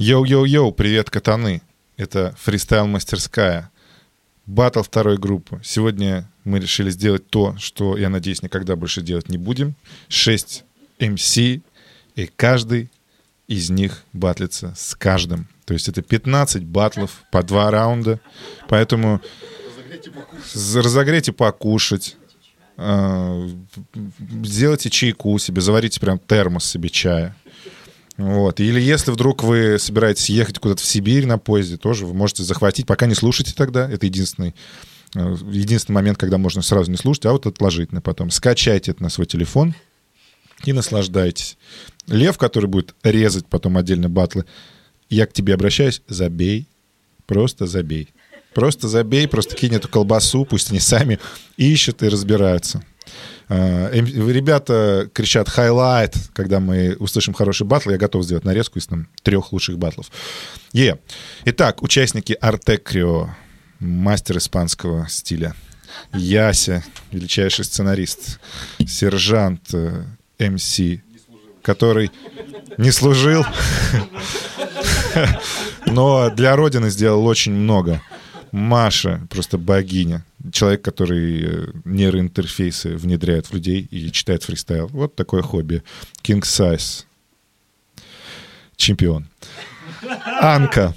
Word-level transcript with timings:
Йоу-йоу-йоу, 0.00 0.72
привет, 0.72 1.10
котаны. 1.10 1.60
Это 1.98 2.34
фристайл-мастерская. 2.42 3.70
Батл 4.46 4.80
второй 4.80 5.18
группы. 5.18 5.60
Сегодня 5.62 6.26
мы 6.42 6.58
решили 6.58 6.88
сделать 6.88 7.28
то, 7.28 7.54
что, 7.58 7.98
я 7.98 8.08
надеюсь, 8.08 8.42
никогда 8.42 8.76
больше 8.76 9.02
делать 9.02 9.28
не 9.28 9.36
будем. 9.36 9.74
Шесть 10.08 10.64
MC, 10.98 11.36
и 11.36 11.60
каждый 12.34 12.90
из 13.46 13.68
них 13.68 14.04
батлится 14.14 14.72
с 14.74 14.94
каждым. 14.94 15.48
То 15.66 15.74
есть 15.74 15.86
это 15.86 16.00
15 16.00 16.64
батлов 16.64 17.22
по 17.30 17.42
два 17.42 17.70
раунда. 17.70 18.20
Поэтому 18.68 19.20
разогрейте 20.54 21.32
покушать. 21.32 22.16
А, 22.78 23.46
сделайте 24.44 24.88
чайку 24.88 25.38
себе, 25.38 25.60
заварите 25.60 26.00
прям 26.00 26.18
термос 26.18 26.64
себе 26.64 26.88
чая. 26.88 27.36
Вот. 28.20 28.60
Или 28.60 28.82
если 28.82 29.10
вдруг 29.10 29.42
вы 29.42 29.78
собираетесь 29.78 30.28
ехать 30.28 30.58
куда-то 30.58 30.82
в 30.82 30.84
Сибирь 30.84 31.24
на 31.24 31.38
поезде, 31.38 31.78
тоже 31.78 32.04
вы 32.04 32.12
можете 32.12 32.42
захватить. 32.42 32.86
Пока 32.86 33.06
не 33.06 33.14
слушайте 33.14 33.54
тогда. 33.56 33.90
Это 33.90 34.04
единственный, 34.04 34.54
э, 35.14 35.36
единственный 35.50 35.94
момент, 35.94 36.18
когда 36.18 36.36
можно 36.36 36.60
сразу 36.60 36.90
не 36.90 36.98
слушать, 36.98 37.24
а 37.24 37.32
вот 37.32 37.46
отложить 37.46 37.92
на 37.92 38.02
потом. 38.02 38.30
Скачайте 38.30 38.90
это 38.90 39.02
на 39.02 39.08
свой 39.08 39.26
телефон 39.26 39.74
и 40.66 40.74
наслаждайтесь. 40.74 41.56
Лев, 42.08 42.36
который 42.36 42.66
будет 42.66 42.94
резать 43.02 43.46
потом 43.46 43.78
отдельно 43.78 44.10
батлы, 44.10 44.44
я 45.08 45.26
к 45.26 45.32
тебе 45.32 45.54
обращаюсь, 45.54 46.02
забей, 46.06 46.68
просто 47.24 47.66
забей. 47.66 48.10
Просто 48.52 48.86
забей, 48.88 49.28
просто 49.28 49.56
кинь 49.56 49.76
эту 49.76 49.88
колбасу, 49.88 50.44
пусть 50.44 50.70
они 50.70 50.80
сами 50.80 51.18
ищут 51.56 52.02
и 52.02 52.08
разбираются. 52.08 52.84
А, 53.52 53.90
ребята 53.90 55.10
кричат 55.12 55.48
highlight, 55.48 56.14
когда 56.32 56.60
мы 56.60 56.96
услышим 57.00 57.34
хороший 57.34 57.66
батл. 57.66 57.90
Я 57.90 57.98
готов 57.98 58.24
сделать 58.24 58.44
нарезку 58.44 58.78
из 58.78 58.86
там, 58.86 59.08
трех 59.24 59.52
лучших 59.52 59.76
батлов. 59.76 60.06
Е. 60.72 60.98
Итак, 61.46 61.82
участники 61.82 62.36
Артекрио, 62.40 63.30
мастер 63.80 64.38
испанского 64.38 65.08
стиля. 65.08 65.56
Яся, 66.14 66.84
величайший 67.10 67.64
сценарист. 67.64 68.38
Сержант, 68.86 69.74
МС, 70.38 70.78
э, 70.78 71.02
который 71.62 72.12
не 72.78 72.92
служил, 72.92 73.44
но 75.86 76.30
для 76.30 76.54
Родины 76.54 76.88
сделал 76.88 77.26
очень 77.26 77.52
много. 77.52 78.00
Маша, 78.52 79.26
просто 79.28 79.58
богиня. 79.58 80.24
Человек, 80.52 80.82
который 80.82 81.42
э, 81.42 81.66
нейроинтерфейсы 81.84 82.96
внедряет 82.96 83.46
в 83.46 83.54
людей 83.54 83.86
и 83.90 84.10
читает 84.10 84.42
фристайл. 84.42 84.86
Вот 84.88 85.14
такое 85.14 85.42
хобби. 85.42 85.82
King 86.22 86.40
Size. 86.40 87.04
Чемпион. 88.76 89.28
Анка. 90.40 90.94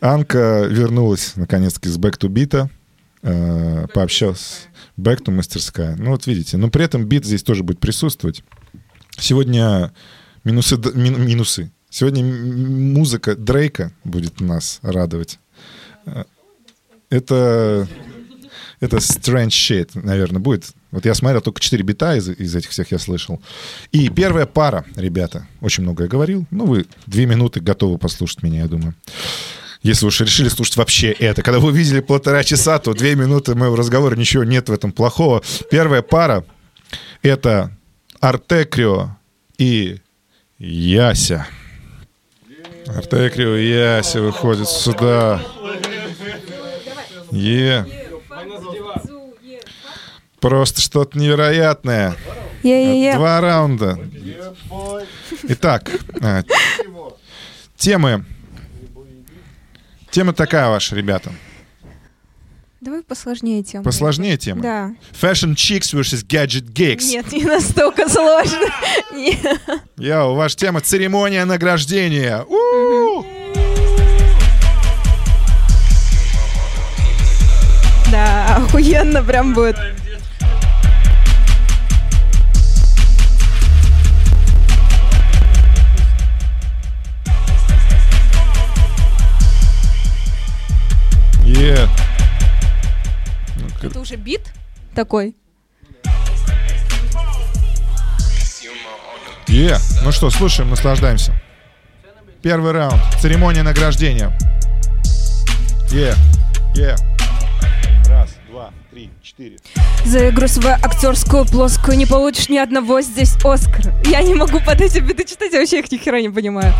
Анка 0.00 0.66
вернулась, 0.68 1.36
наконец-таки, 1.36 1.88
с 1.88 1.98
Back 1.98 2.18
to 2.18 2.28
Beat. 2.28 2.68
Э, 3.22 3.86
пообщался. 3.94 4.68
Back 4.98 5.24
to 5.24 5.30
мастерская. 5.30 5.96
Ну, 5.96 6.10
вот 6.10 6.26
видите. 6.26 6.56
Но 6.56 6.68
при 6.68 6.84
этом 6.84 7.06
бит 7.06 7.24
здесь 7.24 7.42
тоже 7.42 7.62
будет 7.62 7.80
присутствовать. 7.80 8.42
Сегодня 9.18 9.92
минусы... 10.44 10.76
минусы. 10.94 11.70
Сегодня 11.88 12.24
музыка 12.24 13.36
Дрейка 13.36 13.92
будет 14.04 14.40
нас 14.40 14.80
радовать. 14.82 15.38
Э, 16.04 16.24
это, 17.10 17.86
это 18.82 18.96
strange 18.96 19.50
shit, 19.50 19.90
наверное, 19.94 20.40
будет. 20.40 20.72
Вот 20.90 21.04
я 21.04 21.14
смотрел, 21.14 21.40
только 21.40 21.60
4 21.60 21.84
бита 21.84 22.16
из, 22.16 22.28
из 22.28 22.56
этих 22.56 22.70
всех 22.70 22.90
я 22.90 22.98
слышал. 22.98 23.40
И 23.92 24.08
первая 24.08 24.44
пара, 24.44 24.84
ребята, 24.96 25.46
очень 25.60 25.84
много 25.84 26.02
я 26.02 26.08
говорил. 26.08 26.46
Ну, 26.50 26.66
вы 26.66 26.86
две 27.06 27.26
минуты 27.26 27.60
готовы 27.60 27.96
послушать 27.96 28.42
меня, 28.42 28.62
я 28.62 28.66
думаю. 28.66 28.96
Если 29.84 30.04
уж 30.04 30.20
решили 30.20 30.48
слушать 30.48 30.76
вообще 30.76 31.12
это. 31.12 31.42
Когда 31.42 31.60
вы 31.60 31.68
увидели 31.68 32.00
полтора 32.00 32.42
часа, 32.42 32.80
то 32.80 32.92
две 32.92 33.14
минуты 33.14 33.54
моего 33.54 33.76
разговора, 33.76 34.16
ничего 34.16 34.42
нет 34.42 34.68
в 34.68 34.72
этом 34.72 34.90
плохого. 34.90 35.42
Первая 35.70 36.02
пара— 36.02 36.44
это 37.22 37.70
Артекрио 38.18 39.16
и 39.58 39.98
Яся. 40.58 41.46
Артекрио 42.88 43.54
и 43.54 43.68
Яся 43.68 44.20
выходят 44.20 44.68
сюда. 44.68 45.40
Е. 47.30 48.01
Просто 50.42 50.80
что-то 50.80 51.16
невероятное. 51.16 52.16
Два 52.62 53.40
раунда. 53.40 53.96
Итак, 55.44 55.88
а, 56.20 56.42
темы. 57.76 58.24
Тема 60.10 60.32
такая 60.32 60.68
ваша, 60.68 60.96
ребята. 60.96 61.32
Давай 62.80 63.02
посложнее 63.04 63.62
тему. 63.62 63.84
Посложнее 63.84 64.36
тема? 64.36 64.62
Да. 64.62 64.94
Fashion 65.12 65.54
Chicks 65.54 65.94
versus 65.94 66.26
Gadget 66.26 66.72
Geeks. 66.72 67.04
Нет, 67.04 67.30
не 67.30 67.44
настолько 67.44 68.08
сложно. 68.08 68.66
Йоу, 69.96 70.34
ваша 70.34 70.56
тема 70.56 70.80
церемония 70.80 71.44
награждения. 71.44 72.44
Да, 78.10 78.56
охуенно 78.56 79.22
прям 79.22 79.54
будет. 79.54 79.76
Yeah. 91.62 91.88
Это 93.80 94.00
уже 94.00 94.16
бит 94.16 94.52
такой? 94.96 95.36
Yeah. 99.46 99.78
Ну 100.02 100.10
что, 100.10 100.28
слушаем, 100.30 100.70
наслаждаемся. 100.70 101.32
Первый 102.42 102.72
раунд. 102.72 103.00
Церемония 103.20 103.62
награждения. 103.62 104.36
Yeah. 105.92 106.16
Yeah 106.74 106.96
три, 108.92 109.10
четыре. 109.22 109.56
За 110.04 110.28
игру 110.28 110.46
свою 110.48 110.76
актерскую 110.76 111.46
плоскую 111.46 111.96
не 111.96 112.06
получишь 112.06 112.48
ни 112.48 112.58
одного 112.58 113.00
здесь 113.00 113.34
Оскара. 113.42 113.94
Я 114.04 114.22
не 114.22 114.34
могу 114.34 114.60
под 114.60 114.80
эти 114.80 114.98
биты 114.98 115.24
читать, 115.24 115.52
я 115.52 115.60
вообще 115.60 115.80
их 115.80 115.90
ни 115.90 115.96
хера 115.96 116.20
не 116.20 116.28
понимаю. 116.28 116.74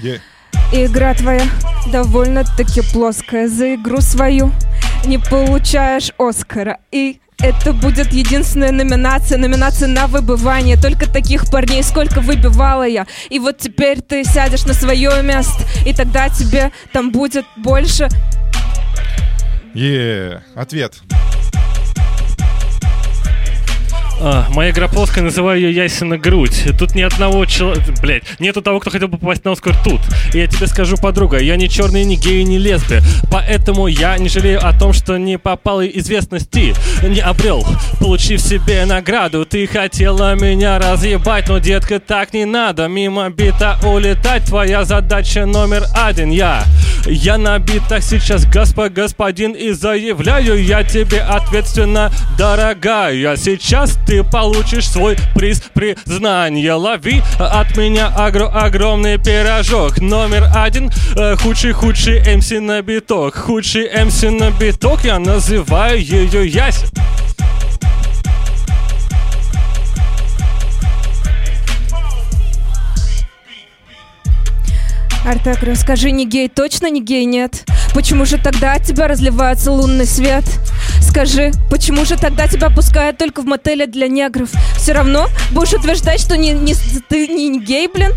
Yeah. 0.00 0.20
Игра 0.72 1.14
твоя 1.14 1.46
довольно-таки 1.90 2.82
плоская. 2.92 3.48
За 3.48 3.74
игру 3.74 4.00
свою 4.00 4.52
не 5.04 5.18
получаешь 5.18 6.12
Оскара. 6.18 6.78
И 6.92 7.20
это 7.38 7.72
будет 7.72 8.12
единственная 8.12 8.72
номинация, 8.72 9.38
номинация 9.38 9.88
на 9.88 10.06
выбывание. 10.06 10.76
Только 10.76 11.08
таких 11.08 11.50
парней, 11.50 11.82
сколько 11.82 12.20
выбивала 12.20 12.86
я. 12.86 13.06
И 13.30 13.38
вот 13.38 13.58
теперь 13.58 14.00
ты 14.00 14.24
сядешь 14.24 14.66
на 14.66 14.74
свое 14.74 15.22
место, 15.22 15.62
и 15.86 15.94
тогда 15.94 16.28
тебе 16.28 16.72
там 16.92 17.12
будет 17.12 17.44
больше. 17.56 18.08
Е, 19.74 19.84
yeah. 19.84 20.40
ответ. 20.54 21.00
А, 24.20 24.46
моя 24.50 24.70
игра 24.70 24.88
плоская, 24.88 25.22
называю 25.22 25.60
ее 25.60 25.84
Ясина 25.84 26.18
грудь. 26.18 26.64
Тут 26.78 26.94
ни 26.94 27.02
одного 27.02 27.44
человека... 27.46 27.92
Блять, 28.02 28.24
нету 28.40 28.62
того, 28.62 28.80
кто 28.80 28.90
хотел 28.90 29.08
бы 29.08 29.18
попасть 29.18 29.44
на 29.44 29.52
Оскар 29.52 29.76
тут. 29.84 30.00
И 30.34 30.38
я 30.38 30.46
тебе 30.46 30.66
скажу, 30.66 30.96
подруга, 30.96 31.38
я 31.38 31.56
не 31.56 31.68
черный, 31.68 32.04
не 32.04 32.16
гей, 32.16 32.42
не 32.44 32.58
лесби. 32.58 33.00
Поэтому 33.30 33.86
я 33.86 34.18
не 34.18 34.28
жалею 34.28 34.64
о 34.66 34.76
том, 34.76 34.92
что 34.92 35.16
не 35.18 35.38
попал 35.38 35.82
известности. 35.82 36.74
Не 37.02 37.20
обрел, 37.20 37.64
получив 38.00 38.40
себе 38.40 38.84
награду. 38.86 39.44
Ты 39.44 39.66
хотела 39.66 40.34
меня 40.34 40.78
разъебать, 40.78 41.48
но, 41.48 41.58
детка, 41.58 42.00
так 42.00 42.32
не 42.32 42.44
надо. 42.44 42.88
Мимо 42.88 43.30
бита 43.30 43.78
улетать, 43.84 44.44
твоя 44.44 44.84
задача 44.84 45.46
номер 45.46 45.84
один. 45.94 46.30
Я, 46.30 46.64
я 47.06 47.38
на 47.38 47.58
битах 47.58 48.02
сейчас, 48.02 48.44
госпо, 48.46 48.88
господин, 48.88 49.52
и 49.52 49.70
заявляю 49.70 50.62
я 50.62 50.82
тебе 50.82 51.20
ответственно, 51.20 52.10
дорогая. 52.36 53.36
Сейчас 53.36 53.98
ты 54.08 54.24
получишь 54.24 54.88
свой 54.88 55.18
приз 55.34 55.60
признания. 55.74 56.72
Лови 56.72 57.22
от 57.38 57.76
меня 57.76 58.10
агро 58.16 58.46
огромный 58.46 59.18
пирожок. 59.18 60.00
Номер 60.00 60.50
один 60.54 60.90
э, 61.14 61.36
худший-худший 61.36 62.36
МС 62.36 62.50
на 62.52 62.80
биток. 62.80 63.36
Худший 63.36 63.86
МС 64.02 64.22
на 64.22 64.50
биток, 64.50 65.04
я 65.04 65.18
называю 65.18 66.02
ее 66.02 66.48
Яся. 66.48 66.86
Артек, 75.26 75.62
расскажи, 75.62 76.10
не 76.12 76.24
гей, 76.24 76.48
точно 76.48 76.88
не 76.88 77.02
гей, 77.02 77.26
нет? 77.26 77.66
Почему 77.92 78.24
же 78.24 78.38
тогда 78.38 78.72
от 78.72 78.84
тебя 78.84 79.08
разливается 79.08 79.70
лунный 79.70 80.06
свет? 80.06 80.44
Скажи, 81.18 81.50
почему 81.68 82.04
же 82.04 82.16
тогда 82.16 82.46
тебя 82.46 82.70
пускают 82.70 83.18
только 83.18 83.42
в 83.42 83.44
мотеле 83.44 83.88
для 83.88 84.06
негров? 84.06 84.50
Все 84.76 84.92
равно 84.92 85.26
будешь 85.50 85.72
утверждать, 85.72 86.20
что 86.20 86.36
не, 86.36 86.52
не, 86.52 86.74
ты 87.08 87.26
не 87.26 87.58
гей, 87.58 87.88
блин? 87.88 88.12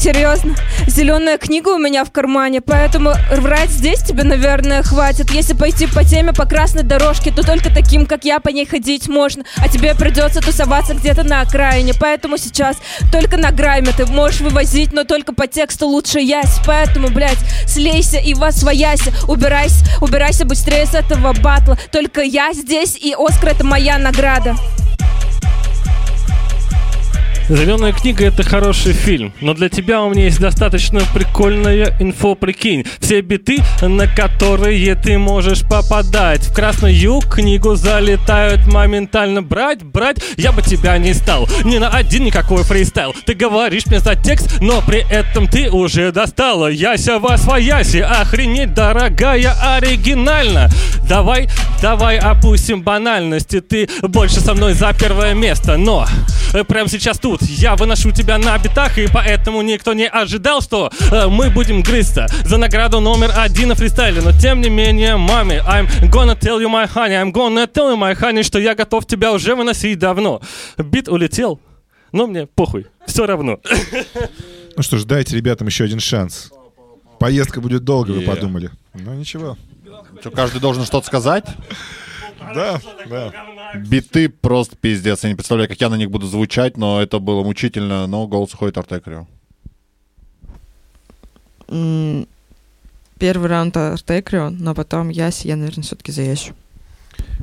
Серьезно, 0.00 0.56
зеленая 0.88 1.38
книга 1.38 1.68
у 1.68 1.78
меня 1.78 2.04
в 2.04 2.10
кармане, 2.10 2.60
поэтому 2.60 3.12
врать 3.30 3.70
здесь 3.70 4.02
тебе, 4.02 4.24
наверное, 4.24 4.82
хватит. 4.82 5.30
Если 5.30 5.52
пойти 5.52 5.86
по 5.86 6.02
теме 6.02 6.32
по 6.32 6.46
красной 6.46 6.82
дорожке, 6.82 7.30
то 7.30 7.42
только 7.42 7.72
таким, 7.72 8.06
как 8.06 8.24
я, 8.24 8.40
по 8.40 8.48
ней 8.48 8.66
ходить 8.66 9.08
можно. 9.08 9.44
А 9.58 9.68
тебе 9.68 9.94
придется 9.94 10.40
тусоваться 10.40 10.94
где-то 10.94 11.22
на 11.22 11.42
окраине, 11.42 11.92
поэтому 12.00 12.38
сейчас 12.38 12.78
только 13.12 13.36
на 13.36 13.52
грайме 13.52 13.92
ты 13.94 14.06
можешь 14.06 14.40
вывозить, 14.40 14.92
но 14.92 15.04
только 15.04 15.34
по 15.34 15.46
тексту 15.46 15.86
лучше 15.86 16.18
ясь. 16.18 16.58
Поэтому, 16.66 17.10
блядь, 17.10 17.38
слейся 17.66 18.16
и 18.16 18.32
восвояйся, 18.32 19.12
убирайся, 19.28 19.84
убирайся 20.00 20.46
быстрее 20.46 20.86
с 20.86 20.94
этого 20.94 21.34
батла. 21.34 21.76
Только 21.92 22.22
я 22.22 22.39
здесь, 22.52 22.96
и 22.96 23.14
Оскар 23.16 23.50
это 23.50 23.64
моя 23.64 23.98
награда. 23.98 24.56
Зеленая 27.50 27.92
книга 27.92 28.26
это 28.26 28.44
хороший 28.44 28.92
фильм, 28.92 29.32
но 29.40 29.54
для 29.54 29.68
тебя 29.68 30.02
у 30.02 30.10
меня 30.10 30.26
есть 30.26 30.38
достаточно 30.38 31.00
прикольная 31.12 31.96
инфо, 31.98 32.36
прикинь. 32.36 32.84
Все 33.00 33.22
биты, 33.22 33.58
на 33.82 34.06
которые 34.06 34.94
ты 34.94 35.18
можешь 35.18 35.62
попадать. 35.62 36.46
В 36.46 36.54
красную 36.54 37.20
книгу 37.22 37.74
залетают 37.74 38.68
моментально. 38.68 39.42
Брать, 39.42 39.82
брать, 39.82 40.18
я 40.36 40.52
бы 40.52 40.62
тебя 40.62 40.96
не 40.98 41.12
стал. 41.12 41.48
Ни 41.64 41.78
на 41.78 41.88
один 41.88 42.22
никакой 42.22 42.62
фристайл. 42.62 43.16
Ты 43.26 43.34
говоришь 43.34 43.86
мне 43.86 43.98
за 43.98 44.14
текст, 44.14 44.60
но 44.60 44.80
при 44.80 45.00
этом 45.10 45.48
ты 45.48 45.72
уже 45.72 46.12
достала. 46.12 46.68
Яся 46.68 47.18
вас 47.18 47.42
свояси, 47.42 47.96
охренеть, 47.96 48.74
дорогая, 48.74 49.56
оригинально. 49.76 50.70
Давай, 51.08 51.48
давай 51.82 52.16
опустим 52.16 52.82
банальности. 52.82 53.60
Ты 53.60 53.88
больше 54.02 54.38
со 54.38 54.54
мной 54.54 54.74
за 54.74 54.92
первое 54.92 55.34
место, 55.34 55.76
но 55.76 56.06
прямо 56.68 56.88
сейчас 56.88 57.18
тут 57.18 57.39
я 57.42 57.76
выношу 57.76 58.10
тебя 58.12 58.38
на 58.38 58.56
битах, 58.58 58.98
и 58.98 59.06
поэтому 59.12 59.62
никто 59.62 59.92
не 59.92 60.08
ожидал, 60.08 60.60
что 60.60 60.90
э, 61.10 61.26
мы 61.28 61.50
будем 61.50 61.82
грызться 61.82 62.26
за 62.44 62.56
награду 62.56 63.00
номер 63.00 63.32
один 63.36 63.68
на 63.68 63.74
фристайле. 63.74 64.20
Но 64.22 64.32
тем 64.32 64.60
не 64.60 64.70
менее, 64.70 65.16
маме, 65.16 65.62
I'm 65.66 65.86
gonna 66.10 66.38
tell 66.38 66.60
you 66.60 66.68
my 66.68 66.86
honey, 66.92 67.20
I'm 67.22 67.32
gonna 67.32 67.66
tell 67.66 67.92
you 67.92 67.96
my 67.96 68.18
honey, 68.18 68.42
что 68.42 68.58
я 68.58 68.74
готов 68.74 69.06
тебя 69.06 69.32
уже 69.32 69.54
выносить 69.54 69.98
давно. 69.98 70.40
Бит 70.78 71.08
улетел, 71.08 71.60
но 72.12 72.26
мне 72.26 72.46
похуй, 72.46 72.86
все 73.06 73.26
равно. 73.26 73.58
Ну 74.76 74.82
что 74.84 74.96
ж, 74.98 75.04
дайте 75.04 75.36
ребятам 75.36 75.66
еще 75.66 75.84
один 75.84 76.00
шанс. 76.00 76.50
Поездка 77.18 77.60
будет 77.60 77.84
долго, 77.84 78.12
вы 78.12 78.22
Yeah. 78.22 78.26
подумали. 78.26 78.70
Ну 78.94 79.12
ничего. 79.14 79.58
Что, 80.20 80.30
каждый 80.30 80.60
должен 80.60 80.84
что-то 80.86 81.06
сказать? 81.06 81.44
Да, 82.54 82.80
да. 83.08 83.32
Биты 83.76 84.28
просто 84.28 84.76
пиздец. 84.76 85.22
Я 85.22 85.28
не 85.30 85.34
представляю, 85.34 85.68
как 85.68 85.80
я 85.80 85.88
на 85.88 85.96
них 85.96 86.10
буду 86.10 86.26
звучать, 86.26 86.76
но 86.76 87.00
это 87.00 87.18
было 87.18 87.42
мучительно. 87.42 88.06
Но 88.06 88.26
голос 88.26 88.54
уходит 88.54 88.78
Артекрио. 88.78 89.26
Первый 93.18 93.48
раунд 93.48 93.76
Артекрио, 93.76 94.50
но 94.50 94.74
потом 94.74 95.10
Яси, 95.10 95.46
я, 95.46 95.56
наверное, 95.56 95.84
все-таки 95.84 96.10
за 96.10 96.22
Ясю. 96.22 96.54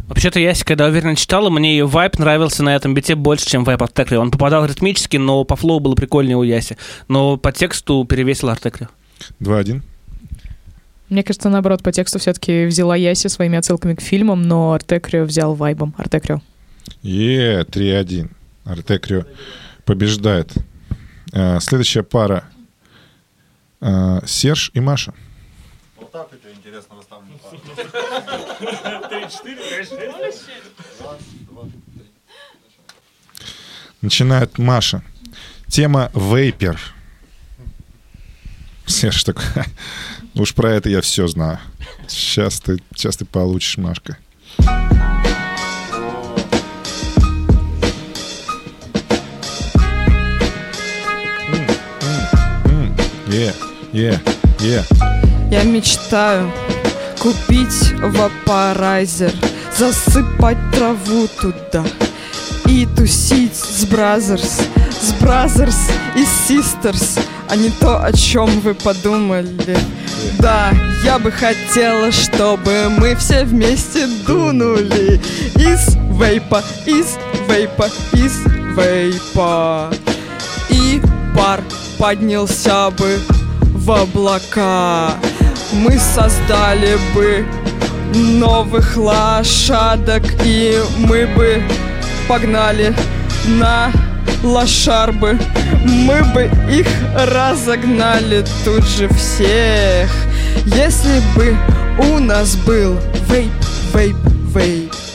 Вообще-то 0.07 0.39
Яси, 0.39 0.65
когда 0.65 0.87
уверенно 0.87 1.15
читала, 1.15 1.49
мне 1.49 1.77
ее 1.77 1.85
vibe 1.85 2.17
нравился 2.17 2.63
на 2.63 2.75
этом 2.75 2.93
бите 2.93 3.15
больше, 3.15 3.45
чем 3.45 3.63
vibe 3.63 3.83
Артекрио. 3.83 4.21
Он 4.21 4.31
попадал 4.31 4.65
ритмически, 4.65 5.17
но 5.17 5.43
по 5.43 5.55
flow 5.55 5.79
было 5.79 5.95
прикольнее 5.95 6.37
у 6.37 6.43
Яси. 6.43 6.77
Но 7.07 7.37
по 7.37 7.51
тексту 7.51 8.03
перевесил 8.05 8.49
Артекрио. 8.49 8.87
2-1. 9.39 9.81
Мне 11.09 11.23
кажется, 11.23 11.49
наоборот, 11.49 11.83
по 11.83 11.91
тексту 11.91 12.19
все-таки 12.19 12.65
взяла 12.65 12.95
Яси 12.95 13.27
своими 13.27 13.57
отсылками 13.57 13.95
к 13.95 14.01
фильмам, 14.01 14.41
но 14.41 14.73
Артекрио 14.73 15.23
взял 15.23 15.55
вайбом. 15.55 15.95
Артекрио. 15.97 16.41
Е, 17.01 17.63
3-1. 17.63 18.29
Артекрио 18.65 19.23
побеждает. 19.85 20.51
Э, 21.33 21.59
Следующая 21.61 22.03
пара. 22.03 22.43
Э, 23.79 24.19
Серж 24.25 24.71
и 24.73 24.81
Маша. 24.81 25.13
Вот 25.97 26.11
так 26.11 26.27
это 26.33 26.51
интересно 26.53 26.95
расставлено. 26.97 27.37
Начинает 34.01 34.57
Маша. 34.57 35.01
Тема 35.67 36.11
вейпер. 36.13 36.79
Серж 38.85 39.23
такой, 39.25 39.43
«Ха, 39.43 39.65
уж 40.39 40.53
про 40.53 40.71
это 40.73 40.89
я 40.89 41.01
все 41.01 41.27
знаю. 41.27 41.59
Сейчас 42.07 42.59
ты, 42.59 42.79
сейчас 42.95 43.17
ты 43.17 43.25
получишь, 43.25 43.77
Машка. 43.77 44.17
Я 55.49 55.63
мечтаю 55.63 56.51
купить 57.19 57.93
вапорайзер, 57.99 59.31
засыпать 59.75 60.57
траву 60.71 61.27
туда 61.39 61.83
и 62.65 62.85
тусить 62.85 63.55
с 63.55 63.85
бразерс, 63.85 64.61
с 65.01 65.13
бразерс 65.21 65.89
и 66.15 66.25
систерс, 66.25 67.17
а 67.49 67.55
не 67.55 67.69
то, 67.69 68.03
о 68.03 68.11
чем 68.13 68.59
вы 68.61 68.73
подумали. 68.75 69.77
Да, 70.39 70.71
я 71.03 71.19
бы 71.19 71.31
хотела, 71.31 72.11
чтобы 72.11 72.89
мы 72.89 73.15
все 73.15 73.43
вместе 73.43 74.07
дунули 74.25 75.21
из 75.55 75.95
вейпа, 76.19 76.63
из 76.85 77.17
вейпа, 77.47 77.87
из 78.13 78.39
вейпа. 78.75 79.89
И 80.69 81.01
пар 81.35 81.61
поднялся 81.97 82.89
бы 82.91 83.19
в 83.61 83.91
облака. 83.91 85.13
Мы 85.73 85.97
создали 85.99 86.97
бы 87.13 87.45
новых 88.13 88.95
лошадок, 88.97 90.23
и 90.43 90.79
мы 90.97 91.27
бы 91.35 91.61
погнали 92.27 92.95
на 93.45 93.91
лошарбы. 94.43 95.37
Мы 95.87 96.21
бы 96.33 96.49
их 96.69 96.87
разогнали 97.15 98.43
тут 98.65 98.83
же 98.83 99.07
всех. 99.09 100.09
Если 100.65 101.21
бы 101.35 101.55
у 101.99 102.19
нас 102.19 102.55
был 102.57 102.99
вейп, 103.29 103.51
вейп, 103.93 104.17
вейп. 104.53 105.06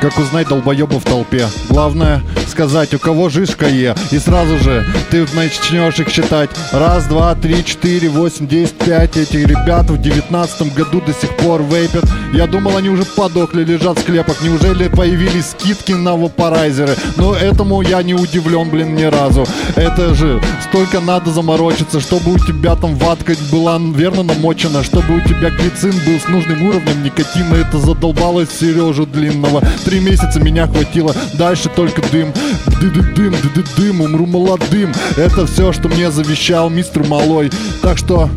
Как 0.00 0.16
узнать 0.18 0.48
долбоеба 0.48 0.98
в 0.98 1.04
толпе? 1.04 1.46
Главное 1.68 2.22
сказать, 2.48 2.92
у 2.94 2.98
кого 2.98 3.28
жишка 3.28 3.68
Е. 3.68 3.94
И 4.10 4.18
сразу 4.18 4.58
же 4.58 4.84
ты 5.10 5.26
начнешь 5.34 5.98
их 6.00 6.08
считать. 6.08 6.50
Раз, 6.72 7.06
два, 7.06 7.34
три, 7.34 7.64
четыре, 7.64 8.08
восемь, 8.08 8.48
десять, 8.48 8.74
пять. 8.74 9.16
Эти 9.16 9.36
ребята 9.36 9.92
в 9.92 10.00
девятнадцатом 10.00 10.70
году 10.70 11.00
до 11.00 11.12
сих 11.12 11.36
пор 11.36 11.62
вейпят. 11.62 12.04
Я 12.32 12.46
думал, 12.46 12.76
они 12.76 12.88
уже 12.88 13.04
подохли, 13.04 13.62
лежат 13.62 13.98
в 13.98 14.02
склепах. 14.02 14.42
Неужели 14.42 14.88
появились 14.88 15.50
скидки 15.50 15.92
на 15.92 16.16
вапорайзеры? 16.16 16.96
Но 17.16 17.34
этому 17.34 17.82
я 17.82 18.02
не 18.02 18.14
удивлен, 18.14 18.68
блин, 18.70 18.94
ни 18.94 19.04
разу. 19.04 19.46
Это 19.76 20.14
же 20.14 20.42
столько 20.68 21.00
надо 21.00 21.30
заморочиться, 21.30 22.00
чтобы 22.00 22.32
у 22.32 22.38
тебя 22.38 22.74
там 22.74 22.96
ватка 22.96 23.34
была 23.52 23.78
верно 23.78 24.22
намочена, 24.22 24.82
чтобы 24.82 25.16
у 25.16 25.20
тебя 25.20 25.50
глицин 25.50 25.92
был 26.06 26.18
с 26.18 26.28
нужным 26.28 26.62
уровнем 26.62 27.04
никотина. 27.04 27.54
Это 27.54 27.78
задолбалось 27.78 28.48
Сережу 28.50 29.06
длинного. 29.06 29.62
Три 29.90 29.98
месяца 29.98 30.38
меня 30.38 30.68
хватило, 30.68 31.12
дальше 31.34 31.68
только 31.68 32.00
дым. 32.12 32.32
Ды-ды-дым, 32.80 33.32
ды-ды-дым, 33.32 34.02
умру 34.02 34.24
молодым. 34.24 34.94
Это 35.16 35.46
все, 35.46 35.72
что 35.72 35.88
мне 35.88 36.12
завещал 36.12 36.70
мистер 36.70 37.04
Малой. 37.08 37.50
Так 37.82 37.98
что 37.98 38.30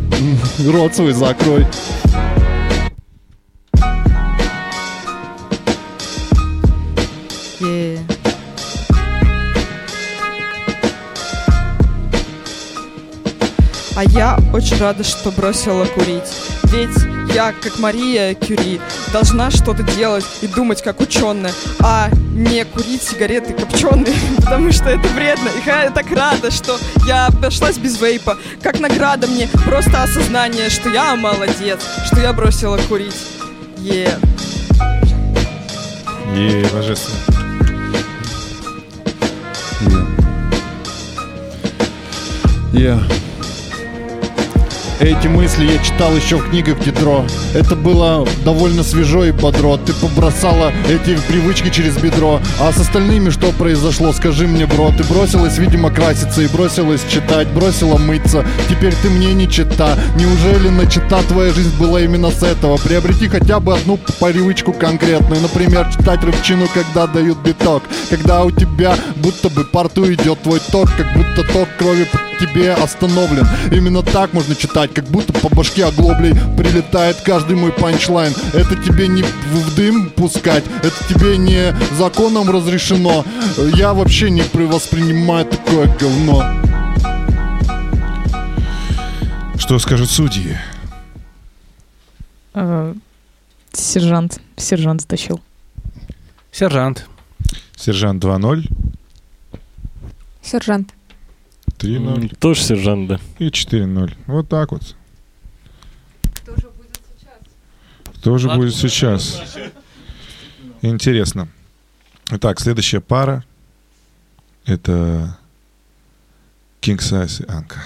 рот 0.65 0.95
свой 0.95 1.13
закрой. 1.13 1.67
Yeah. 7.59 7.99
А 13.95 14.03
я 14.05 14.39
очень 14.51 14.79
рада, 14.79 15.03
что 15.03 15.29
бросила 15.29 15.85
курить. 15.85 16.62
Ведь 16.73 17.35
я, 17.35 17.53
как 17.53 17.77
Мария 17.77 18.33
Кюри, 18.33 18.81
должна 19.11 19.51
что-то 19.51 19.83
делать 19.83 20.25
и 20.41 20.47
думать 20.47 20.81
как 20.81 21.01
ученая, 21.01 21.51
а 21.79 22.09
не 22.33 22.65
курить 22.65 23.03
сигареты 23.03 23.53
копченые, 23.53 24.15
потому 24.37 24.71
что 24.71 24.89
это 24.89 25.07
вредно. 25.09 25.49
И 25.49 25.67
я 25.67 25.91
так 25.91 26.09
рада, 26.09 26.49
что 26.49 26.79
я 27.05 27.27
обошлась 27.27 27.77
без 27.77 28.01
вейпа. 28.01 28.39
Как 28.63 28.79
награда 28.79 29.27
мне 29.27 29.47
просто 29.65 30.01
осознание, 30.01 30.71
что 30.71 30.89
я 30.89 31.15
молодец, 31.15 31.79
что 32.07 32.19
я 32.21 32.33
бросила 32.33 32.77
курить. 32.89 33.15
Е. 33.77 34.17
Е, 36.35 36.65
божественно. 36.73 37.19
Yeah. 42.73 43.32
Эти 45.03 45.27
мысли 45.27 45.65
я 45.65 45.83
читал 45.83 46.15
еще 46.15 46.37
в 46.37 46.49
книгах 46.49 46.79
Дидро. 46.79 47.25
Это 47.53 47.75
было 47.75 48.25
довольно 48.45 48.83
свежо 48.83 49.25
и 49.25 49.31
бодро. 49.31 49.75
Ты 49.75 49.91
побросала 49.91 50.71
эти 50.87 51.19
привычки 51.27 51.69
через 51.69 51.97
бедро. 51.97 52.39
А 52.61 52.71
с 52.71 52.79
остальными 52.79 53.29
что 53.29 53.51
произошло, 53.51 54.13
скажи 54.13 54.47
мне, 54.47 54.65
бро. 54.65 54.93
Ты 54.97 55.03
бросилась, 55.03 55.57
видимо, 55.57 55.91
краситься 55.91 56.41
и 56.41 56.47
бросилась 56.47 57.01
читать 57.09 57.49
Бросила 57.49 57.97
мыться, 57.97 58.45
теперь 58.69 58.93
ты 59.01 59.09
мне 59.09 59.33
не 59.33 59.49
чита. 59.49 59.97
Неужели 60.15 60.69
начата 60.69 61.21
твоя 61.23 61.51
жизнь 61.51 61.77
была 61.77 61.99
именно 61.99 62.31
с 62.31 62.41
этого? 62.41 62.77
Приобрети 62.77 63.27
хотя 63.27 63.59
бы 63.59 63.75
одну 63.75 63.97
привычку 64.21 64.71
конкретную. 64.71 65.41
Например, 65.41 65.85
читать 65.91 66.23
рыбчину, 66.23 66.67
когда 66.73 67.07
дают 67.07 67.39
биток. 67.39 67.83
Когда 68.09 68.45
у 68.45 68.51
тебя 68.51 68.95
будто 69.17 69.49
бы 69.49 69.65
порту 69.65 70.05
идет 70.13 70.41
твой 70.43 70.61
ток 70.71 70.89
Как 70.95 71.13
будто 71.13 71.43
ток 71.51 71.67
крови 71.77 72.07
тебе 72.39 72.73
остановлен. 72.73 73.47
Именно 73.71 74.01
так 74.01 74.33
можно 74.33 74.55
читать, 74.55 74.92
как 74.93 75.05
будто 75.05 75.33
по 75.33 75.49
башке 75.49 75.85
оглоблей 75.85 76.33
Прилетает 76.57 77.17
каждый 77.21 77.55
мой 77.55 77.71
панчлайн 77.71 78.33
Это 78.53 78.75
тебе 78.75 79.07
не 79.07 79.23
в 79.23 79.75
дым 79.75 80.09
пускать 80.11 80.63
Это 80.81 80.95
тебе 81.09 81.37
не 81.37 81.75
законом 81.95 82.49
разрешено 82.49 83.25
Я 83.75 83.93
вообще 83.93 84.29
не 84.29 84.43
воспринимаю 84.67 85.45
такое 85.45 85.87
говно 85.97 86.45
Что 89.57 89.79
скажут 89.79 90.09
судьи? 90.09 90.57
Э, 92.53 92.93
Сержант. 93.71 94.39
Сержант 94.57 95.01
затащил. 95.01 95.41
Сержант. 96.51 97.07
Сержант 97.75 98.23
2-0, 98.23 98.67
Сержант. 100.43 100.93
3-0 101.83 102.15
М, 102.17 102.29
Тоже 102.29 102.61
сержант, 102.63 103.07
да. 103.09 103.19
и 103.39 103.49
4-0. 103.49 104.13
Вот 104.27 104.47
так 104.49 104.71
вот. 104.71 104.95
Кто 108.19 108.37
же 108.37 108.49
будет 108.49 108.73
сейчас? 108.73 109.41
Интересно. 110.81 111.49
Итак, 112.31 112.59
следующая 112.61 113.01
пара. 113.01 113.43
Это 114.65 115.37
King 116.81 116.97
Size 116.99 117.45
и 117.45 117.49
Анка. 117.51 117.83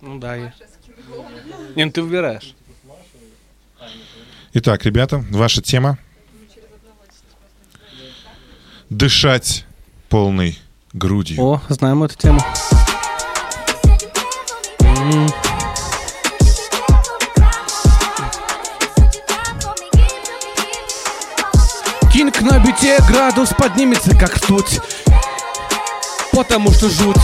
Ну 0.00 0.18
да, 0.18 0.36
я. 0.36 0.54
Не, 1.74 1.84
ну 1.86 1.90
ты 1.92 2.02
выбираешь. 2.02 2.54
Итак, 4.54 4.84
ребята, 4.84 5.18
ваша 5.30 5.60
тема. 5.62 5.98
Дышать 8.90 9.66
полной 10.08 10.58
грудью. 10.94 11.42
О, 11.42 11.60
знаем 11.68 12.02
эту 12.04 12.16
тему. 12.16 12.40
М. 14.80 15.28
Кинг 22.12 22.40
на 22.40 22.58
бите, 22.58 22.96
градус 23.06 23.50
поднимется 23.50 24.16
как 24.16 24.36
ртуть 24.36 24.80
Потому 26.32 26.72
что 26.72 26.88
жуть, 26.88 27.16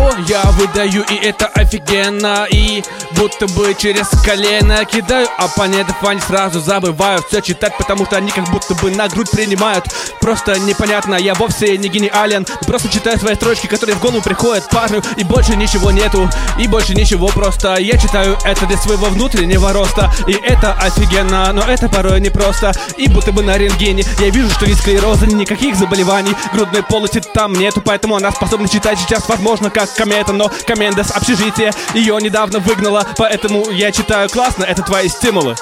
что 0.00 0.16
я 0.28 0.42
выдаю 0.52 1.04
И 1.10 1.14
это 1.14 1.46
офигенно. 1.46 2.46
И 2.50 2.82
будто 3.12 3.46
бы 3.48 3.74
через 3.76 4.08
колено 4.24 4.84
кидаю 4.84 5.28
Оппонентов 5.38 5.96
они 6.02 6.20
сразу 6.20 6.60
забывают 6.60 7.26
все 7.28 7.40
читать 7.40 7.76
Потому 7.76 8.06
что 8.06 8.16
они 8.16 8.30
как 8.30 8.48
будто 8.50 8.74
бы 8.74 8.90
на 8.90 9.08
грудь 9.08 9.30
принимают. 9.30 9.86
Просто 10.20 10.58
непонятно, 10.60 11.14
я 11.14 11.34
вовсе 11.34 11.76
не 11.76 11.88
гениален. 11.88 12.46
Просто 12.66 12.88
читаю 12.88 13.18
свои 13.18 13.34
строчки, 13.34 13.66
которые 13.66 13.96
в 13.96 14.00
голову 14.00 14.22
приходят 14.22 14.68
парню 14.70 15.02
И 15.16 15.24
больше 15.24 15.56
ничего 15.56 15.90
нету, 15.90 16.28
и 16.58 16.66
больше 16.66 16.94
ничего 16.94 17.28
просто. 17.28 17.76
Я 17.76 17.98
читаю 17.98 18.38
это 18.44 18.66
для 18.66 18.76
своего 18.76 19.06
внутреннего 19.06 19.72
роста. 19.72 20.12
И 20.26 20.32
это 20.32 20.72
офигенно, 20.74 21.52
но 21.52 21.62
это 21.62 21.88
порой 21.88 22.20
непросто. 22.20 22.72
И 22.96 23.08
будто 23.08 23.32
бы 23.32 23.42
на 23.42 23.56
рентгене 23.58 24.04
я 24.18 24.30
вижу, 24.30 24.50
что 24.50 24.66
ни 24.66 24.74
склероза, 24.74 25.26
ни 25.26 25.34
никаких 25.34 25.76
заболеваний. 25.76 26.34
Грудной 26.52 26.82
полости 26.82 27.20
там 27.20 27.52
нету, 27.52 27.80
поэтому 27.80 28.16
она 28.16 28.30
способна 28.30 28.68
читать 28.68 28.98
сейчас 28.98 29.28
Возможно, 29.28 29.70
как 29.70 29.89
комета, 29.94 30.32
но 30.32 30.50
коменда 30.66 31.04
с 31.04 31.10
общежития 31.10 31.72
Ее 31.94 32.18
недавно 32.20 32.58
выгнала, 32.58 33.06
поэтому 33.16 33.70
я 33.70 33.92
читаю 33.92 34.28
классно 34.28 34.64
Это 34.64 34.82
твои 34.82 35.08
стимулы 35.08 35.56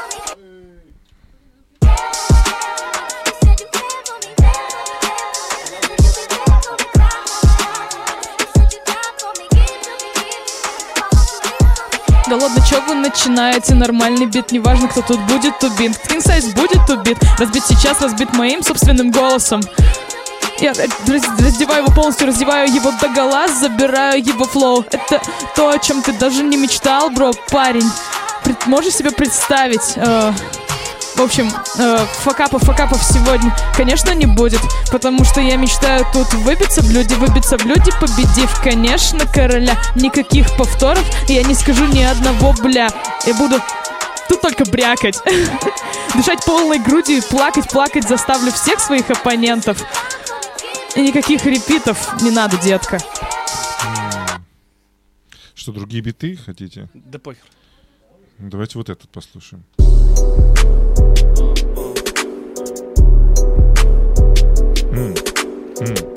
Да 12.28 12.36
ладно, 12.36 12.62
чё 12.68 12.82
вы 12.82 12.94
начинаете? 12.94 13.74
Нормальный 13.74 14.26
бит, 14.26 14.52
неважно, 14.52 14.86
кто 14.86 15.00
тут 15.00 15.18
будет 15.20 15.64
убит. 15.64 15.98
King 16.08 16.54
будет 16.54 16.90
убит, 16.90 17.16
разбит 17.38 17.64
сейчас, 17.64 18.02
разбит 18.02 18.34
моим 18.34 18.62
собственным 18.62 19.10
голосом. 19.10 19.62
Я 20.60 20.72
раз- 20.72 21.38
раздеваю 21.38 21.84
его 21.84 21.94
полностью, 21.94 22.26
раздеваю 22.26 22.72
его 22.72 22.90
до 23.00 23.08
гола, 23.08 23.46
забираю 23.48 24.20
его 24.24 24.44
флоу. 24.44 24.84
Это 24.90 25.20
то, 25.54 25.70
о 25.70 25.78
чем 25.78 26.02
ты 26.02 26.12
даже 26.12 26.42
не 26.42 26.56
мечтал, 26.56 27.10
бро, 27.10 27.32
парень. 27.50 27.88
Можешь 28.66 28.94
себе 28.94 29.10
представить? 29.10 29.92
э, 29.96 30.32
в 31.16 31.20
общем, 31.22 31.52
э, 31.78 31.98
факапов, 32.22 32.62
факапов 32.62 33.02
сегодня, 33.02 33.54
конечно, 33.76 34.12
не 34.14 34.26
будет, 34.26 34.60
потому 34.92 35.24
что 35.24 35.40
я 35.40 35.56
мечтаю 35.56 36.06
тут 36.12 36.32
выбиться 36.34 36.80
в 36.80 36.90
люди, 36.90 37.14
выбиться 37.14 37.58
в 37.58 37.64
люди, 37.64 37.90
победив, 38.00 38.50
конечно, 38.62 39.26
короля. 39.26 39.76
Никаких 39.96 40.46
повторов, 40.56 41.04
я 41.28 41.42
не 41.42 41.54
скажу 41.54 41.86
ни 41.86 42.02
одного 42.02 42.52
бля. 42.62 42.88
Я 43.26 43.34
буду 43.34 43.60
тут 44.28 44.40
только 44.40 44.64
брякать. 44.64 45.18
Дышать 46.14 46.44
полной 46.44 46.78
грудью 46.78 47.18
и 47.18 47.20
плакать, 47.20 47.68
плакать 47.68 48.08
заставлю 48.08 48.52
всех 48.52 48.78
своих 48.80 49.10
оппонентов. 49.10 49.78
И 50.98 51.00
никаких 51.06 51.46
репитов 51.46 52.20
не 52.22 52.32
надо, 52.32 52.58
детка. 52.58 52.98
Что, 55.54 55.70
другие 55.70 56.02
биты 56.02 56.36
хотите? 56.36 56.88
Да 56.92 57.20
похер. 57.20 57.44
Давайте 58.38 58.78
вот 58.78 58.88
этот 58.88 59.08
послушаем. 59.08 59.62
М, 64.90 65.14
м. 65.80 66.08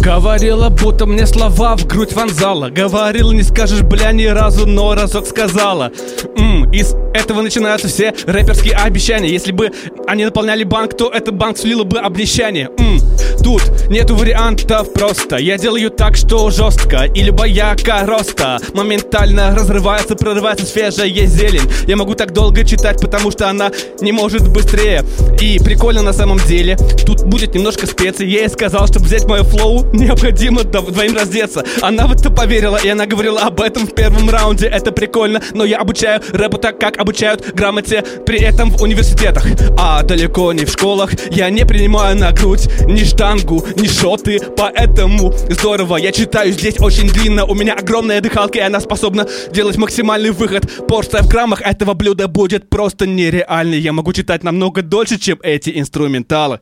Говорила, 0.00 0.70
будто 0.70 1.04
мне 1.04 1.26
слова 1.26 1.76
в 1.76 1.86
грудь 1.86 2.14
вонзала 2.14 2.70
Говорила, 2.70 3.32
не 3.32 3.42
скажешь, 3.42 3.82
бля, 3.82 4.12
ни 4.12 4.24
разу, 4.24 4.66
но 4.66 4.94
разок 4.94 5.26
сказала 5.26 5.92
М, 6.38 6.59
Из 6.72 6.94
этого 7.14 7.42
начинаются 7.42 7.88
все 7.88 8.14
рэперские 8.26 8.74
обещания. 8.74 9.28
Если 9.28 9.52
бы 9.52 9.70
они 10.06 10.24
наполняли 10.24 10.64
банк, 10.64 10.96
то 10.96 11.10
этот 11.10 11.34
банк 11.34 11.58
сулило 11.58 11.84
бы 11.84 11.98
обнищание. 11.98 12.68
М, 12.78 13.00
Тут 13.42 13.62
нету 13.88 14.14
вариантов 14.16 14.92
просто. 14.92 15.36
Я 15.38 15.56
делаю 15.56 15.90
так, 15.90 16.14
что 16.14 16.50
жестко 16.50 17.04
Или 17.14 17.30
бояка 17.30 18.04
роста 18.04 18.58
Моментально 18.74 19.54
разрывается, 19.54 20.14
прорывается 20.14 20.66
свежая 20.66 21.08
зелень. 21.26 21.62
Я 21.86 21.96
могу 21.96 22.14
так 22.14 22.32
долго 22.32 22.64
читать, 22.64 23.00
потому 23.00 23.30
что 23.30 23.48
она 23.48 23.70
не 24.02 24.12
может 24.12 24.46
быстрее. 24.48 25.04
И 25.40 25.58
прикольно 25.58 26.02
на 26.02 26.12
самом 26.12 26.38
деле 26.38 26.76
Тут 27.06 27.22
будет 27.24 27.54
немножко 27.54 27.86
специй 27.86 28.28
Я 28.28 28.40
ей 28.40 28.48
сказал, 28.50 28.86
чтобы 28.86 29.06
взять 29.06 29.24
мое 29.24 29.42
флоу 29.42 29.84
Необходимо 29.94 30.60
дво- 30.62 30.90
двоим 30.92 31.16
раздеться. 31.16 31.64
Она 31.80 32.06
в 32.06 32.12
это 32.12 32.30
поверила, 32.30 32.76
и 32.76 32.88
она 32.88 33.06
говорила 33.06 33.40
об 33.40 33.60
этом 33.60 33.86
в 33.86 33.94
первом 33.94 34.28
раунде. 34.28 34.66
Это 34.66 34.92
прикольно, 34.92 35.40
но 35.54 35.64
я 35.64 35.78
обучаю 35.78 36.20
рэпу 36.32 36.58
так, 36.60 36.78
как 36.78 36.98
обучают 36.98 37.54
грамоте 37.54 38.02
При 38.26 38.40
этом 38.40 38.70
в 38.70 38.82
университетах, 38.82 39.46
а 39.78 40.02
далеко 40.02 40.52
не 40.52 40.64
в 40.64 40.70
школах 40.70 41.12
Я 41.30 41.50
не 41.50 41.64
принимаю 41.64 42.16
на 42.16 42.32
грудь 42.32 42.68
ни 42.86 43.04
штангу, 43.04 43.64
ни 43.76 43.86
шоты. 43.86 44.40
Поэтому 44.56 45.32
здорово, 45.48 45.96
я 45.96 46.12
читаю 46.12 46.52
здесь 46.52 46.80
очень 46.80 47.08
длинно. 47.08 47.44
У 47.44 47.54
меня 47.54 47.74
огромная 47.74 48.20
дыхалка, 48.20 48.58
и 48.58 48.62
она 48.62 48.80
способна 48.80 49.26
делать 49.52 49.76
максимальный 49.76 50.30
выход. 50.30 50.86
Порция 50.88 51.22
в 51.22 51.28
граммах 51.28 51.62
этого 51.62 51.94
блюда 51.94 52.28
будет 52.28 52.68
просто 52.68 53.06
нереальной. 53.06 53.78
Я 53.78 53.92
могу 53.92 54.12
читать 54.12 54.42
намного 54.42 54.82
дольше, 54.82 55.18
чем 55.18 55.38
эти 55.42 55.78
инструменталы. 55.78 56.60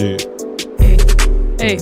И- 0.00 0.27
Эй. 1.60 1.80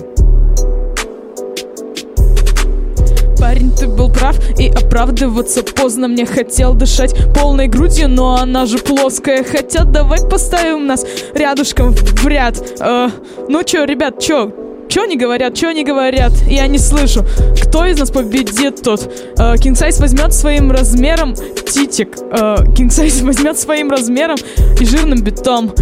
Парень, 3.38 3.70
ты 3.78 3.86
был 3.86 4.10
прав, 4.10 4.36
и 4.58 4.68
оправдываться 4.68 5.62
поздно 5.62 6.08
Мне 6.08 6.24
хотел 6.24 6.74
дышать 6.74 7.14
полной 7.34 7.68
грудью, 7.68 8.08
но 8.08 8.36
она 8.36 8.64
же 8.64 8.78
плоская 8.78 9.44
Хотя 9.44 9.84
давай 9.84 10.26
поставим 10.26 10.86
нас 10.86 11.04
рядышком 11.34 11.92
в 11.92 12.26
ряд 12.26 12.56
Э, 12.80 13.10
Ну 13.48 13.62
чё, 13.64 13.84
ребят, 13.84 14.18
чё, 14.18 14.50
Что 14.88 15.02
они 15.02 15.16
говорят, 15.16 15.56
что 15.56 15.68
они 15.68 15.84
говорят? 15.84 16.32
Я 16.46 16.66
не 16.68 16.78
слышу. 16.78 17.24
Кто 17.62 17.84
из 17.84 17.98
нас 17.98 18.10
победит? 18.10 18.80
King 18.86 19.74
Size 19.74 20.00
возьмет 20.00 20.32
своим 20.32 20.72
размером 20.72 21.34
титик. 21.34 22.16
Size 22.16 23.24
возьмет 23.26 23.58
своим 23.58 23.90
размером 23.90 24.36
и 24.80 24.84
жирным 24.84 25.22
битом. 25.22 25.72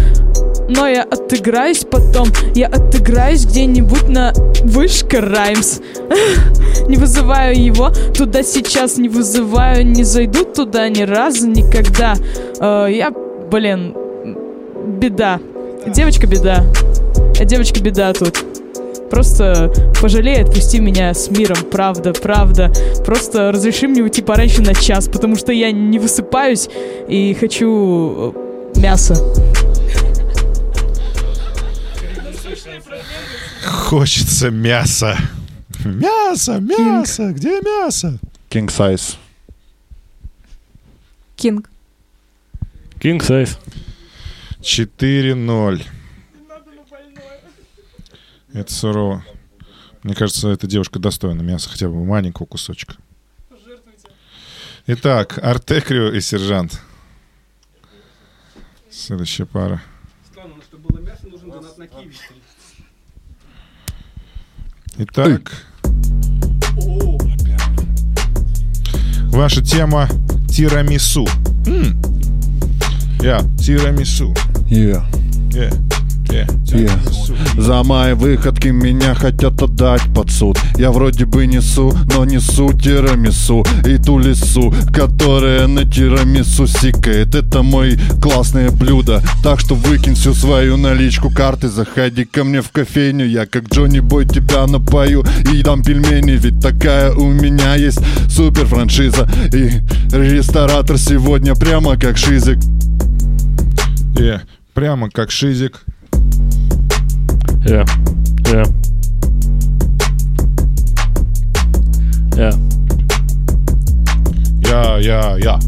Но 0.69 0.87
я 0.87 1.03
отыграюсь 1.03 1.85
потом. 1.85 2.29
Я 2.55 2.69
отыграюсь 2.69 3.45
где-нибудь 3.45 4.09
на 4.09 4.33
вышка 4.63 5.21
Раймс. 5.21 5.81
Не 6.89 6.97
вызываю 6.97 7.63
его 7.63 7.91
туда 8.17 8.43
сейчас 8.43 8.99
Не 8.99 9.09
вызываю, 9.09 9.87
не 9.87 10.05
зайду 10.05 10.45
туда 10.45 10.89
ни 10.89 11.03
разу, 11.03 11.49
никогда. 11.49 12.15
Э, 12.61 12.89
Я, 12.91 13.11
блин, 13.11 13.95
беда. 14.87 15.41
Девочка 15.87 16.27
беда. 16.27 16.65
Я 17.39 17.45
девочка 17.45 17.81
беда 17.81 18.13
тут. 18.13 18.45
Просто 19.11 19.73
пожалей, 20.01 20.43
отпусти 20.43 20.81
меня 20.81 21.15
с 21.15 21.31
миром, 21.31 21.59
правда, 21.71 22.13
правда. 22.13 22.73
Просто 23.05 23.53
разреши 23.53 23.87
мне 23.87 24.03
уйти 24.03 24.23
пораньше 24.23 24.63
на 24.63 24.75
час, 24.75 25.09
потому 25.09 25.37
что 25.37 25.53
я 25.53 25.71
не 25.71 25.99
высыпаюсь 25.99 26.69
и 27.07 27.37
хочу 27.39 28.35
э, 28.75 28.81
мясо. 28.81 29.15
Хочется 33.65 34.51
мяса. 34.51 35.17
Мясо, 35.85 36.59
мясо, 36.61 37.33
где 37.33 37.61
мясо? 37.61 38.19
King 38.51 38.69
size. 38.69 39.17
Кинг. 41.37 41.71
King 43.01 43.21
size. 43.21 43.59
4-0. 44.61 45.83
Это 48.55 48.73
сурово. 48.73 49.25
Мне 50.03 50.15
кажется, 50.15 50.49
эта 50.49 50.67
девушка 50.67 50.99
достойна 50.99 51.43
мяса 51.43 51.69
хотя 51.69 51.89
бы 51.89 52.05
маленького 52.05 52.47
кусочка. 52.47 52.97
Итак, 54.87 55.39
Артекрио 55.43 56.13
и 56.13 56.21
Сержант. 56.21 56.81
Следующая 58.91 59.47
пара. 59.47 59.83
Итак. 64.97 65.53
Ваша 69.31 69.63
тема 69.63 70.09
тирамису. 70.49 71.27
Я 73.21 73.41
тирамису. 73.59 74.33
Yeah. 74.71 75.03
Yeah. 75.51 76.04
Yeah. 76.35 77.35
За 77.57 77.83
мои 77.85 78.15
выходки 78.15 78.69
меня 78.69 79.15
хотят 79.15 79.63
отдать 79.63 80.03
под 80.15 80.31
суд. 80.31 80.59
Я 80.77 80.91
вроде 80.91 81.25
бы 81.25 81.47
несу, 81.47 81.97
но 82.13 82.25
несу 82.25 82.73
тирамису. 82.73 83.65
И 83.87 83.97
ту 83.99 84.19
лису, 84.19 84.75
которая 84.93 85.67
на 85.69 85.85
тирамису 85.85 86.67
сикает. 86.67 87.35
Это 87.35 87.63
мой 87.63 87.99
классное 88.21 88.71
блюдо 88.71 89.23
Так 89.43 89.61
что 89.61 89.75
выкинь 89.75 90.15
всю 90.15 90.35
свою 90.35 90.77
наличку 90.77 91.31
карты. 91.31 91.69
Заходи 91.69 92.25
ко 92.25 92.43
мне 92.45 92.61
в 92.61 92.71
кофейню. 92.71 93.27
Я 93.27 93.47
как 93.47 93.69
Джонни 93.69 94.01
Бой 94.01 94.27
тебя 94.27 94.67
напою 94.67 95.25
И 95.53 95.63
дам 95.63 95.83
пельмени. 95.83 96.33
Ведь 96.33 96.61
такая 96.61 97.13
у 97.13 97.31
меня 97.31 97.77
есть 97.77 98.01
супер 98.29 98.67
франшиза 98.67 99.29
И 99.53 99.71
ресторатор 100.13 100.99
сегодня. 100.99 101.55
Прямо 101.55 101.97
как 101.97 102.17
шизик. 102.17 102.59
Yeah. 104.15 104.41
Прямо 104.75 105.09
как 105.09 105.31
шизик. 105.31 105.85
Yeah. 107.65 107.87
Yeah. 108.53 108.67
Yeah. 112.37 112.55
Я, 114.61 114.99
я, 114.99 115.37
я. 115.39 115.59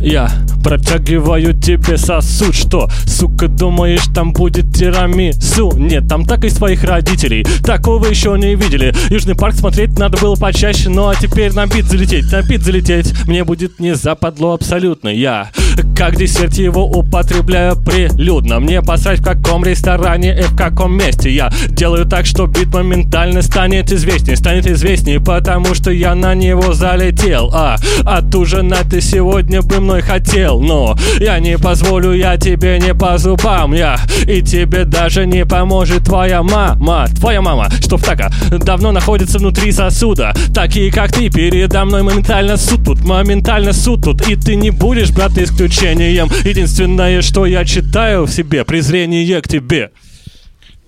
Я 0.00 0.28
протягиваю 0.64 1.54
тебе 1.54 1.96
сосуд 1.96 2.54
Что, 2.54 2.90
сука, 3.06 3.46
думаешь, 3.46 4.06
там 4.12 4.32
будет 4.32 4.74
тирамису? 4.74 5.72
Нет, 5.76 6.08
там 6.08 6.24
так 6.24 6.44
и 6.44 6.50
своих 6.50 6.82
родителей 6.82 7.46
Такого 7.62 8.06
еще 8.06 8.36
не 8.36 8.56
видели 8.56 8.92
Южный 9.10 9.36
парк 9.36 9.54
смотреть 9.54 9.96
надо 9.98 10.18
было 10.18 10.34
почаще 10.34 10.88
Ну 10.88 11.08
а 11.08 11.14
теперь 11.14 11.52
на 11.52 11.66
бит 11.66 11.84
залететь, 11.84 12.32
на 12.32 12.42
бит 12.42 12.62
залететь 12.62 13.14
Мне 13.28 13.44
будет 13.44 13.78
не 13.78 13.94
западло 13.94 14.54
абсолютно 14.54 15.08
Я, 15.08 15.50
как 15.96 16.16
десерт 16.16 16.54
его 16.54 16.86
употребляю 16.86 17.76
прилюдно. 17.76 18.60
Мне 18.60 18.82
посрать 18.82 19.20
в 19.20 19.24
каком 19.24 19.64
ресторане 19.64 20.36
и 20.38 20.42
в 20.42 20.56
каком 20.56 20.96
месте. 20.96 21.30
Я 21.30 21.50
делаю 21.68 22.06
так, 22.06 22.26
что 22.26 22.46
бит 22.46 22.72
моментально 22.72 23.42
станет 23.42 23.92
известней 23.92 24.36
Станет 24.36 24.66
известней, 24.66 25.18
потому 25.18 25.74
что 25.74 25.90
я 25.90 26.14
на 26.14 26.34
него 26.34 26.72
залетел. 26.72 27.50
А 27.52 27.76
отужинать 28.04 28.90
ты 28.90 29.00
сегодня 29.00 29.62
бы 29.62 29.80
мной 29.80 30.02
хотел. 30.02 30.60
Но 30.60 30.96
я 31.18 31.38
не 31.38 31.58
позволю, 31.58 32.12
я 32.12 32.36
тебе 32.36 32.78
не 32.78 32.94
по 32.94 33.18
зубам. 33.18 33.74
Я 33.74 33.98
и 34.26 34.42
тебе 34.42 34.84
даже 34.84 35.26
не 35.26 35.44
поможет 35.44 36.04
твоя 36.04 36.42
мама. 36.42 37.06
Твоя 37.18 37.42
мама, 37.42 37.68
что 37.80 37.96
в 37.96 38.02
така 38.02 38.30
давно 38.50 38.92
находится 38.92 39.38
внутри 39.38 39.72
сосуда. 39.72 40.34
Такие 40.54 40.92
как 40.92 41.12
ты 41.12 41.30
передо 41.30 41.84
мной 41.84 42.02
моментально 42.02 42.56
суд 42.56 42.84
тут 42.84 43.04
Моментально 43.04 43.72
суд 43.72 44.02
тут 44.04 44.28
И 44.28 44.36
ты 44.36 44.56
не 44.56 44.70
будешь, 44.70 45.10
брат, 45.10 45.36
исключением 45.82 46.28
Единственное, 46.44 47.22
что 47.22 47.46
я 47.46 47.64
читаю 47.64 48.24
в 48.26 48.30
себе 48.30 48.64
Презрение 48.64 49.40
к 49.42 49.48
тебе 49.48 49.90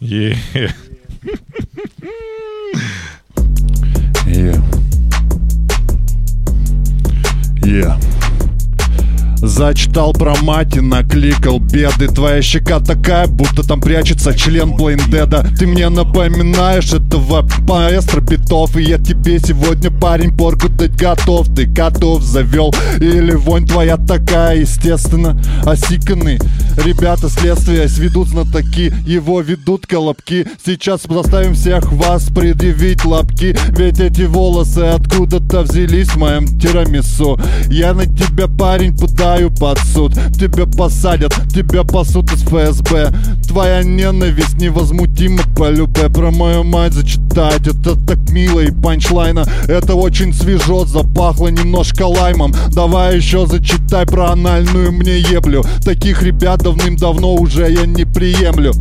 Yeah. 0.00 0.36
Yeah. 4.26 4.60
Yeah. 7.62 8.23
Зачитал 9.46 10.14
про 10.14 10.34
мать 10.42 10.74
и 10.76 10.80
накликал 10.80 11.58
беды. 11.58 12.08
Твоя 12.08 12.40
щека 12.40 12.80
такая, 12.80 13.26
будто 13.26 13.62
там 13.62 13.80
прячется 13.80 14.32
член 14.34 14.72
Блейндеда 14.74 15.46
Ты 15.58 15.66
мне 15.66 15.90
напоминаешь 15.90 16.94
этого 16.94 17.46
маэстро 17.68 18.22
битов. 18.22 18.74
И 18.76 18.82
я 18.82 18.96
тебе 18.96 19.38
сегодня, 19.38 19.90
парень, 19.90 20.34
порку 20.34 20.70
дать 20.70 20.96
готов. 20.96 21.54
Ты 21.54 21.66
котов 21.72 22.22
завел 22.22 22.74
или 22.96 23.32
вонь 23.32 23.66
твоя 23.66 23.98
такая, 23.98 24.60
естественно 24.60 25.38
Осиканный 25.64 26.38
Ребята 26.82 27.28
следствия 27.28 27.86
сведут 27.88 28.28
знатоки. 28.28 28.92
Его 29.06 29.40
ведут 29.42 29.86
колобки. 29.86 30.46
Сейчас 30.64 31.02
заставим 31.02 31.54
всех 31.54 31.92
вас 31.92 32.24
предъявить 32.30 33.04
лапки. 33.04 33.56
Ведь 33.68 34.00
эти 34.00 34.22
волосы 34.22 34.80
откуда-то 34.80 35.62
взялись 35.62 36.08
в 36.08 36.16
моем 36.16 36.58
тирамису. 36.58 37.38
Я 37.68 37.92
на 37.92 38.06
тебя, 38.06 38.48
парень, 38.48 38.96
подаю 39.34 39.50
под 39.50 39.78
суд. 39.92 40.12
Тебя 40.38 40.66
посадят, 40.66 41.34
тебя 41.52 41.82
пасут 41.82 42.32
из 42.32 42.42
ФСБ. 42.42 43.12
Твоя 43.48 43.82
ненависть 43.82 44.58
невозмутима 44.58 45.42
по 45.56 45.70
любе 45.70 46.08
Про 46.08 46.30
мою 46.30 46.64
мать 46.64 46.92
зачитать, 46.92 47.66
это 47.66 47.96
так 48.06 48.30
мило. 48.30 48.60
И 48.60 48.70
панчлайна 48.70 49.44
Это 49.68 49.94
очень 49.94 50.32
свежо, 50.32 50.84
запахло 50.84 51.48
немножко 51.48 52.06
лаймом. 52.06 52.54
Давай 52.72 53.16
еще 53.16 53.46
зачитай 53.46 54.06
про 54.06 54.30
анальную 54.32 54.92
мне 54.92 55.18
еблю. 55.18 55.64
Таких 55.84 56.22
ребят 56.22 56.62
давным-давно 56.62 57.34
уже 57.34 57.70
я 57.70 57.86
не 57.86 58.04
приемлю 58.04 58.72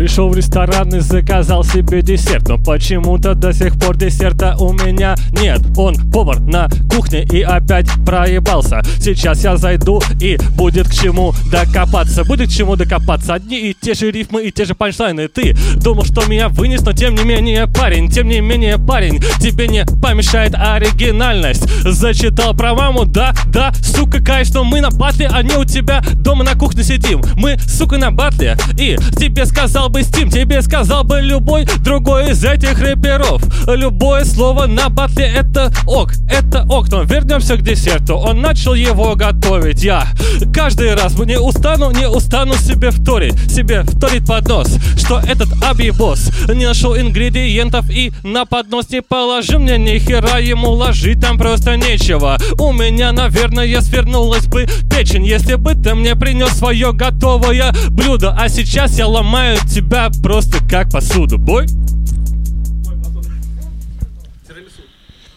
Пришел 0.00 0.30
в 0.30 0.34
ресторан 0.34 0.88
и 0.94 1.00
заказал 1.00 1.62
себе 1.62 2.00
десерт 2.00 2.48
Но 2.48 2.56
почему-то 2.56 3.34
до 3.34 3.52
сих 3.52 3.78
пор 3.78 3.98
десерта 3.98 4.56
у 4.58 4.72
меня 4.72 5.14
нет. 5.30 5.60
Он 5.76 5.94
повар 6.10 6.40
на 6.40 6.70
кухне 6.90 7.24
и 7.24 7.42
опять 7.42 7.86
проебался. 8.06 8.80
Сейчас 8.98 9.44
я 9.44 9.58
зайду 9.58 10.00
и 10.18 10.38
будет 10.56 10.88
к 10.88 10.94
чему 10.94 11.34
докопаться. 11.52 12.24
Будет 12.24 12.48
к 12.48 12.50
чему 12.50 12.76
докопаться. 12.76 13.34
Одни 13.34 13.58
и 13.58 13.76
те 13.78 13.92
же 13.92 14.10
рифмы 14.10 14.44
и 14.44 14.50
те 14.50 14.64
же 14.64 14.74
панчлайны 14.74 15.28
Ты 15.28 15.54
думал, 15.76 16.06
что 16.06 16.24
меня 16.24 16.48
вынес, 16.48 16.80
но 16.80 16.94
тем 16.94 17.14
не 17.14 17.24
менее 17.24 17.66
парень 17.66 18.10
Тем 18.10 18.28
не 18.28 18.40
менее 18.40 18.78
парень, 18.78 19.20
тебе 19.38 19.68
не 19.68 19.84
помешает 19.84 20.54
оригинальность. 20.54 21.68
Зачитал 21.84 22.54
про 22.54 22.74
маму, 22.74 23.04
да, 23.04 23.34
да, 23.48 23.70
сука, 23.82 24.22
кайф, 24.22 24.54
но 24.54 24.64
мы 24.64 24.80
на 24.80 24.90
батле, 24.90 25.28
а 25.30 25.42
не 25.42 25.56
у 25.56 25.64
тебя 25.66 26.02
дома 26.14 26.42
на 26.42 26.54
кухне 26.54 26.84
сидим. 26.84 27.20
Мы, 27.36 27.58
сука, 27.58 27.98
на 27.98 28.10
батле, 28.10 28.56
и 28.78 28.96
тебе 29.18 29.44
сказал 29.44 29.89
бы 29.90 30.00
Steam, 30.00 30.30
тебе 30.30 30.62
сказал 30.62 31.04
бы 31.04 31.20
любой 31.20 31.66
другой 31.84 32.30
из 32.30 32.44
этих 32.44 32.78
рэперов. 32.80 33.42
Любое 33.66 34.24
слово 34.24 34.66
на 34.66 34.88
батле 34.88 35.26
это 35.26 35.72
ок, 35.86 36.12
это 36.30 36.64
ок. 36.68 36.88
Но 36.90 37.02
вернемся 37.02 37.56
к 37.56 37.62
десерту, 37.62 38.14
он 38.14 38.40
начал 38.40 38.74
его 38.74 39.14
готовить. 39.16 39.82
Я 39.82 40.06
каждый 40.54 40.94
раз 40.94 41.18
не 41.18 41.38
устану, 41.38 41.90
не 41.90 42.08
устану 42.08 42.54
себе 42.54 42.90
вторить, 42.90 43.34
себе 43.50 43.82
вторить 43.82 44.26
под 44.26 44.48
нос, 44.48 44.68
что 44.96 45.18
этот 45.18 45.48
абибос 45.62 46.30
не 46.54 46.66
нашел 46.66 46.96
ингредиентов 46.96 47.90
и 47.90 48.12
на 48.22 48.44
поднос 48.44 48.90
не 48.90 49.02
положил 49.02 49.58
мне 49.58 49.76
ни 49.76 49.98
хера 49.98 50.38
ему 50.38 50.70
ложить 50.70 51.20
там 51.20 51.36
просто 51.36 51.76
нечего. 51.76 52.38
У 52.58 52.72
меня, 52.72 53.12
наверное, 53.12 53.80
свернулась 53.80 54.46
бы 54.46 54.68
печень, 54.88 55.26
если 55.26 55.56
бы 55.56 55.74
ты 55.74 55.94
мне 55.94 56.14
принес 56.14 56.50
свое 56.50 56.92
готовое 56.92 57.74
блюдо. 57.90 58.36
А 58.38 58.48
сейчас 58.48 58.98
я 58.98 59.06
ломаю 59.06 59.58
тебя 59.68 59.79
просто 60.22 60.58
как 60.68 60.90
посуду. 60.90 61.38
Бой? 61.38 61.66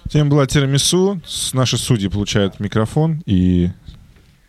Тем 0.09 0.29
была 0.29 0.45
тирамису. 0.45 1.19
Наши 1.53 1.77
судьи 1.77 2.07
получают 2.07 2.59
микрофон 2.59 3.23
и 3.25 3.71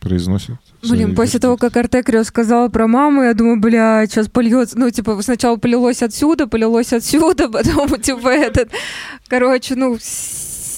произносят. 0.00 0.56
Блин, 0.82 1.14
после 1.14 1.40
того, 1.40 1.56
как 1.56 1.76
Артекрио 1.76 2.24
сказала 2.24 2.68
про 2.68 2.86
маму, 2.86 3.22
я 3.22 3.32
думаю, 3.32 3.58
бля, 3.58 4.04
сейчас 4.06 4.28
польется. 4.28 4.78
Ну, 4.78 4.90
типа, 4.90 5.20
сначала 5.22 5.56
полилось 5.56 6.02
отсюда, 6.02 6.46
полилось 6.46 6.92
отсюда, 6.92 7.48
потом, 7.52 8.00
типа, 8.00 8.28
этот... 8.28 8.70
Короче, 9.28 9.74
ну, 9.74 9.96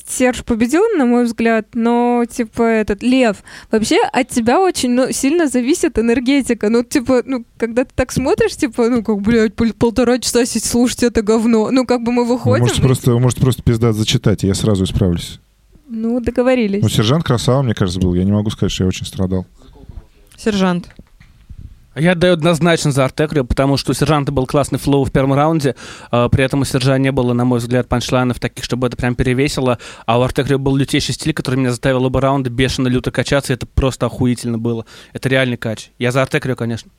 Серж 0.08 0.44
победил, 0.44 0.82
на 0.96 1.04
мой 1.04 1.24
взгляд, 1.24 1.66
но, 1.74 2.24
типа, 2.30 2.62
этот, 2.62 3.02
Лев, 3.02 3.38
вообще 3.72 3.98
от 4.12 4.28
тебя 4.28 4.60
очень 4.60 4.90
ну, 4.90 5.10
сильно 5.10 5.48
зависит 5.48 5.98
энергетика. 5.98 6.68
Ну, 6.70 6.84
типа, 6.84 7.22
ну, 7.24 7.44
когда 7.58 7.84
ты 7.84 7.90
так 7.94 8.12
смотришь, 8.12 8.54
типа, 8.54 8.88
ну, 8.88 9.02
как, 9.02 9.20
блядь, 9.20 9.54
пол- 9.54 9.72
полтора 9.76 10.18
часа 10.20 10.46
сидеть 10.46 10.64
слушать 10.64 11.02
это 11.02 11.22
говно. 11.22 11.70
Ну, 11.72 11.84
как 11.84 12.02
бы 12.04 12.12
мы 12.12 12.24
Вы 12.24 12.34
выходим... 12.34 12.60
можете 12.62 12.80
и- 12.80 12.84
просто, 12.84 13.10
вы 13.12 13.18
можете 13.20 13.40
просто 13.40 13.62
пиздат 13.64 13.96
зачитать, 13.96 14.44
и 14.44 14.46
я 14.46 14.54
сразу 14.54 14.84
исправлюсь. 14.84 15.40
Ну, 15.88 16.20
договорились. 16.20 16.82
Ну, 16.82 16.88
сержант 16.88 17.24
красава, 17.24 17.62
мне 17.62 17.74
кажется, 17.74 18.00
был. 18.00 18.14
Я 18.14 18.22
не 18.24 18.32
могу 18.32 18.50
сказать, 18.50 18.72
что 18.72 18.84
я 18.84 18.88
очень 18.88 19.06
страдал. 19.06 19.44
Сержант. 20.36 20.88
Я 21.98 22.12
отдаю 22.12 22.34
однозначно 22.34 22.92
за 22.92 23.06
Артекрио, 23.06 23.44
потому 23.44 23.78
что 23.78 23.92
у 23.92 23.94
сержанта 23.94 24.30
был 24.30 24.46
классный 24.46 24.78
флоу 24.78 25.04
в 25.04 25.10
первом 25.10 25.32
раунде, 25.32 25.74
а, 26.10 26.28
при 26.28 26.44
этом 26.44 26.60
у 26.60 26.64
сержа 26.66 26.98
не 26.98 27.10
было, 27.10 27.32
на 27.32 27.46
мой 27.46 27.58
взгляд, 27.58 27.88
панчлайнов 27.88 28.38
таких, 28.38 28.64
чтобы 28.64 28.86
это 28.86 28.98
прям 28.98 29.14
перевесило, 29.14 29.78
а 30.04 30.18
у 30.18 30.22
Артекрио 30.22 30.58
был 30.58 30.76
лютейший 30.76 31.14
стиль, 31.14 31.32
который 31.32 31.56
меня 31.56 31.70
заставил 31.70 32.04
оба 32.04 32.20
раунда 32.20 32.50
бешено 32.50 32.88
люто 32.88 33.10
качаться, 33.10 33.54
и 33.54 33.56
это 33.56 33.64
просто 33.66 34.04
охуительно 34.04 34.58
было. 34.58 34.84
Это 35.14 35.30
реальный 35.30 35.56
кач. 35.56 35.88
Я 35.98 36.12
за 36.12 36.20
Артекрио, 36.20 36.54
конечно. 36.54 36.90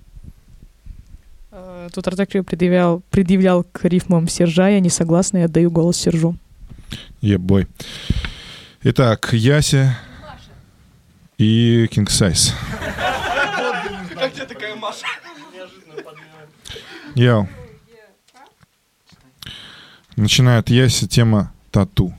Э, 1.52 1.90
Тут 1.94 2.08
Артекрио 2.08 2.44
предъявлял, 2.44 3.04
предъявлял 3.12 3.64
к 3.64 3.86
рифмам 3.86 4.28
Сержа, 4.28 4.68
я 4.68 4.80
не 4.80 4.90
согласна, 4.90 5.38
я 5.38 5.46
отдаю 5.46 5.70
голос 5.70 5.98
Сержу. 5.98 6.36
Ебой. 7.22 7.68
Итак, 8.82 9.30
Яся 9.32 9.96
и 11.38 11.86
King 11.86 12.10
Йоу. 17.16 17.48
Начинает 20.16 20.70
Яся 20.70 21.08
тема 21.08 21.52
тату. 21.72 22.14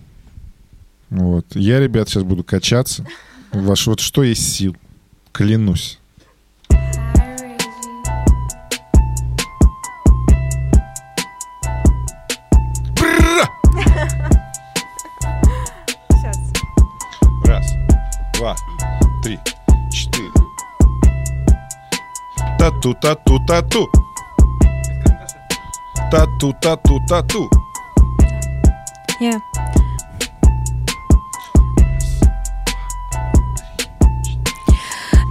Вот. 1.11 1.47
Я, 1.55 1.81
ребят, 1.81 2.09
сейчас 2.09 2.23
буду 2.23 2.45
качаться. 2.45 3.07
Ваш 3.53 3.87
вот 3.87 4.01
что 4.01 4.23
есть 4.23 4.53
сил. 4.53 4.77
Клянусь. 5.33 5.99
Тату, 22.69 22.95
тату, 23.01 23.39
тату. 23.47 23.89
Тату, 26.11 26.53
тату, 26.61 27.01
тату. 27.09 27.49
Я. 29.21 29.41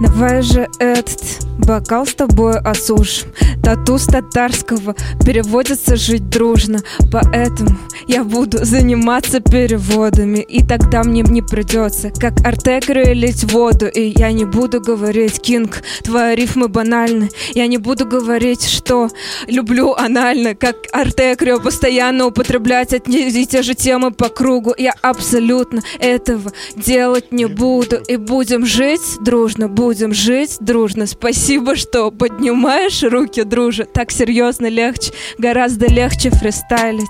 Давай 0.00 0.42
же 0.42 0.68
этот 0.78 1.48
бокал 1.58 2.06
с 2.06 2.14
тобой 2.14 2.58
осушим. 2.60 3.28
Тату 3.64 3.98
с 3.98 4.06
татарского 4.06 4.94
переводится 5.26 5.96
жить 5.96 6.30
дружно. 6.30 6.78
Поэтому 7.12 7.76
я 8.06 8.22
буду 8.22 8.64
заниматься 8.64 9.40
переводами. 9.40 10.38
И 10.38 10.64
тогда 10.64 11.02
мне 11.02 11.22
не 11.22 11.42
придется, 11.42 12.10
как 12.10 12.46
Артекрио, 12.46 13.12
лить 13.12 13.44
воду. 13.52 13.86
И 13.86 14.14
я 14.16 14.30
не 14.30 14.44
буду 14.44 14.80
говорить, 14.80 15.40
Кинг, 15.40 15.82
твои 16.04 16.36
рифмы 16.36 16.68
банальны. 16.68 17.28
Я 17.54 17.66
не 17.66 17.78
буду 17.78 18.06
говорить, 18.06 18.64
что 18.64 19.10
люблю 19.48 19.94
анально, 19.94 20.54
как 20.54 20.76
Артекрио 20.92 21.58
постоянно 21.58 22.26
употреблять 22.26 22.94
одни 22.94 23.28
и 23.28 23.46
те 23.46 23.62
же 23.62 23.74
темы 23.74 24.12
по 24.12 24.28
кругу. 24.28 24.74
Я 24.78 24.94
абсолютно 25.02 25.82
этого 25.98 26.52
делать 26.76 27.32
не 27.32 27.46
буду. 27.46 27.96
И 28.06 28.16
будем 28.16 28.64
жить 28.64 29.18
дружно, 29.24 29.68
будем 29.68 29.87
жить 29.94 30.56
дружно. 30.60 31.06
Спасибо, 31.06 31.76
что 31.76 32.10
поднимаешь 32.10 33.02
руки, 33.02 33.42
друже. 33.42 33.84
Так 33.84 34.10
серьезно 34.10 34.66
легче, 34.66 35.12
гораздо 35.38 35.86
легче 35.86 36.30
фристайлить. 36.30 37.06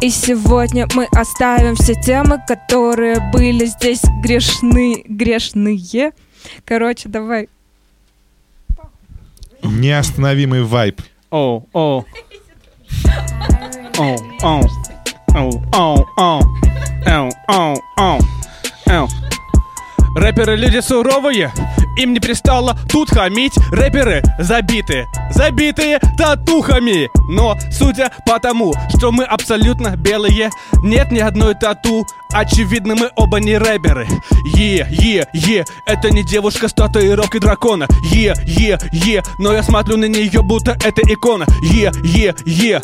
И 0.00 0.10
сегодня 0.10 0.86
мы 0.94 1.06
оставим 1.12 1.74
все 1.74 1.94
темы, 1.94 2.40
которые 2.46 3.20
были 3.32 3.66
здесь 3.66 4.02
грешны, 4.22 5.04
грешные. 5.06 6.12
Короче, 6.64 7.08
давай. 7.08 7.48
Неостановимый 9.62 10.62
вайб. 10.62 11.00
Оу, 11.30 11.68
оу. 11.72 12.04
Оу, 13.98 14.16
оу. 14.42 14.62
Оу, 15.34 15.62
оу, 15.72 16.06
оу. 16.16 16.42
Оу, 17.06 17.30
оу, 17.48 17.82
оу. 17.96 18.18
Оу. 18.90 19.08
Рэперы 20.14 20.56
люди 20.56 20.80
суровые, 20.80 21.50
им 21.96 22.12
не 22.12 22.20
пристало. 22.20 22.76
Тут 22.88 23.10
хамить 23.10 23.54
Рэперы 23.70 24.22
забитые, 24.38 25.06
забитые 25.30 25.98
татухами. 26.16 27.10
Но 27.30 27.56
судя 27.70 28.10
по 28.26 28.38
тому, 28.38 28.74
что 28.96 29.12
мы 29.12 29.24
абсолютно 29.24 29.96
белые 29.96 30.50
Нет 30.82 31.10
ни 31.12 31.20
одной 31.20 31.54
тату, 31.54 32.06
очевидно 32.32 32.94
мы 32.96 33.10
оба 33.16 33.40
не 33.40 33.56
рэперы. 33.56 34.06
Е, 34.56 34.86
е, 34.90 35.26
е, 35.32 35.64
это 35.86 36.10
не 36.10 36.22
девушка 36.22 36.68
с 36.68 36.72
татуировкой 36.72 37.40
дракона. 37.40 37.86
Е, 38.12 38.34
е, 38.46 38.78
е, 38.92 39.22
но 39.38 39.52
я 39.52 39.62
смотрю 39.62 39.96
на 39.96 40.08
нее, 40.08 40.42
будто 40.42 40.72
это 40.72 41.02
икона. 41.08 41.46
Е, 41.62 41.90
е, 42.04 42.34
е 42.46 42.80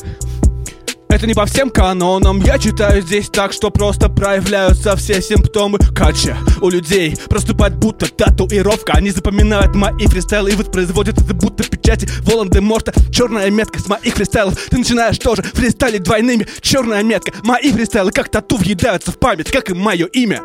это 1.08 1.26
не 1.26 1.34
по 1.34 1.46
всем 1.46 1.70
канонам. 1.70 2.40
Я 2.40 2.58
читаю 2.58 3.02
здесь 3.02 3.28
так, 3.28 3.52
что 3.52 3.70
просто 3.70 4.08
проявляются 4.08 4.96
все 4.96 5.20
симптомы 5.20 5.78
Кача 5.94 6.36
у 6.60 6.68
людей 6.68 7.16
проступает 7.28 7.76
будто 7.76 8.06
татуировка. 8.06 8.92
Они 8.92 9.10
запоминают 9.10 9.74
мои 9.74 10.06
фристайлы 10.06 10.50
и 10.50 10.54
воспроизводят 10.54 11.20
это 11.20 11.34
будто 11.34 11.64
печати 11.64 12.08
Волан-де-Морта. 12.22 12.92
Черная 13.10 13.50
метка 13.50 13.80
с 13.80 13.88
моих 13.88 14.14
фристайлов. 14.14 14.58
Ты 14.70 14.78
начинаешь 14.78 15.18
тоже 15.18 15.42
фристайлить 15.42 16.02
двойными. 16.02 16.46
Черная 16.60 17.02
метка. 17.02 17.32
Мои 17.42 17.72
фристайлы 17.72 18.12
как 18.12 18.28
тату 18.28 18.56
въедаются 18.56 19.12
в 19.12 19.18
память 19.18 19.50
Как 19.50 19.70
и 19.70 19.74
мое 19.74 20.06
имя 20.06 20.42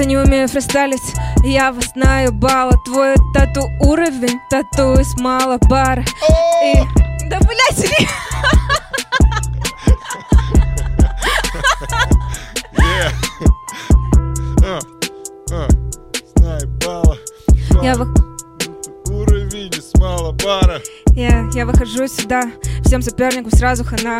что 0.00 0.08
не 0.08 0.16
умею 0.16 0.48
фристайлить, 0.48 1.14
я 1.44 1.72
вас 1.72 1.94
наебала 1.94 2.72
Твой 2.86 3.14
тату 3.34 3.60
уровень, 3.80 4.40
тату 4.48 4.98
из 4.98 5.14
Малабара 5.20 6.02
И... 6.62 6.74
Да, 7.28 7.38
блядь, 7.40 7.90
Ли- 8.00 8.08
Я, 17.82 17.94
вы- 17.96 18.29
Уровень 19.20 19.70
из 19.76 19.92
мало 20.00 20.32
бара. 20.32 20.80
я, 21.14 21.46
я 21.52 21.66
выхожу 21.66 22.06
сюда 22.06 22.52
всем 22.90 23.02
соперникам 23.02 23.52
сразу 23.52 23.84
хана. 23.84 24.18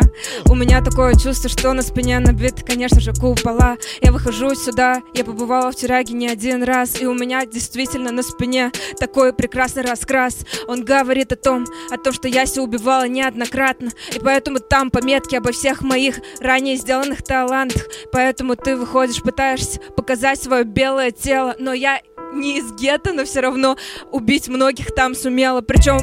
У 0.49 0.55
меня 0.55 0.81
такое 0.81 1.13
чувство, 1.15 1.49
что 1.49 1.73
на 1.73 1.81
спине 1.81 2.19
набит, 2.19 2.63
конечно 2.65 3.01
же, 3.01 3.11
купола. 3.11 3.75
Я 3.99 4.13
выхожу 4.13 4.55
сюда, 4.55 5.01
я 5.13 5.25
побывала 5.25 5.73
в 5.73 5.75
тюряге 5.75 6.13
не 6.13 6.29
один 6.29 6.63
раз 6.63 7.01
И 7.01 7.05
у 7.05 7.13
меня 7.13 7.45
действительно 7.45 8.13
на 8.13 8.23
спине 8.23 8.71
такой 8.97 9.33
прекрасный 9.33 9.83
раскрас. 9.83 10.45
Он 10.69 10.85
говорит 10.85 11.33
о 11.33 11.35
том, 11.35 11.65
о 11.91 11.97
том, 11.97 12.13
что 12.13 12.29
я 12.29 12.45
себя 12.45 12.63
убивала 12.63 13.09
неоднократно 13.09 13.89
И 14.15 14.19
поэтому 14.19 14.59
там 14.59 14.89
пометки 14.89 15.35
обо 15.35 15.51
всех 15.51 15.81
моих 15.81 16.21
ранее 16.39 16.77
сделанных 16.77 17.23
талантах. 17.23 17.83
Поэтому 18.13 18.55
ты 18.55 18.77
выходишь, 18.77 19.21
пытаешься 19.21 19.81
показать 19.97 20.41
свое 20.41 20.63
белое 20.63 21.11
тело 21.11 21.57
Но 21.59 21.73
я 21.73 21.99
не 22.33 22.57
из 22.59 22.71
гетто, 22.73 23.13
но 23.13 23.25
все 23.25 23.41
равно 23.41 23.75
убить 24.11 24.47
многих 24.47 24.93
там 24.95 25.15
сумела 25.15 25.61
Причем 25.61 25.99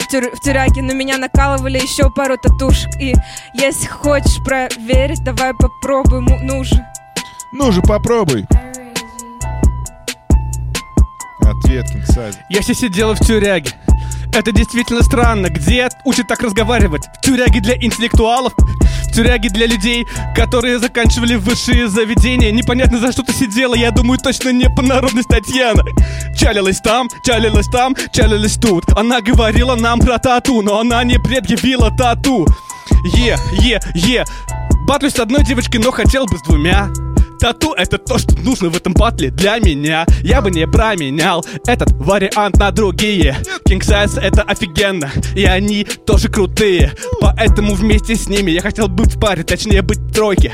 в, 0.00 0.12
тюр- 0.12 0.34
в 0.34 0.40
тюряге 0.40 0.82
на 0.82 0.92
меня 0.92 1.18
накалывали 1.18 1.78
еще 1.78 2.10
пару 2.10 2.36
татушек 2.38 2.90
И 3.00 3.14
если 3.54 3.86
хочешь 3.86 4.42
проверить, 4.44 5.22
давай 5.24 5.52
попробуем, 5.54 6.26
ну 6.42 6.64
же 6.64 6.84
Ну 7.52 7.72
же, 7.72 7.82
попробуй. 7.82 8.44
Ответ, 11.40 11.86
Size. 12.10 12.36
Я 12.50 12.60
все 12.60 12.74
сидела 12.74 13.14
в 13.14 13.20
тюряге. 13.20 13.70
Это 14.34 14.52
действительно 14.52 15.02
странно. 15.02 15.48
Где 15.48 15.88
учат 16.04 16.26
так 16.28 16.40
разговаривать? 16.42 17.04
В 17.18 17.20
тюряге 17.22 17.60
для 17.60 17.76
интеллектуалов? 17.76 18.52
В 19.16 19.18
тюряге 19.18 19.48
для 19.48 19.66
людей, 19.66 20.06
которые 20.34 20.78
заканчивали 20.78 21.36
высшие 21.36 21.88
заведения. 21.88 22.50
Непонятно, 22.50 22.98
за 22.98 23.12
что 23.12 23.22
ты 23.22 23.32
сидела. 23.32 23.74
Я 23.74 23.90
думаю, 23.90 24.18
точно 24.18 24.50
не 24.50 24.68
по 24.68 24.82
народности 24.82 25.30
Татьяна. 25.30 25.84
Чалилась 26.38 26.80
там, 26.80 27.08
чалилась 27.24 27.66
там, 27.68 27.96
чалилась 28.12 28.56
тут. 28.56 28.84
Она 28.94 29.22
говорила 29.22 29.74
нам 29.74 30.00
про 30.00 30.18
тату, 30.18 30.60
но 30.60 30.80
она 30.80 31.02
не 31.02 31.18
предъявила 31.18 31.90
тату. 31.96 32.46
Е, 33.16 33.38
е, 33.62 33.80
е. 33.94 34.24
Батлюсь 34.86 35.14
с 35.14 35.18
одной 35.18 35.44
девочкой, 35.44 35.80
но 35.80 35.92
хотел 35.92 36.26
бы 36.26 36.36
с 36.36 36.42
двумя. 36.42 36.90
Тату 37.38 37.72
это 37.72 37.98
то, 37.98 38.18
что 38.18 38.36
нужно 38.38 38.70
в 38.70 38.76
этом 38.76 38.94
батле 38.94 39.30
для 39.30 39.58
меня. 39.58 40.06
Я 40.22 40.40
бы 40.40 40.50
не 40.50 40.66
променял 40.66 41.44
этот 41.66 41.92
вариант 41.92 42.58
на 42.58 42.70
другие. 42.70 43.36
King 43.68 43.80
Size 43.80 44.20
это 44.20 44.42
офигенно 44.42 45.10
И 45.34 45.44
они 45.44 45.84
тоже 45.84 46.28
крутые. 46.28 46.92
Поэтому 47.20 47.74
вместе 47.74 48.14
с 48.14 48.28
ними 48.28 48.50
я 48.50 48.60
хотел 48.60 48.88
быть 48.88 49.14
в 49.14 49.20
паре 49.20 49.42
Точнее 49.42 49.82
быть 49.82 49.98
в 49.98 50.12
тройке 50.12 50.52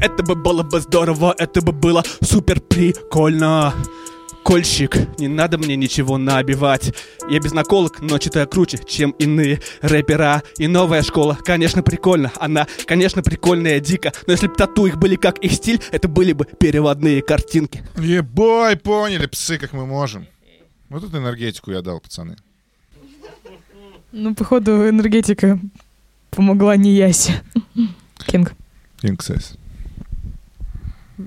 Это 0.00 0.22
бы 0.22 0.34
было 0.34 0.62
бы 0.62 0.80
здорово 0.80 1.34
Это 1.38 1.60
бы 1.60 1.72
было 1.72 2.02
супер 2.22 2.60
прикольно 2.60 3.74
Кольщик, 4.44 5.18
не 5.18 5.26
надо 5.26 5.56
мне 5.56 5.74
ничего 5.74 6.18
набивать 6.18 6.94
Я 7.30 7.40
без 7.40 7.52
наколок, 7.52 8.02
но 8.02 8.18
читаю 8.18 8.46
круче, 8.46 8.78
чем 8.86 9.12
иные 9.12 9.62
рэпера 9.80 10.42
И 10.58 10.66
новая 10.66 11.02
школа, 11.02 11.38
конечно, 11.42 11.82
прикольно 11.82 12.30
Она, 12.38 12.66
конечно, 12.86 13.22
прикольная, 13.22 13.80
дико 13.80 14.12
Но 14.26 14.32
если 14.32 14.48
бы 14.48 14.54
тату 14.54 14.84
их 14.84 14.98
были 14.98 15.16
как 15.16 15.38
их 15.38 15.52
стиль 15.52 15.80
Это 15.90 16.08
были 16.08 16.34
бы 16.34 16.44
переводные 16.44 17.22
картинки 17.22 17.82
Yeah 17.96 18.36
boy, 18.36 18.76
поняли, 18.76 19.26
псы, 19.26 19.56
как 19.56 19.72
мы 19.72 19.86
можем. 19.86 20.26
Вот 20.90 21.02
эту 21.02 21.16
энергетику 21.16 21.70
я 21.70 21.80
дал, 21.80 22.00
пацаны. 22.00 22.36
Ну, 24.12 24.34
походу, 24.34 24.88
энергетика 24.88 25.58
помогла 26.30 26.76
не 26.76 26.94
Ясе. 26.94 27.42
Кинг. 28.26 28.52
King 29.02 29.16
Size. 29.16 29.58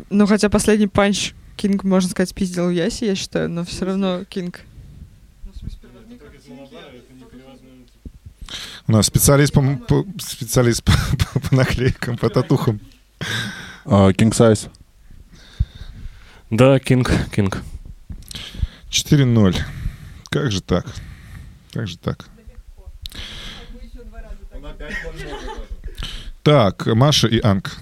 Ну, 0.09 0.27
хотя 0.27 0.49
последний 0.49 0.87
punch 0.87 1.33
Кинг, 1.57 1.83
можно 1.83 2.09
сказать, 2.09 2.29
спиздил 2.29 2.69
Яси, 2.69 3.05
я 3.05 3.15
считаю, 3.15 3.49
но 3.49 3.65
все 3.65 3.85
равно 3.85 4.23
Кинг. 4.25 4.61
У 8.87 8.91
нас 8.93 9.07
специалист 9.07 9.51
по, 9.51 9.61
по- 9.61 10.05
специалист 10.19 10.83
по, 10.83 10.91
по- 11.33 11.39
по 11.39 11.55
наклейкам, 11.55 12.17
по 12.17 12.29
татухам. 12.29 12.79
А, 13.85 14.11
King 14.11 14.31
Size. 14.31 14.69
Да, 16.51 16.79
Кинг, 16.79 17.11
Кинг. 17.35 17.61
4-0. 18.89 19.57
Как 20.29 20.51
же 20.51 20.61
так? 20.61 20.85
Как 21.73 21.87
же 21.87 21.97
так? 21.97 22.29
Так, 26.43 26.85
Маша 26.85 27.27
и 27.27 27.41
Анг. 27.41 27.77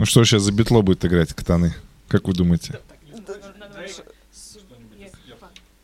Ну 0.00 0.06
что 0.06 0.24
сейчас 0.24 0.44
за 0.44 0.50
битло 0.50 0.80
будет 0.80 1.04
играть, 1.04 1.34
катаны? 1.34 1.74
Как 2.08 2.26
вы 2.26 2.32
думаете? 2.32 2.80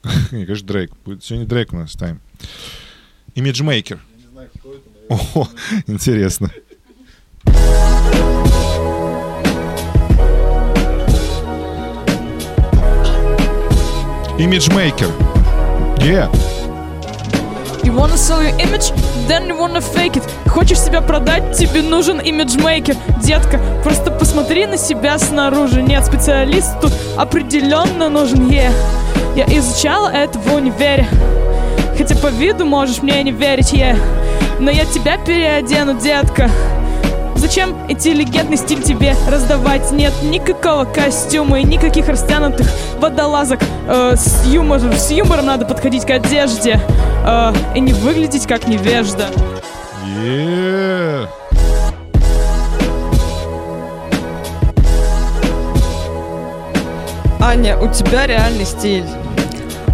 Не, 0.32 0.46
конечно, 0.46 0.66
Дрейк. 0.66 0.90
Сегодня 1.20 1.46
Дрейк 1.46 1.74
у 1.74 1.76
нас 1.76 1.92
ставим. 1.92 2.22
Имиджмейкер. 3.34 4.00
О, 5.10 5.46
интересно. 5.86 6.50
Имиджмейкер. 14.38 15.10
Yeah. 15.98 16.45
Wanna 17.96 18.18
sell 18.18 18.42
your 18.42 18.54
image, 18.60 18.92
then 19.26 19.48
you 19.48 19.56
wanna 19.56 19.80
fake 19.80 20.16
it. 20.16 20.24
Хочешь 20.46 20.78
себя 20.78 21.00
продать, 21.00 21.56
тебе 21.56 21.80
нужен 21.80 22.20
имиджмейкер. 22.20 22.94
Детка, 23.22 23.58
просто 23.82 24.10
посмотри 24.10 24.66
на 24.66 24.76
себя 24.76 25.18
снаружи. 25.18 25.80
Нет, 25.80 26.04
специалист 26.04 26.78
тут 26.82 26.92
определенно 27.16 28.10
нужен, 28.10 28.48
yeah. 28.50 28.70
Я 29.34 29.46
изучала 29.46 30.08
это 30.08 30.38
в 30.38 30.54
универе. 30.54 31.08
Хотя 31.96 32.14
по 32.16 32.26
виду 32.26 32.66
можешь 32.66 33.00
мне 33.00 33.22
не 33.22 33.32
верить, 33.32 33.72
yeah. 33.72 33.98
Но 34.60 34.70
я 34.70 34.84
тебя 34.84 35.16
переодену, 35.16 35.98
детка. 35.98 36.50
Зачем 37.36 37.74
интеллигентный 37.88 38.58
стиль 38.58 38.82
тебе 38.82 39.14
раздавать? 39.26 39.90
Нет 39.92 40.12
никакого 40.22 40.84
костюма 40.84 41.60
и 41.60 41.64
никаких 41.64 42.08
растянутых 42.08 42.66
водолазок. 42.98 43.60
Э, 43.88 44.16
с, 44.16 44.44
юмором, 44.46 44.92
с 44.92 45.10
юмором 45.10 45.46
надо 45.46 45.64
подходить 45.64 46.04
к 46.04 46.10
одежде 46.10 46.78
э, 47.26 47.52
и 47.74 47.80
не 47.80 47.92
выглядеть 47.92 48.46
как 48.46 48.68
невежда. 48.68 49.28
Yeah. 50.06 51.28
Аня, 57.40 57.78
у 57.78 57.92
тебя 57.92 58.26
реальный 58.26 58.64
стиль. 58.64 59.04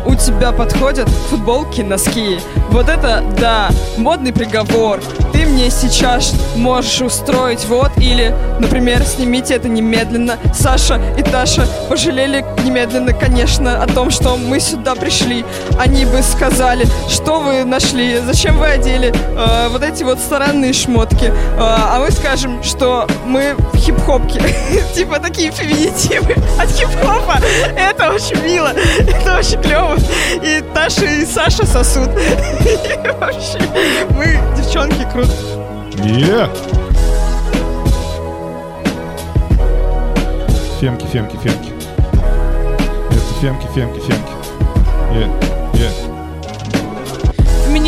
У 0.05 0.15
тебя 0.15 0.53
подходят 0.53 1.09
футболки, 1.09 1.81
носки. 1.81 2.39
Вот 2.71 2.89
это, 2.89 3.23
да, 3.39 3.71
модный 3.97 4.33
приговор. 4.33 5.01
Ты 5.33 5.47
мне 5.47 5.71
сейчас 5.71 6.35
можешь 6.57 7.01
устроить 7.01 7.65
вот 7.67 7.91
или, 7.99 8.35
например, 8.59 9.03
снимите 9.05 9.55
это 9.55 9.69
немедленно. 9.69 10.39
Саша 10.55 11.01
и 11.17 11.23
Таша 11.23 11.67
пожалели 11.89 12.45
немедленно, 12.65 13.13
конечно, 13.13 13.83
о 13.83 13.87
том, 13.87 14.11
что 14.11 14.37
мы 14.37 14.61
сюда 14.61 14.95
пришли. 14.95 15.45
Они 15.79 16.05
бы 16.05 16.23
сказали, 16.23 16.87
что 17.09 17.41
вы 17.41 17.65
нашли, 17.65 18.19
зачем 18.19 18.59
вы 18.59 18.67
одели 18.67 19.13
э, 19.13 19.69
вот 19.69 19.83
эти 19.83 20.03
вот 20.03 20.19
странные 20.19 20.73
шмотки. 20.73 21.27
Э, 21.27 21.33
а 21.59 22.01
мы 22.01 22.11
скажем, 22.11 22.63
что 22.63 23.07
мы 23.25 23.55
в 23.73 23.77
хип-хопке. 23.77 24.41
Типа 24.95 25.19
такие 25.19 25.51
феминитивы 25.51 26.35
от 26.59 26.69
хип-хопа. 26.71 27.41
Это 27.77 28.11
очень 28.11 28.43
мило, 28.43 28.69
это 28.69 29.39
очень 29.39 29.61
клево. 29.61 29.92
И 30.43 30.63
Таша 30.75 31.05
и 31.05 31.25
Саша 31.25 31.67
сосут. 31.67 32.11
И 32.61 33.09
вообще, 33.21 33.59
мы, 34.11 34.39
девчонки, 34.57 35.07
круто. 35.13 35.33
Yeah. 35.97 36.49
Фемки, 40.81 41.07
фемки, 41.07 41.37
фемки. 41.37 41.73
Это 43.11 43.41
фемки, 43.41 43.67
фемки, 43.75 44.01
фемки. 44.01 44.33
Yeah, 45.13 45.52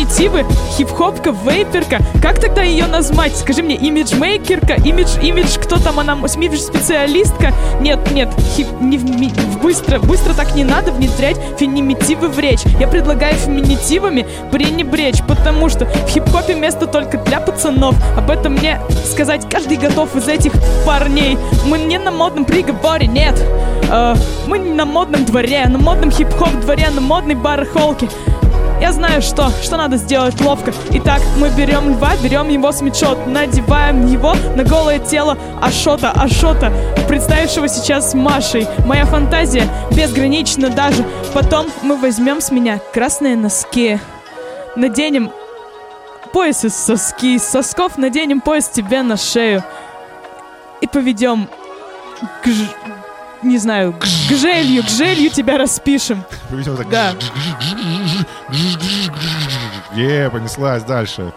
Феминитивы, 0.05 0.45
хип-хопка, 0.77 1.31
вейперка. 1.31 1.99
Как 2.21 2.39
тогда 2.39 2.61
ее 2.61 2.85
назвать? 2.85 3.35
Скажи 3.35 3.63
мне, 3.63 3.75
имиджмейкерка, 3.75 4.75
имидж, 4.75 5.17
имидж, 5.21 5.57
кто 5.59 5.77
там 5.77 5.99
она, 5.99 6.13
имидж-специалистка? 6.13 7.53
Нет, 7.81 7.99
нет, 8.11 8.29
хип, 8.55 8.67
не 8.79 8.97
в 8.97 9.61
быстро, 9.61 9.99
быстро 9.99 10.33
так 10.33 10.53
не 10.55 10.63
надо 10.63 10.91
внедрять 10.91 11.37
феминитивы 11.57 12.27
в 12.27 12.37
речь. 12.37 12.61
Я 12.79 12.87
предлагаю 12.87 13.35
феминитивами 13.35 14.27
пренебречь, 14.51 15.23
потому 15.27 15.69
что 15.69 15.85
в 15.85 16.09
хип-хопе 16.09 16.53
место 16.53 16.85
только 16.85 17.17
для 17.17 17.39
пацанов. 17.39 17.95
Об 18.15 18.29
этом 18.29 18.53
мне 18.53 18.79
сказать 19.05 19.49
каждый 19.49 19.77
готов 19.77 20.15
из 20.15 20.27
этих 20.27 20.53
парней. 20.85 21.37
Мы 21.65 21.79
не 21.79 21.97
на 21.97 22.11
модном 22.11 22.45
приговоре, 22.45 23.07
нет. 23.07 23.41
Э, 23.91 24.15
мы 24.45 24.59
не 24.59 24.71
на 24.71 24.85
модном 24.85 25.25
дворе, 25.25 25.65
на 25.67 25.79
модном 25.79 26.11
хип-хоп 26.11 26.51
дворе, 26.61 26.89
на 26.93 27.01
модной 27.01 27.35
барахолке. 27.35 28.07
Я 28.85 28.91
знаю, 28.91 29.23
что, 29.23 29.49
что 29.63 29.77
надо 29.77 29.97
сделать 29.97 30.39
ловко. 30.39 30.71
Итак, 30.91 31.19
мы 31.39 31.49
берем 31.49 31.89
льва, 31.89 32.11
берем 32.17 32.49
его 32.49 32.71
смитшот, 32.71 33.25
надеваем 33.25 34.05
его 34.05 34.35
на 34.55 34.63
голое 34.63 34.99
тело 34.99 35.39
Ашота, 35.59 36.11
Ашота, 36.11 36.71
представившего 37.07 37.67
сейчас 37.67 38.13
Машей. 38.13 38.67
Моя 38.85 39.07
фантазия 39.07 39.67
безгранична 39.89 40.69
даже. 40.69 41.03
Потом 41.33 41.65
мы 41.81 41.97
возьмем 41.97 42.39
с 42.41 42.51
меня 42.51 42.79
красные 42.93 43.35
носки. 43.35 43.99
наденем 44.75 45.31
пояс 46.31 46.63
из 46.63 46.75
соски, 46.75 47.37
из 47.37 47.43
сосков 47.43 47.97
наденем 47.97 48.39
пояс 48.39 48.69
тебе 48.69 49.01
на 49.01 49.17
шею 49.17 49.63
и 50.81 50.85
поведем 50.85 51.49
к, 52.43 52.49
не 53.45 53.57
знаю, 53.57 53.93
к 53.93 54.05
желью, 54.35 54.83
к 54.83 54.89
желью 54.89 55.29
тебя 55.29 55.57
распишем. 55.57 56.23
Видимо, 56.49 56.77
так 56.77 56.89
Да. 56.89 57.13
Е, 59.95 60.29
понеслась 60.29 60.83
дальше. 60.83 61.31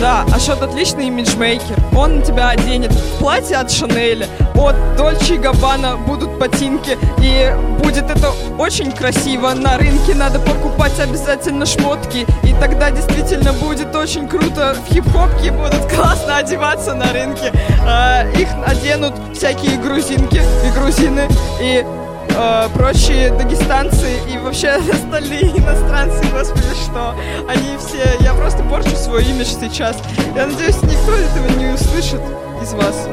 Да, 0.00 0.24
Ашот 0.34 0.62
отличный 0.62 1.06
имиджмейкер. 1.06 1.76
Он 1.96 2.22
тебя 2.22 2.50
оденет 2.50 2.92
платье 3.18 3.56
от 3.56 3.70
Шанеля, 3.70 4.28
от 4.54 4.76
Дольче 4.96 5.34
и 5.34 5.38
Габбана 5.38 5.96
будут 5.96 6.30
ботинки. 6.38 6.98
И 7.22 7.52
будет 7.82 8.10
это 8.10 8.30
очень 8.58 8.92
красиво. 8.92 9.52
На 9.54 9.78
рынке 9.78 10.14
надо 10.14 10.38
покупать 10.38 10.98
обязательно 11.00 11.64
шмотки. 11.64 12.26
И 12.42 12.54
тогда 12.60 12.90
действительно 12.90 13.52
будет 13.54 13.94
очень 13.94 14.28
круто. 14.28 14.76
В 14.86 14.92
хип-хопке 14.92 15.50
будут 15.50 15.86
классно 15.92 16.38
одеваться 16.38 16.94
на 16.94 17.12
рынке. 17.12 17.52
А, 17.86 18.24
их 18.36 18.48
оденут 18.66 19.14
всякие 19.34 19.78
грузинки 19.78 20.42
и 20.64 20.78
грузины. 20.78 21.28
И 21.60 21.84
э, 22.30 22.68
прочие 22.74 23.30
дагестанцы 23.30 24.18
и 24.32 24.38
вообще 24.38 24.68
остальные 24.92 25.56
иностранцы, 25.56 26.24
господи, 26.32 26.74
что 26.84 27.14
они 27.48 27.76
все... 27.78 28.16
Я 28.20 28.34
просто 28.34 28.62
порчу 28.64 28.96
свой 28.96 29.24
имидж 29.24 29.48
сейчас. 29.48 30.02
Я 30.34 30.46
надеюсь, 30.46 30.82
никто 30.82 31.14
этого 31.14 31.58
не 31.58 31.74
услышит 31.74 32.20
из 32.62 32.72
вас. 32.72 33.08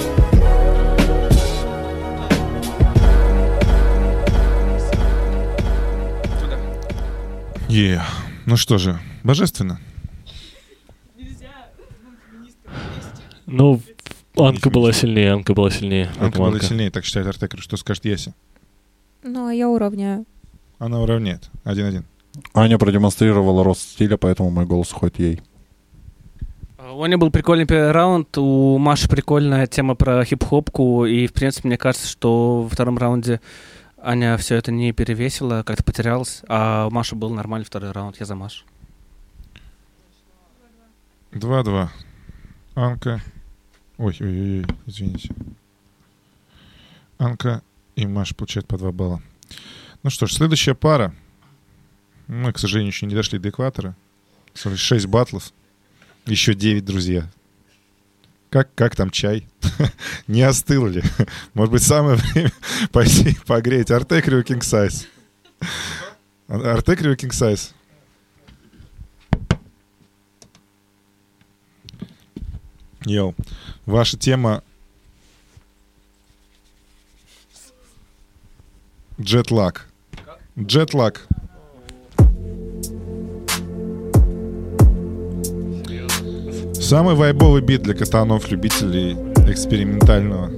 Е. 7.69 8.01
Ну 8.45 8.55
что 8.55 8.77
же, 8.77 8.99
божественно. 9.23 9.79
Ну, 13.45 13.81
Анка 14.37 14.69
была 14.69 14.93
сильнее, 14.93 15.33
Анка 15.33 15.53
была 15.53 15.69
сильнее. 15.69 16.05
Анка 16.05 16.19
Поэтому 16.19 16.51
была 16.51 16.59
сильнее, 16.59 16.89
так 16.89 17.05
считает 17.05 17.27
Артекер. 17.27 17.61
Что 17.61 17.77
скажет 17.77 18.05
Яси? 18.05 18.33
Ну, 19.23 19.47
а 19.47 19.53
я 19.53 19.69
уравняю. 19.69 20.25
Она 20.79 21.01
уравняет. 21.01 21.49
Один-один. 21.63 22.05
Аня 22.53 22.77
продемонстрировала 22.77 23.63
рост 23.63 23.81
стиля, 23.81 24.17
поэтому 24.17 24.49
мой 24.49 24.65
голос 24.65 24.91
уходит 24.91 25.19
ей. 25.19 25.41
А 26.77 26.91
У 26.93 27.03
Ани 27.03 27.15
был 27.15 27.31
прикольный 27.31 27.65
первый 27.65 27.91
раунд, 27.91 28.37
у 28.37 28.77
Маши 28.77 29.07
прикольная 29.07 29.67
тема 29.67 29.95
про 29.95 30.25
хип-хопку, 30.25 31.05
и, 31.05 31.27
в 31.27 31.33
принципе, 31.33 31.67
мне 31.69 31.77
кажется, 31.77 32.07
что 32.07 32.63
во 32.63 32.69
втором 32.69 32.97
раунде 32.97 33.39
Аня 34.01 34.35
все 34.37 34.55
это 34.55 34.71
не 34.71 34.91
перевесила, 34.91 35.63
как-то 35.63 35.83
потерялась, 35.83 36.41
а 36.49 36.87
у 36.87 36.91
Маши 36.91 37.15
был 37.15 37.29
нормальный 37.29 37.65
второй 37.65 37.91
раунд, 37.91 38.17
я 38.19 38.25
за 38.25 38.35
Машу. 38.35 38.65
Два-два. 41.31 41.91
Анка. 42.75 43.21
Ой, 43.97 44.17
ой, 44.19 44.27
ой, 44.27 44.59
ой, 44.59 44.65
извините. 44.85 45.29
Анка 47.17 47.61
и 47.95 48.05
Маша 48.07 48.35
получают 48.35 48.67
по 48.67 48.77
два 48.77 48.91
балла. 48.91 49.21
Ну 50.03 50.09
что 50.09 50.25
ж, 50.25 50.33
следующая 50.33 50.73
пара. 50.73 51.13
Мы, 52.27 52.51
к 52.53 52.59
сожалению, 52.59 52.91
еще 52.91 53.05
не 53.05 53.15
дошли 53.15 53.39
до 53.39 53.49
экватора. 53.49 53.95
Смотри, 54.53 54.77
Шесть 54.77 55.07
батлов. 55.07 55.51
Еще 56.25 56.53
девять 56.53 56.85
друзья. 56.85 57.29
Как, 58.49 58.73
как 58.75 58.95
там 58.95 59.09
чай? 59.09 59.47
не 60.27 60.41
остыл 60.43 60.87
ли? 60.87 61.01
Может 61.53 61.71
быть, 61.71 61.83
самое 61.83 62.17
время 62.17 62.51
пойти 62.91 63.37
погреть 63.45 63.91
Артекрио 63.91 64.41
King 64.41 64.59
Size. 64.59 65.07
Артекрио 66.47 67.13
King 67.13 67.31
Size. 67.31 67.71
Йоу. 73.05 73.35
Ваша 73.85 74.17
тема 74.17 74.63
Джетлаг. 79.21 79.87
Джетлаг. 80.59 81.27
Самый 86.73 87.15
вайбовый 87.15 87.61
бит 87.61 87.83
для 87.83 87.93
катанов, 87.93 88.49
любителей 88.49 89.13
экспериментального. 89.49 90.49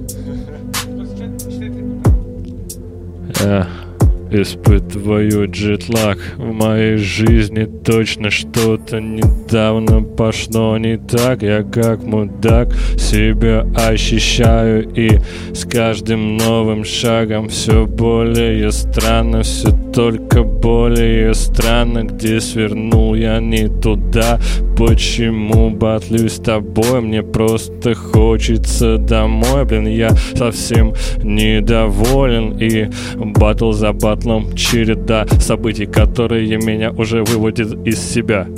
Испытываю 4.30 5.48
джетлаг 5.48 6.18
В 6.36 6.52
моей 6.52 6.96
жизни 6.96 7.64
точно 7.64 8.30
что-то 8.30 9.00
недавно 9.00 10.02
пошло 10.02 10.76
не 10.78 10.96
так. 10.96 11.42
Я 11.42 11.62
как 11.62 12.02
мудак 12.02 12.72
себя 12.96 13.64
ощущаю 13.76 14.88
И 14.94 15.20
с 15.54 15.64
каждым 15.64 16.36
новым 16.36 16.84
шагом 16.84 17.48
все 17.48 17.86
более 17.86 18.72
странно 18.72 19.42
Все 19.42 19.70
только 19.96 20.42
более 20.42 21.32
странно. 21.32 22.04
Где 22.04 22.40
свернул 22.40 23.14
я 23.14 23.40
не 23.40 23.68
туда? 23.68 24.38
Почему 24.76 25.70
батлюсь 25.70 26.34
с 26.34 26.38
тобой? 26.38 27.00
Мне 27.00 27.22
просто 27.22 27.94
хочется 27.94 28.98
домой. 28.98 29.64
Блин, 29.64 29.86
я 29.86 30.10
совсем 30.34 30.92
недоволен 31.22 32.58
И 32.58 32.90
батл 33.16 33.72
за 33.72 33.92
батлом 34.26 34.54
череда 34.56 35.26
событий 35.40 35.86
Которые 35.86 36.56
меня 36.58 36.90
уже 36.90 37.22
выводят 37.22 37.86
из 37.86 38.00
себя. 38.00 38.48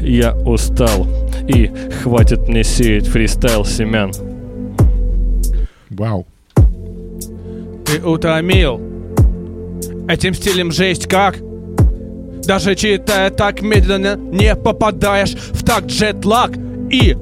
Я 0.00 0.34
устал 0.34 1.06
И 1.48 1.70
хватит 2.02 2.48
мне 2.48 2.62
сеять 2.62 3.08
фристайл 3.08 3.64
семян 3.64 4.12
Вау. 5.90 6.26
Ты 7.84 8.00
утомил 8.04 8.80
Этим 10.08 10.34
стилем 10.34 10.70
жесть 10.70 11.08
как? 11.08 11.36
Даже 12.46 12.76
читая 12.76 13.30
так 13.30 13.62
медленно 13.62 14.16
Не 14.16 14.54
попадаешь 14.54 15.34
в 15.34 15.64
так 15.64 15.86
джетлаг 15.86 16.52
И 16.90 17.16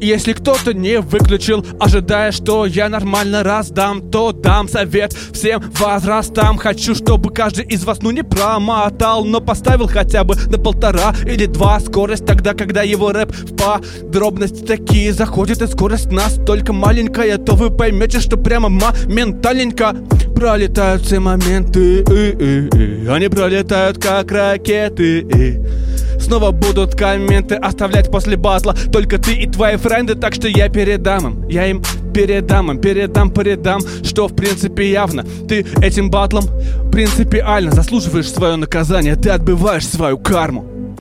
если 0.00 0.32
кто-то 0.32 0.72
не 0.74 1.00
выключил, 1.00 1.64
ожидая, 1.78 2.32
что 2.32 2.66
я 2.66 2.88
нормально 2.88 3.42
раздам, 3.42 4.10
то 4.10 4.32
дам 4.32 4.68
совет 4.68 5.12
всем 5.12 5.62
возрастам. 5.78 6.58
Хочу, 6.58 6.94
чтобы 6.94 7.30
каждый 7.30 7.64
из 7.66 7.84
вас, 7.84 8.02
ну 8.02 8.10
не 8.10 8.22
промотал, 8.22 9.24
но 9.24 9.40
поставил 9.40 9.88
хотя 9.88 10.24
бы 10.24 10.34
на 10.46 10.58
полтора 10.58 11.14
или 11.24 11.46
два 11.46 11.80
скорость, 11.80 12.26
тогда, 12.26 12.54
когда 12.54 12.82
его 12.82 13.12
рэп 13.12 13.32
в 13.32 13.56
подробности 13.56 14.64
такие 14.64 15.12
заходит, 15.12 15.62
и 15.62 15.66
скорость 15.66 16.10
настолько 16.10 16.72
маленькая, 16.72 17.38
то 17.38 17.54
вы 17.54 17.70
поймете, 17.70 18.20
что 18.20 18.36
прямо 18.36 18.68
моментальненько 18.68 19.94
пролетают 20.34 21.02
все 21.02 21.20
моменты, 21.20 22.00
и, 22.00 22.30
и, 22.38 23.04
и. 23.04 23.06
они 23.08 23.28
пролетают 23.28 23.98
как 23.98 24.32
ракеты. 24.32 25.20
И. 25.20 25.89
Снова 26.30 26.52
будут 26.52 26.94
комменты 26.94 27.56
оставлять 27.56 28.08
после 28.08 28.36
батла 28.36 28.72
Только 28.92 29.18
ты 29.18 29.32
и 29.32 29.48
твои 29.48 29.74
френды, 29.76 30.14
так 30.14 30.32
что 30.32 30.46
я 30.46 30.68
передам 30.68 31.26
им. 31.26 31.48
Я 31.48 31.66
им 31.66 31.82
передам 32.14 32.70
им, 32.70 32.78
передам, 32.78 33.32
передам 33.32 33.80
Что 34.04 34.28
в 34.28 34.36
принципе 34.36 34.92
явно. 34.92 35.24
Ты 35.48 35.66
этим 35.82 36.08
батлом 36.08 36.44
принципиально 36.92 37.72
заслуживаешь 37.72 38.30
свое 38.30 38.54
наказание. 38.54 39.16
Ты 39.16 39.30
отбываешь 39.30 39.84
свою 39.84 40.18
карму. 40.18 40.96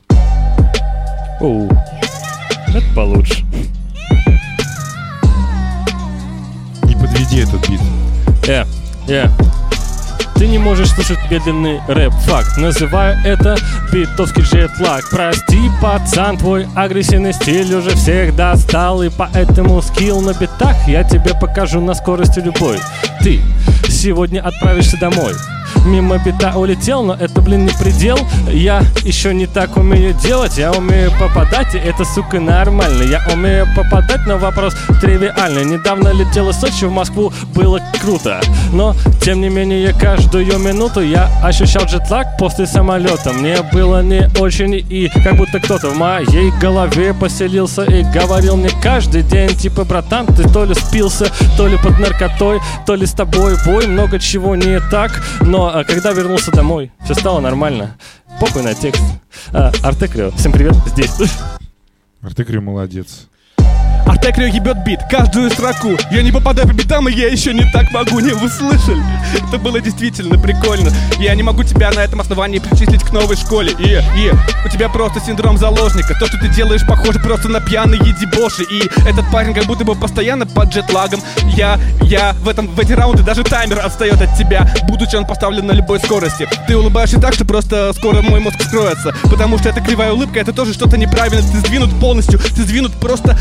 Оу, 1.39 1.70
это 2.70 2.84
получше. 2.96 3.46
Не 6.86 6.96
подведи 6.96 7.42
этот 7.42 7.70
бит. 7.70 7.80
Э, 8.48 8.65
э. 9.08 9.28
Ты 10.39 10.47
не 10.47 10.58
можешь 10.58 10.91
слушать 10.91 11.19
медленный 11.30 11.82
рэп, 11.89 12.13
факт. 12.25 12.56
Называю 12.56 13.17
это 13.25 13.58
битовский 13.91 14.41
джетлаг. 14.41 15.04
Прости, 15.12 15.69
пацан, 15.82 16.38
твой 16.38 16.65
агрессивный 16.78 17.34
стиль 17.34 17.75
уже 17.75 17.89
всех 17.89 18.34
достал 18.38 19.04
И 19.04 19.10
поэтому 19.10 19.82
скилл 19.82 20.21
на 20.21 20.34
битах 20.34 20.78
я 20.88 21.04
тебе 21.04 21.34
покажу 21.38 21.82
на 21.82 21.93
скорости 21.93 22.39
любой. 22.39 22.78
Ты 23.21 23.41
сегодня 23.89 24.39
отправишься 24.39 24.97
домой 24.97 25.34
Мимо 25.86 26.18
бита 26.18 26.54
улетел, 26.56 27.04
но 27.04 27.13
это, 27.13 27.42
блин, 27.42 27.65
не 27.65 27.72
предел. 27.72 28.18
Я 28.52 28.84
еще 29.04 29.34
не 29.34 29.48
так 29.48 29.78
умею 29.78 30.13
делать 30.13 30.58
Я 30.58 30.72
умею 30.72 31.12
попадать, 31.20 31.76
и 31.76 31.78
это, 31.78 32.04
сука, 32.06 32.39
нормально 32.39 33.04
Я 33.04 33.22
умею 33.32 33.68
попадать, 33.76 34.22
но 34.26 34.38
вопрос 34.38 34.76
тривиальный. 35.02 35.65
Недавно 35.65 36.10
летел 36.10 36.50
из 36.50 36.60
Сочи 36.60 36.86
в 36.86 36.92
Москву, 36.92 37.32
было 37.56 37.82
круто. 38.02 38.42
Но, 38.74 38.96
тем 39.22 39.42
не 39.42 39.50
менее, 39.50 39.94
каждую 39.94 40.60
минуту 40.60 41.02
Я 41.02 41.30
ощущал 41.44 41.84
джетлаг 41.86 42.38
после 42.38 42.68
самолета 42.68 43.34
Мне 43.34 43.58
было 43.72 44.02
не 44.02 44.30
очень 44.39 44.76
и 44.76 45.10
как 45.24 45.38
будто 45.38 45.60
кто-то 45.60 45.89
в 45.89 45.98
моей 45.98 46.52
голове 46.60 47.13
поселился 47.13 47.84
И 47.84 48.04
говорил 48.04 48.58
мне 48.58 48.70
каждый 48.82 49.24
день, 49.24 49.50
типа, 49.50 49.86
братан, 49.86 50.27
ты 50.27 50.48
то 50.48 50.65
ли 50.65 50.73
спился, 50.73 51.27
то 51.58 51.67
ли 51.67 51.77
под 51.77 52.00
наркотой 52.00 52.60
То 52.86 52.96
ли 52.96 53.06
с 53.06 53.13
тобой 53.13 53.56
бой, 53.65 53.88
много 53.88 54.19
чего 54.19 54.56
не 54.56 54.80
так 54.92 55.21
Но 55.42 55.69
Но 55.72 55.78
а, 55.82 55.84
когда 55.84 56.13
вернулся 56.13 56.50
домой, 56.52 56.92
все 57.06 57.13
стало 57.13 57.40
нормально. 57.42 57.96
Похуй 58.40 58.63
на 58.63 58.74
текст. 58.74 59.04
А, 59.54 59.72
Артекрио, 59.84 60.32
всем 60.32 60.52
привет, 60.52 60.74
здесь. 60.88 61.12
Артекрио 62.22 62.60
молодец. 62.60 63.29
Артекрио 64.20 64.48
ебет 64.48 64.84
бит, 64.84 65.00
каждую 65.10 65.50
строку. 65.50 65.98
Я 66.12 66.22
не 66.22 66.32
попадаю 66.34 66.67
по 66.67 66.74
битам, 66.74 67.08
и 67.08 67.13
я 67.13 67.30
еще 67.30 67.54
не 67.54 67.63
так 67.72 67.90
могу 67.92 68.20
Не, 68.20 68.34
вы 68.34 68.50
слышали? 68.50 69.02
Это 69.48 69.58
было 69.58 69.80
действительно 69.80 70.38
прикольно. 70.38 70.92
Я 71.20 71.34
не 71.36 71.42
могу 71.42 71.63
тебя 71.63 71.90
на 71.92 72.02
этом 72.02 72.20
основании 72.20 72.60
причислить 72.60 73.02
к 73.02 73.13
новой 73.13 73.38
школе. 73.38 73.72
И, 73.80 74.02
и, 74.20 74.32
у 74.65 74.70
тебя 74.70 74.90
просто 74.90 75.22
синдром 75.22 75.58
заложника. 75.58 76.15
То, 76.20 76.26
что 76.28 76.38
ты 76.38 76.50
делаешь, 76.50 76.86
похоже 76.86 77.20
просто 77.20 77.48
на 77.48 77.62
пьяные 77.62 78.02
дебоши 78.20 78.63
И 78.70 78.84
этот 79.08 79.32
парень 79.32 79.54
как 79.54 79.63
будто 79.63 79.86
бы 79.86 79.96
постоянно 79.96 80.46
под 80.46 80.67
джетлагом. 80.74 81.22
Я, 81.56 81.80
я 82.02 82.34
в, 82.34 82.50
этом, 82.50 82.67
в 82.67 82.78
эти 82.78 82.92
раунды 82.92 83.24
даже 83.24 83.46
таймер 83.46 83.80
отстает 83.80 84.22
от 84.22 84.38
тебя 84.38 84.70
Будучи 84.90 85.15
он 85.15 85.26
поставлен 85.26 85.65
на 85.65 85.72
любой 85.72 86.02
скорости. 86.02 86.46
Ты 86.67 86.76
улыбаешься 86.76 87.22
так, 87.22 87.34
что 87.34 87.46
просто 87.46 87.94
скоро 87.94 88.22
мой 88.22 88.42
мозг 88.42 88.62
скроется. 88.62 89.15
Потому 89.24 89.58
что 89.58 89.70
эта 89.70 89.80
кривая 89.80 90.12
улыбка, 90.12 90.42
это 90.42 90.52
тоже 90.52 90.74
что-то 90.74 90.98
неправильно 90.98 91.42
Ты 91.42 91.60
сдвинут 91.60 91.98
полностью, 92.02 92.38
ты 92.38 92.63
сдвинут 92.63 92.92
просто 93.00 93.38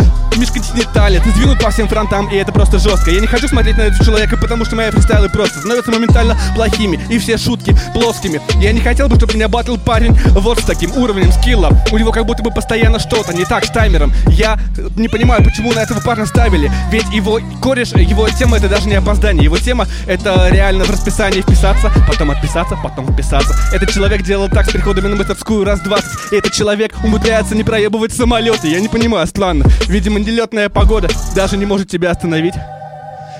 межконтинентально 0.68 1.20
Ты 1.20 1.30
сдвинут 1.30 1.60
по 1.60 1.70
всем 1.70 1.88
фронтам, 1.88 2.28
и 2.28 2.36
это 2.36 2.52
просто 2.52 2.78
жестко. 2.78 3.10
Я 3.10 3.20
не 3.20 3.26
хочу 3.26 3.48
смотреть 3.48 3.76
на 3.76 3.82
этого 3.82 4.04
человека, 4.04 4.36
потому 4.36 4.64
что 4.64 4.76
мои 4.76 4.90
фристайлы 4.90 5.28
просто 5.28 5.58
становятся 5.58 5.90
моментально 5.90 6.36
плохими 6.54 7.00
И 7.08 7.18
все 7.18 7.36
шутки 7.36 7.76
плоскими. 7.92 8.40
Я 8.60 8.72
не 8.72 8.80
хотел 8.80 9.08
бы, 9.08 9.16
чтобы 9.16 9.34
меня 9.34 9.48
батл 9.48 9.76
парень 9.76 10.18
вот 10.30 10.60
с 10.60 10.64
таким 10.64 10.96
уровнем 10.96 11.32
скилла. 11.32 11.70
У 11.90 11.98
него 11.98 12.12
как 12.12 12.26
будто 12.26 12.42
бы 12.42 12.50
постоянно 12.50 12.98
что-то 12.98 13.34
не 13.34 13.44
так 13.44 13.64
с 13.64 13.70
таймером. 13.70 14.12
Я 14.28 14.58
не 14.96 15.08
понимаю, 15.08 15.42
почему 15.44 15.72
на 15.72 15.80
этого 15.80 16.00
парня 16.00 16.26
ставили. 16.26 16.70
Ведь 16.90 17.08
его 17.12 17.40
кореш, 17.60 17.92
его 17.92 18.28
тема 18.30 18.56
это 18.58 18.68
даже 18.68 18.88
не 18.88 18.96
опоздание. 18.96 19.44
Его 19.44 19.58
тема 19.58 19.86
это 20.06 20.48
реально 20.50 20.84
в 20.84 20.90
расписании 20.90 21.40
вписаться 21.42 21.90
Потом 22.06 22.30
отписаться, 22.30 22.76
потом 22.82 23.12
вписаться. 23.12 23.54
Этот 23.72 23.90
человек 23.90 24.22
делал 24.22 24.48
так 24.48 24.66
с 24.66 24.70
приходами 24.70 25.08
на 25.08 25.16
мастерскую 25.16 25.64
раз 25.64 25.80
20 25.80 26.32
И 26.32 26.36
этот 26.36 26.52
человек 26.52 26.94
умудряется 27.02 27.54
не 27.54 27.64
проебывать 27.64 28.12
самолеты. 28.12 28.68
Я 28.68 28.80
не 28.80 28.88
понимаю, 28.88 29.26
странно. 29.26 29.64
Видимо, 29.88 30.18
нелетная 30.58 30.68
погода 30.68 31.08
даже 31.36 31.56
не 31.56 31.66
может 31.66 31.88
тебя 31.88 32.10
остановить 32.10 32.54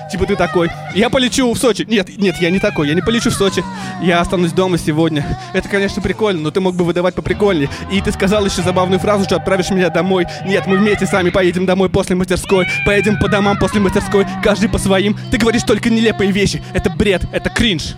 Типа 0.09 0.25
ты 0.25 0.35
такой, 0.35 0.71
я 0.95 1.07
полечу 1.11 1.53
в 1.53 1.57
Сочи. 1.59 1.85
Нет, 1.87 2.17
нет, 2.17 2.37
я 2.41 2.49
не 2.49 2.57
такой, 2.57 2.87
я 2.87 2.95
не 2.95 3.01
полечу 3.01 3.29
в 3.29 3.33
Сочи. 3.35 3.63
Я 4.01 4.21
останусь 4.21 4.53
дома 4.53 4.79
сегодня. 4.79 5.23
Это, 5.53 5.69
конечно, 5.69 6.01
прикольно, 6.01 6.41
но 6.41 6.49
ты 6.49 6.59
мог 6.61 6.75
бы 6.75 6.83
выдавать 6.83 7.13
поприкольнее. 7.13 7.69
И 7.91 8.01
ты 8.01 8.11
сказал 8.11 8.43
еще 8.43 8.63
забавную 8.63 8.99
фразу, 8.99 9.25
что 9.25 9.35
отправишь 9.35 9.69
меня 9.69 9.91
домой. 9.91 10.25
Нет, 10.47 10.65
мы 10.65 10.77
вместе 10.77 11.05
сами 11.05 11.29
поедем 11.29 11.67
домой 11.67 11.89
после 11.89 12.15
мастерской. 12.15 12.65
Поедем 12.87 13.19
по 13.19 13.27
домам 13.27 13.59
после 13.59 13.81
мастерской, 13.81 14.25
каждый 14.43 14.67
по 14.67 14.79
своим. 14.79 15.15
Ты 15.29 15.37
говоришь 15.37 15.61
только 15.61 15.91
нелепые 15.91 16.31
вещи. 16.31 16.63
Это 16.73 16.89
бред, 16.89 17.21
это 17.31 17.51
кринж. 17.51 17.93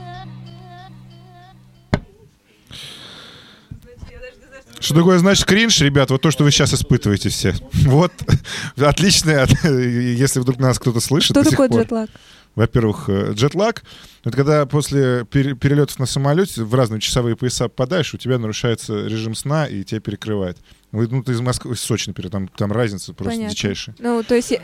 Что 4.81 4.95
такое 4.95 5.19
значит 5.19 5.45
кринж, 5.45 5.79
ребят? 5.81 6.09
Вот 6.09 6.21
то, 6.21 6.31
что 6.31 6.43
вы 6.43 6.49
сейчас 6.51 6.73
испытываете 6.73 7.29
все. 7.29 7.53
Вот, 7.71 8.11
отличное, 8.77 9.47
если 9.63 10.39
вдруг 10.39 10.57
нас 10.57 10.79
кто-то 10.79 10.99
слышит 10.99 11.37
Что 11.37 11.49
такое 11.49 11.69
джетлаг? 11.69 12.09
Во-первых, 12.55 13.07
э, 13.07 13.31
джетлаг— 13.33 13.83
это 14.25 14.35
когда 14.35 14.65
после 14.65 15.23
пере- 15.25 15.55
перелетов 15.55 15.99
на 15.99 16.05
самолете 16.05 16.63
в 16.63 16.75
разные 16.75 16.99
часовые 16.99 17.37
пояса 17.37 17.69
попадаешь, 17.69 18.13
у 18.13 18.17
тебя 18.17 18.39
нарушается 18.39 19.05
режим 19.05 19.35
сна, 19.35 19.67
и 19.67 19.83
тебя 19.85 20.01
перекрывает. 20.01 20.57
Вы, 20.91 21.07
ну, 21.07 21.23
ты 21.23 21.31
из 21.31 21.39
Москвы, 21.39 21.75
из 21.75 21.79
Сочи, 21.79 22.09
например, 22.09 22.31
там, 22.31 22.47
там 22.49 22.71
разница 22.73 23.13
просто 23.13 23.35
Понятно. 23.35 23.55
дичайшая. 23.55 23.95
Ну, 23.99 24.21
то 24.23 24.35
есть... 24.35 24.51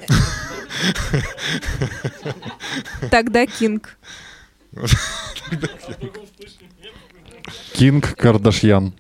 Тогда 3.09 3.45
Кинг. 3.45 3.97
Кинг 7.73 8.15
Кардашьян. 8.17 8.93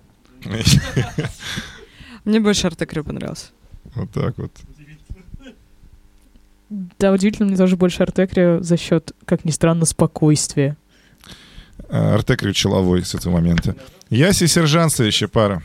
Мне 2.25 2.39
больше 2.39 2.67
Артекрио 2.67 3.03
понравился. 3.03 3.47
Вот 3.95 4.11
так 4.11 4.37
вот. 4.37 4.51
Да, 6.69 7.13
удивительно, 7.13 7.47
мне 7.47 7.57
тоже 7.57 7.77
больше 7.77 8.03
Артекрио 8.03 8.61
за 8.61 8.75
счет, 8.75 9.13
как 9.25 9.45
ни 9.45 9.51
странно, 9.51 9.85
спокойствия. 9.85 10.75
А, 11.89 12.15
Артекрио 12.15 12.51
Человой 12.51 13.05
с 13.05 13.15
этого 13.15 13.33
момента. 13.33 13.75
Ясь 14.09 14.41
и 14.41 14.47
сержант 14.47 14.91
следующая 14.91 15.29
пара. 15.29 15.63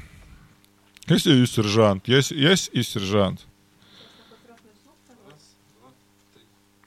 Ясь 1.08 1.26
и 1.26 1.44
сержант. 1.46 2.06
Ясь, 2.06 2.30
ясь 2.30 2.70
и 2.72 2.82
сержант. 2.82 3.40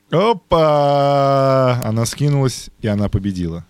Опа! 0.09 1.81
Она 1.83 2.05
скинулась, 2.05 2.69
и 2.81 2.87
она 2.87 3.09
победила. 3.09 3.65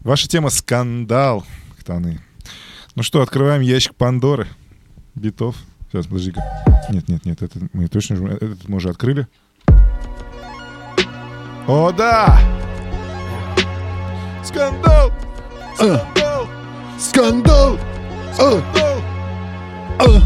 Ваша 0.00 0.28
тема 0.28 0.50
«Скандал», 0.50 1.44
Ктаны. 1.78 2.20
Ну 3.00 3.04
что, 3.04 3.22
открываем 3.22 3.62
ящик 3.62 3.94
Пандоры. 3.94 4.46
Битов. 5.14 5.56
Сейчас, 5.90 6.06
подожди-ка. 6.06 6.42
Нет, 6.90 7.08
нет, 7.08 7.24
нет, 7.24 7.40
это 7.40 7.58
мы 7.72 7.88
точно 7.88 8.16
же- 8.16 8.26
этот 8.26 8.68
мы 8.68 8.76
уже 8.76 8.90
открыли. 8.90 9.26
О, 11.66 11.90
да! 11.96 12.38
Скандал! 14.44 15.10
Скандал! 15.76 16.46
Скандал! 16.98 17.78
А, 18.38 18.60
Скандал! 19.98 20.22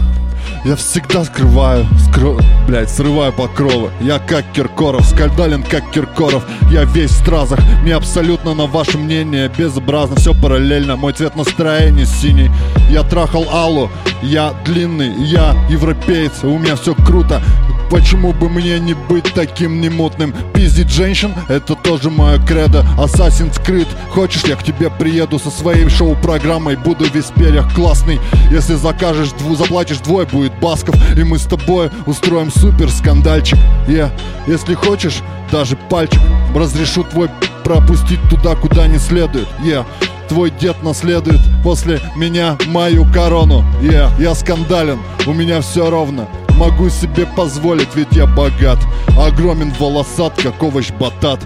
Я 0.64 0.76
всегда 0.76 1.24
скрываю, 1.24 1.86
скро... 2.08 2.38
блядь, 2.66 2.88
срываю 2.88 3.34
покровы. 3.34 3.90
Я 4.00 4.18
как 4.18 4.50
Киркоров, 4.52 5.04
скандален 5.04 5.62
как 5.62 5.90
Киркоров. 5.90 6.42
Я 6.70 6.84
весь 6.84 7.10
в 7.10 7.18
стразах, 7.18 7.58
мне 7.82 7.94
абсолютно 7.94 8.54
на 8.54 8.64
ваше 8.64 8.96
мнение 8.96 9.50
Безобразно, 9.58 10.16
все 10.16 10.32
параллельно, 10.32 10.96
мой 10.96 11.12
цвет 11.12 11.36
настроения 11.36 12.06
синий. 12.06 12.50
Я 12.88 13.02
трахал 13.02 13.46
Аллу, 13.52 13.90
я 14.22 14.54
длинный, 14.64 15.12
я 15.22 15.54
европеец 15.68 16.42
У 16.44 16.58
меня 16.58 16.76
все 16.76 16.94
круто, 16.94 17.42
Почему 17.91 18.32
бы 18.32 18.49
мне 18.49 18.78
не 18.78 18.95
быть 18.95 19.32
таким 19.35 19.80
немутным? 19.80 20.35
Пиздить 20.55 20.91
женщин— 20.91 21.35
это 21.49 21.74
тоже 21.74 22.11
мое 22.11 22.39
кредо. 22.45 22.85
Assassin's 22.99 23.61
Creed 23.64 23.89
Хочешь, 24.11 24.45
я 24.45 24.57
к 24.57 24.62
тебе 24.62 24.91
приеду 24.91 25.39
со 25.39 25.51
своей 25.51 25.89
шоу-программой? 25.89 26.76
Буду 26.76 27.05
весь 27.12 27.26
в 27.26 27.35
перьях 27.35 27.72
классный. 27.74 28.20
Если 28.51 28.74
закажешь, 28.74 29.32
дву, 29.32 29.57
заплатишь 29.57 29.99
двое, 29.99 30.26
будет 30.26 30.59
Басков. 30.61 30.97
И 31.16 31.24
мы 31.24 31.39
с 31.39 31.45
тобой 31.45 31.91
устроим 32.07 32.51
супер 32.51 32.91
скандальчик 32.91 33.59
Я, 33.89 34.11
если 34.47 34.74
хочешь, 34.74 35.22
даже 35.51 35.76
пальчик 35.76 36.20
Разрешу 36.55 37.05
твой 37.05 37.28
пропустить 37.64 38.20
туда, 38.28 38.55
куда 38.55 38.87
не 38.87 38.99
следует. 38.99 39.49
Я, 39.64 39.85
Твой 40.28 40.51
дед 40.51 40.82
наследует 40.82 41.41
после 41.62 42.01
меня 42.16 42.57
мою 42.66 43.05
корону. 43.12 43.64
Я, 43.82 44.11
я 44.18 44.35
скандален, 44.35 44.99
у 45.26 45.32
меня 45.32 45.61
все 45.61 45.91
ровно 45.91 46.26
Могу 46.57 46.88
себе 46.88 47.26
позволить, 47.26 47.94
ведь 47.96 48.12
я 48.12 48.26
богат 48.26 48.78
Огромен 49.18 49.72
волосат, 49.78 50.40
как 50.40 50.62
овощ 50.62 50.90
батат 50.92 51.40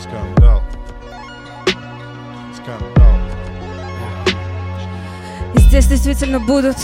Скандал. 0.00 0.62
Скандал. 2.54 3.14
Здесь 5.56 5.86
действительно 5.86 6.40
будут... 6.40 6.76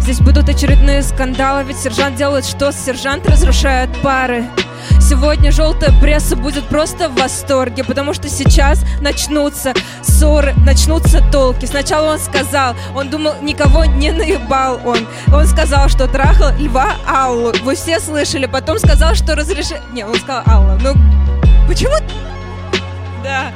Здесь 0.00 0.20
будут 0.20 0.48
очередные 0.48 1.02
скандалы, 1.02 1.64
ведь 1.64 1.78
сержант 1.78 2.16
делает 2.16 2.44
что? 2.44 2.72
Сержант 2.72 3.28
разрушает 3.28 3.90
пары. 4.02 4.46
Сегодня 4.98 5.52
желтая 5.52 5.92
пресса 6.00 6.36
будет 6.36 6.66
просто 6.66 7.08
в 7.08 7.14
восторге, 7.16 7.84
потому 7.84 8.14
что 8.14 8.28
сейчас 8.28 8.82
начнутся 9.00 9.74
ссоры, 10.02 10.54
начнутся 10.64 11.22
толки. 11.30 11.66
Сначала 11.66 12.12
он 12.12 12.18
сказал, 12.18 12.74
он 12.94 13.10
думал, 13.10 13.34
никого 13.42 13.84
не 13.84 14.10
наебал 14.10 14.80
он. 14.84 15.06
Он 15.32 15.46
сказал, 15.46 15.88
что 15.88 16.08
трахал 16.08 16.56
Льва 16.58 16.96
Аллу. 17.06 17.52
Вы 17.62 17.74
все 17.74 18.00
слышали. 18.00 18.46
Потом 18.46 18.78
сказал, 18.78 19.14
что 19.14 19.34
разрешил... 19.34 19.76
Не, 19.92 20.04
он 20.04 20.14
сказал 20.14 20.42
Алла. 20.46 20.78
Ну, 20.82 20.94
почему... 21.68 21.94
Да. 23.22 23.52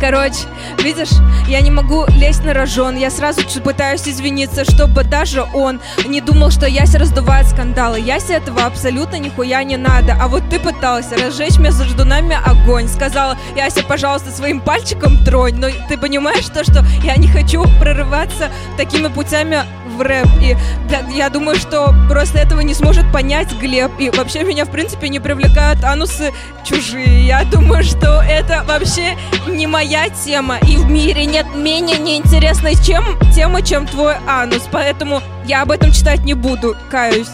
Короче, 0.00 0.40
видишь, 0.82 1.12
я 1.48 1.60
не 1.60 1.70
могу 1.70 2.04
лезть 2.08 2.44
на 2.44 2.52
рожон. 2.52 2.96
Я 2.96 3.10
сразу 3.10 3.40
пытаюсь 3.64 4.06
извиниться, 4.06 4.64
чтобы 4.64 5.04
даже 5.04 5.44
он 5.54 5.80
не 6.06 6.20
думал, 6.20 6.50
что 6.50 6.66
Яся 6.66 6.98
раздувает 6.98 7.46
скандалы. 7.46 8.00
Ясе 8.00 8.34
этого 8.34 8.64
абсолютно 8.64 9.16
нихуя 9.16 9.62
не 9.64 9.76
надо. 9.76 10.16
А 10.20 10.28
вот 10.28 10.42
ты 10.50 10.58
пытался 10.58 11.16
разжечь 11.16 11.58
между 11.58 12.04
нами 12.04 12.38
огонь. 12.44 12.88
Сказала, 12.88 13.36
Яся, 13.56 13.82
пожалуйста, 13.82 14.30
своим 14.30 14.60
пальчиком 14.60 15.24
тронь. 15.24 15.56
Но 15.56 15.68
ты 15.88 15.96
понимаешь 15.96 16.46
то, 16.46 16.62
что 16.62 16.84
я 17.02 17.16
не 17.16 17.28
хочу 17.28 17.64
прорываться 17.80 18.50
такими 18.76 19.08
путями 19.08 19.64
в 19.96 20.02
рэп. 20.02 20.28
И 20.40 20.56
да, 20.88 21.00
я 21.10 21.28
думаю, 21.28 21.56
что 21.56 21.94
просто 22.08 22.38
этого 22.38 22.60
не 22.60 22.74
сможет 22.74 23.10
понять 23.10 23.52
Глеб. 23.60 23.90
И 23.98 24.10
вообще 24.10 24.44
меня, 24.44 24.64
в 24.64 24.70
принципе, 24.70 25.08
не 25.08 25.18
привлекают 25.18 25.82
анусы 25.84 26.32
чужие. 26.64 27.26
Я 27.26 27.44
думаю, 27.44 27.82
что 27.82 28.22
это 28.22 28.64
вообще 28.66 29.16
не 29.48 29.66
моя 29.66 30.08
тема. 30.08 30.58
И 30.58 30.76
в 30.76 30.88
мире 30.88 31.26
нет 31.26 31.46
менее 31.54 31.98
неинтересной 31.98 32.74
чем, 32.76 33.04
темы, 33.34 33.62
чем 33.62 33.86
твой 33.86 34.14
анус. 34.28 34.68
Поэтому 34.70 35.22
я 35.44 35.62
об 35.62 35.72
этом 35.72 35.90
читать 35.90 36.20
не 36.24 36.34
буду, 36.34 36.76
каюсь. 36.90 37.30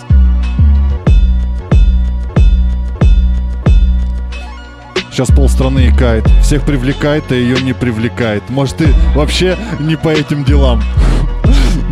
Сейчас 5.13 5.29
полстраны 5.29 5.91
икает. 5.91 6.27
Всех 6.41 6.65
привлекает, 6.65 7.25
а 7.33 7.35
ее 7.35 7.61
не 7.61 7.75
привлекает. 7.75 8.43
Может, 8.49 8.79
ты 8.79 8.89
вообще 9.15 9.59
не 9.79 9.95
по 9.97 10.09
этим 10.09 10.43
делам. 10.43 10.83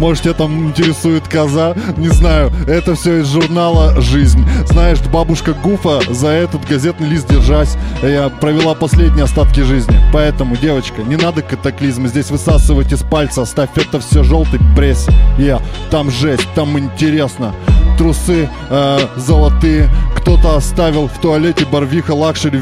Может, 0.01 0.25
тебя 0.25 0.33
там 0.33 0.69
интересует 0.69 1.29
коза? 1.29 1.75
Не 1.99 2.09
знаю, 2.09 2.51
это 2.67 2.95
все 2.95 3.19
из 3.19 3.27
журнала 3.27 4.01
«Жизнь». 4.01 4.43
Знаешь, 4.65 4.99
бабушка 5.13 5.53
Гуфа 5.53 6.01
за 6.09 6.29
этот 6.29 6.67
газетный 6.67 7.07
лист 7.07 7.29
держась, 7.29 7.77
я 8.03 8.31
провела 8.31 8.75
последние 8.75 9.25
остатки 9.25 9.61
жизни. 9.61 9.95
Поэтому, 10.11 10.57
девочка, 10.57 11.03
не 11.03 11.17
надо 11.17 11.43
катаклизмы 11.43 12.09
здесь 12.09 12.31
высасывать 12.31 12.91
из 12.95 13.03
пальца, 13.03 13.43
оставь 13.43 13.69
это 13.77 14.01
все 14.01 14.23
желтой 14.23 14.59
прессе. 14.75 15.13
Я, 15.37 15.61
там 15.91 16.11
жесть, 16.11 16.49
там 16.55 16.79
интересно. 16.79 17.55
Трусы 18.01 18.49
э, 18.71 18.99
золотые. 19.17 19.91
Кто-то 20.17 20.57
оставил 20.57 21.07
в 21.07 21.21
туалете 21.21 21.67
Барвиха 21.67 22.13
Luxury 22.13 22.59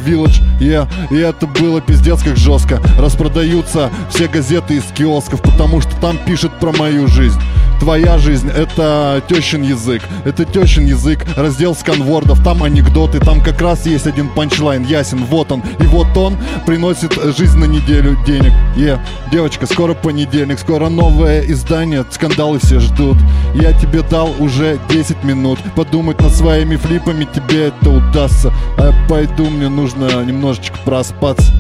yeah. 0.58 0.88
И 1.12 1.16
это 1.16 1.46
было 1.46 1.80
пиздец 1.80 2.24
как 2.24 2.36
жестко. 2.36 2.82
Распродаются 2.98 3.88
все 4.10 4.26
газеты 4.26 4.78
из 4.78 4.84
киосков 4.86 5.40
Потому 5.40 5.80
что 5.80 5.94
там 6.00 6.18
пишет 6.26 6.50
про 6.58 6.72
мою 6.72 7.06
жизнь 7.06 7.40
Твоя 7.80 8.18
жизнь— 8.18 8.50
это 8.56 9.22
тещин 9.28 9.62
язык. 9.62 10.02
Это 10.24 10.44
тещин 10.44 10.86
язык, 10.86 11.24
раздел 11.36 11.74
сканвордов 11.74 12.42
Там 12.42 12.62
анекдоты, 12.62 13.20
там 13.20 13.40
как 13.42 13.60
раз 13.60 13.86
есть 13.86 14.06
один 14.06 14.28
punchline 14.28 14.84
Ясен, 14.84 15.24
вот 15.24 15.52
он, 15.52 15.62
и 15.78 15.84
вот 15.84 16.16
он 16.16 16.36
Приносит 16.66 17.14
жизнь 17.36 17.58
на 17.58 17.64
неделю 17.64 18.18
денег. 18.26 18.52
Е, 18.76 19.00
девочка, 19.30 19.66
скоро 19.66 19.94
понедельник 19.94 20.58
Скоро 20.58 20.88
новое 20.88 21.42
издание, 21.42 22.04
скандалы 22.10 22.58
все 22.58 22.80
ждут. 22.80 23.16
Я 23.54 23.72
тебе 23.72 24.02
дал 24.02 24.34
уже 24.38 24.78
10 24.88 25.24
минут. 25.24 25.58
Подумать 25.76 26.20
над 26.20 26.34
своими 26.34 26.76
флипами 26.76 27.26
тебе 27.32 27.68
это 27.68 27.90
удастся. 27.90 28.52
А 28.76 28.92
пойду, 29.08 29.48
мне 29.48 29.68
нужно 29.68 30.24
немножечко 30.24 30.78
проспаться 30.84 31.52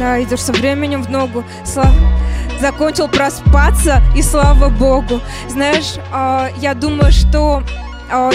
Да, 0.00 0.20
идешь 0.22 0.40
со 0.40 0.52
временем 0.52 1.02
в 1.02 1.10
ногу. 1.10 1.44
Сла- 1.62 1.92
Закончил 2.58 3.06
проспаться, 3.06 4.02
и 4.16 4.22
слава 4.22 4.70
богу. 4.70 5.20
Знаешь, 5.48 5.96
а, 6.10 6.48
я 6.56 6.72
думаю, 6.72 7.12
что 7.12 7.62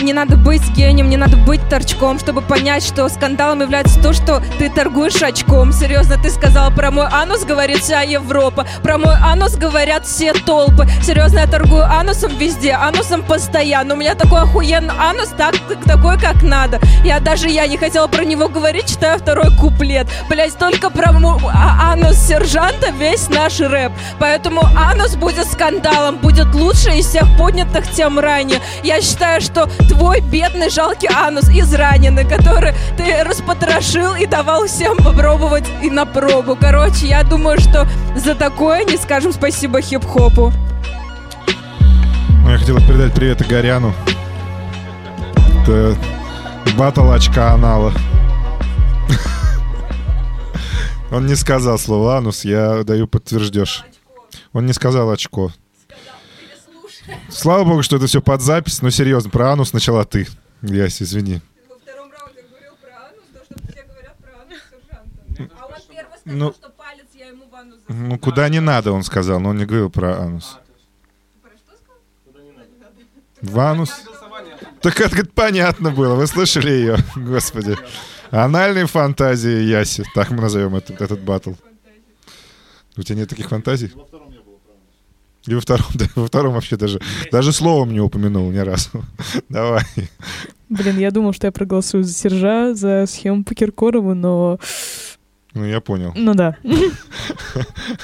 не 0.02 0.14
надо 0.14 0.38
быть 0.38 0.68
гением, 0.72 1.10
не 1.10 1.18
надо 1.18 1.38
быть 1.38 1.68
торчком, 1.70 2.20
чтобы 2.20 2.42
понять, 2.42 2.84
что 2.86 3.10
скандалом 3.10 3.62
является 3.62 4.02
то, 4.02 4.14
что 4.14 4.42
ты 4.58 4.70
торгуешь 4.70 5.22
очком. 5.22 5.72
Серьезно, 5.74 6.18
ты 6.22 6.30
сказал 6.30 6.72
про 6.72 6.92
мой 6.92 7.08
анус, 7.12 7.44
говорит 7.44 7.80
вся 7.80 8.02
Европа. 8.02 8.66
Про 8.84 8.98
мой 8.98 9.16
анус 9.22 9.56
говорят 9.56 10.06
все 10.06 10.34
толпы. 10.34 10.88
Серьезно, 11.04 11.40
я 11.40 11.48
торгую 11.48 11.84
анусом 11.84 12.36
везде, 12.38 12.72
анусом 12.74 13.24
постоянно. 13.24 13.94
У 13.96 13.98
меня 13.98 14.16
такой 14.16 14.42
охуенный 14.42 14.94
анус, 14.98 15.30
так, 15.38 15.56
такой, 15.86 16.18
как 16.20 16.42
надо. 16.42 16.80
Я 17.04 17.20
даже 17.20 17.50
я 17.50 17.68
не 17.68 17.78
хотела 17.78 18.08
про 18.08 18.24
него 18.24 18.48
говорить, 18.48 18.88
читаю 18.88 19.20
второй 19.20 19.56
куплет. 19.58 20.08
Блять, 20.30 20.58
только 20.58 20.90
про 20.90 21.12
му- 21.12 21.40
а- 21.54 21.92
анус 21.94 22.16
сержанта 22.18 22.92
весь 22.92 23.30
наш 23.30 23.60
рэп. 23.60 23.92
Поэтому 24.20 24.62
анус 24.76 25.16
будет 25.16 25.52
скандалом, 25.52 26.18
будет 26.18 26.54
лучше 26.56 26.92
из 26.92 27.08
всех 27.08 27.26
поднятых 27.38 27.90
тем 27.92 28.20
ранее. 28.20 28.62
Я 28.84 29.02
считаю, 29.02 29.42
что 29.42 29.65
твой 29.88 30.22
бедный 30.22 30.70
жалкий 30.70 31.10
анус 31.10 31.50
израненный, 31.50 32.26
который 32.26 32.74
ты 32.98 33.24
распотрошил 33.24 34.16
и 34.16 34.26
давал 34.26 34.66
всем 34.68 34.98
попробовать 34.98 35.66
и 35.82 35.90
на 35.90 36.06
пробу. 36.06 36.56
Короче, 36.60 37.08
я 37.08 37.24
думаю, 37.24 37.60
что 37.60 37.88
за 38.16 38.36
такое 38.36 38.84
не 38.84 38.98
скажем 38.98 39.34
спасибо 39.34 39.82
хип-хопу. 39.82 40.52
Ну, 42.44 42.52
я 42.52 42.58
хотел 42.58 42.78
передать 42.78 43.14
привет 43.14 43.42
Игоряну. 43.42 43.94
Это 45.64 45.96
батл 46.78 47.12
очка 47.12 47.54
анала. 47.54 47.92
Он 51.12 51.26
не 51.28 51.36
сказал 51.36 51.80
слово 51.80 52.18
анус, 52.18 52.46
я 52.46 52.84
даю 52.84 53.08
подтверждешь. 53.08 53.84
Он 54.54 54.66
не 54.66 54.74
сказал 54.74 55.10
очко. 55.10 55.52
Слава 57.36 57.66
богу, 57.66 57.84
что 57.84 57.98
это 57.98 58.08
все 58.08 58.22
под 58.22 58.42
запись, 58.42 58.82
но 58.82 58.90
серьезно, 58.90 59.30
про 59.30 59.52
анус 59.52 59.70
сначала 59.72 60.06
ты. 60.06 60.26
Ясь, 60.62 61.02
извини. 61.02 61.42
Во 61.70 61.76
втором 61.76 62.10
раунде 62.10 62.42
говорил 62.50 62.74
про 62.82 62.96
анус, 63.10 63.26
то, 63.34 63.44
что 63.44 63.72
все 63.74 63.84
говорят 63.84 64.16
про 64.18 64.32
анус 64.42 64.60
сержанта. 64.72 65.56
А 65.60 65.66
он 65.66 65.74
первый 65.90 66.18
сказал, 66.18 66.38
Ну. 66.38 66.54
что 66.54 66.70
палец 66.70 67.06
я 67.14 67.28
ему 67.28 67.44
в 67.52 67.56
анус 67.56 67.80
Ну, 67.90 68.20
куда 68.20 68.48
не 68.48 68.62
надо, 68.62 68.94
он 68.94 69.04
сказал, 69.04 69.42
но 69.42 69.50
он 69.50 69.58
не 69.58 69.66
говорил 69.66 69.90
про 69.90 70.18
анус. 70.18 70.58
В 73.42 73.60
анус? 73.60 73.92
Так 74.82 75.02
это, 75.02 75.26
понятно 75.26 75.92
было, 75.92 76.16
вы 76.16 76.28
слышали 76.28 76.70
ее, 76.72 76.98
господи. 77.18 77.78
Анальные 78.32 78.88
фантазии 78.88 79.62
Яси, 79.62 80.06
так 80.16 80.32
мы 80.32 80.42
назовем 80.42 80.76
этот, 80.76 81.02
этот 81.02 81.20
батл. 81.20 81.52
У 82.96 83.04
тебя 83.04 83.18
нет 83.18 83.30
таких 83.30 83.50
фантазий? 83.50 83.92
И 85.48 85.54
во 85.54 85.62
втором, 85.62 85.86
да, 85.94 86.06
во 86.16 86.28
втором 86.28 86.54
вообще 86.54 86.78
даже, 86.78 87.00
даже 87.32 87.52
словом 87.52 87.94
не 87.94 88.00
упомянул 88.00 88.50
ни 88.52 88.58
разу. 88.58 88.90
Давай. 89.50 89.84
Блин, 90.70 90.98
я 90.98 91.12
думал, 91.12 91.34
что 91.34 91.48
я 91.48 91.52
проголосую 91.52 92.04
за 92.04 92.14
Сержа, 92.14 92.74
за 92.74 93.06
схему 93.08 93.44
по 93.44 93.54
Киркорову, 93.54 94.16
но... 94.16 94.60
Ну, 95.54 95.64
я 95.64 95.80
понял. 95.80 96.12
Ну 96.16 96.34
да. 96.34 96.58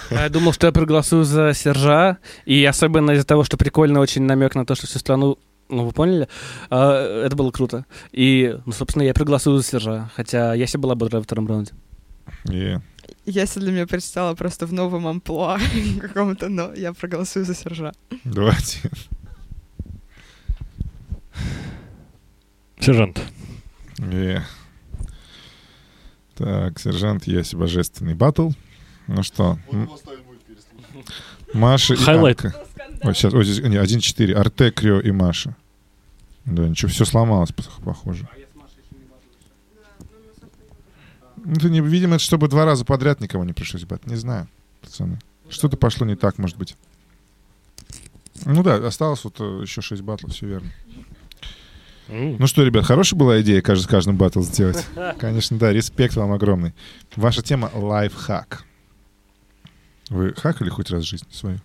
А 0.10 0.24
Я 0.24 0.30
думал, 0.30 0.54
что 0.54 0.68
я 0.68 0.72
проголосую 0.72 1.26
за 1.26 1.54
Сержа, 1.54 2.18
и 2.46 2.64
особенно 2.64 3.12
из-за 3.12 3.26
того, 3.26 3.44
что 3.44 3.58
прикольно 3.58 4.00
очень 4.00 4.22
намек 4.22 4.56
на 4.56 4.66
то, 4.66 4.76
что 4.76 4.88
всю 4.88 5.00
страну 5.00 5.38
ну, 5.68 5.86
вы 5.86 5.92
поняли? 5.92 6.28
А, 6.70 7.26
это 7.26 7.36
было 7.36 7.52
круто. 7.52 7.86
И, 8.12 8.58
ну, 8.66 8.72
собственно, 8.74 9.04
я 9.04 9.14
проголосую 9.14 9.58
за 9.58 9.64
Сержа. 9.64 10.12
Хотя 10.16 10.54
я 10.54 10.68
себе 10.68 10.82
была 10.82 10.96
бодрая 10.96 11.22
во 11.22 11.24
втором 11.24 11.48
раунде. 11.48 11.72
Yeah. 12.46 12.82
Если 13.26 13.60
для 13.60 13.72
меня 13.72 13.88
предстала 13.88 14.34
просто 14.34 14.66
в 14.66 14.74
новом 14.74 15.06
амплуа 15.08 15.60
каком-то, 16.02 16.50
но 16.50 16.74
я 16.74 16.94
проголосую 16.94 17.46
за 17.46 17.54
Сержа. 17.56 17.94
Давайте. 18.24 18.80
Сержант. 22.80 23.22
Yeah. 23.98 24.42
Так, 26.36 26.80
сержант 26.80 27.28
Яси, 27.28 27.56
божественный 27.56 28.16
батл. 28.16 28.50
Ну 29.08 29.22
что, 29.22 29.60
Маша 31.54 31.94
и. 31.94 32.04
Анка. 32.04 32.56
Ой, 33.04 33.14
сейчас, 33.14 33.34
ой, 33.34 33.44
здесь, 33.44 33.60
не, 33.64 33.78
1-4. 33.78 34.34
Арте, 34.34 34.72
Крио 34.72 35.00
и 35.00 35.12
Маша. 35.12 35.56
Да, 36.46 36.68
ничего, 36.68 36.90
все 36.90 37.06
сломалось, 37.06 37.52
пох- 37.52 37.84
похоже. 37.84 38.28
Ну, 38.36 38.41
это 41.46 41.70
не, 41.70 41.82
видимо, 41.82 42.16
это 42.16 42.24
чтобы 42.24 42.48
два 42.48 42.66
раза 42.66 42.86
подряд 42.86 43.22
никого 43.22 43.44
не 43.44 43.54
пришлось 43.54 43.84
бать. 43.84 44.06
Не 44.06 44.16
знаю, 44.16 44.48
пацаны. 44.82 45.20
Что-то 45.50 45.78
пошло 45.78 46.06
не 46.06 46.16
так, 46.16 46.38
может 46.38 46.58
быть. 46.58 46.76
Ну 48.46 48.64
да, 48.64 48.76
осталось 48.76 49.24
вот 49.24 49.36
э, 49.40 49.62
еще 49.64 49.82
6 49.82 50.02
батлов, 50.02 50.34
все 50.34 50.48
верно. 50.48 50.72
Ну 52.08 52.46
что, 52.48 52.64
ребят, 52.64 52.86
хорошая 52.86 53.18
была 53.18 53.42
идея 53.42 53.62
каждый, 53.62 53.88
каждым 53.88 54.18
батл 54.18 54.42
сделать. 54.42 54.86
Конечно, 55.18 55.58
да, 55.58 55.72
респект 55.72 56.16
вам 56.16 56.34
огромный. 56.34 56.74
Ваша 57.16 57.42
тема— 57.42 57.72
лайфхак. 57.74 58.66
Вы 60.10 60.34
хакали 60.34 60.70
хоть 60.70 60.90
раз 60.90 61.04
в 61.06 61.08
жизни 61.08 61.28
свою? 61.32 61.60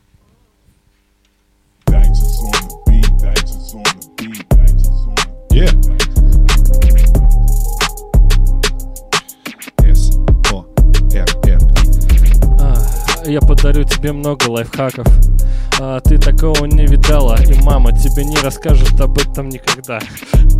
Yeah. 5.51 6.06
Я 13.27 13.41
подарю 13.41 13.83
тебе 13.83 14.13
много 14.13 14.49
лайфхаков. 14.49 15.07
А, 15.81 16.01
ты 16.01 16.17
такого 16.17 16.65
не 16.65 16.87
видала, 16.87 17.37
и 17.43 17.55
мама 17.61 17.93
тебе 17.93 18.25
не 18.25 18.37
расскажет 18.37 19.01
об 19.01 19.19
этом 19.19 19.49
никогда. 19.49 19.99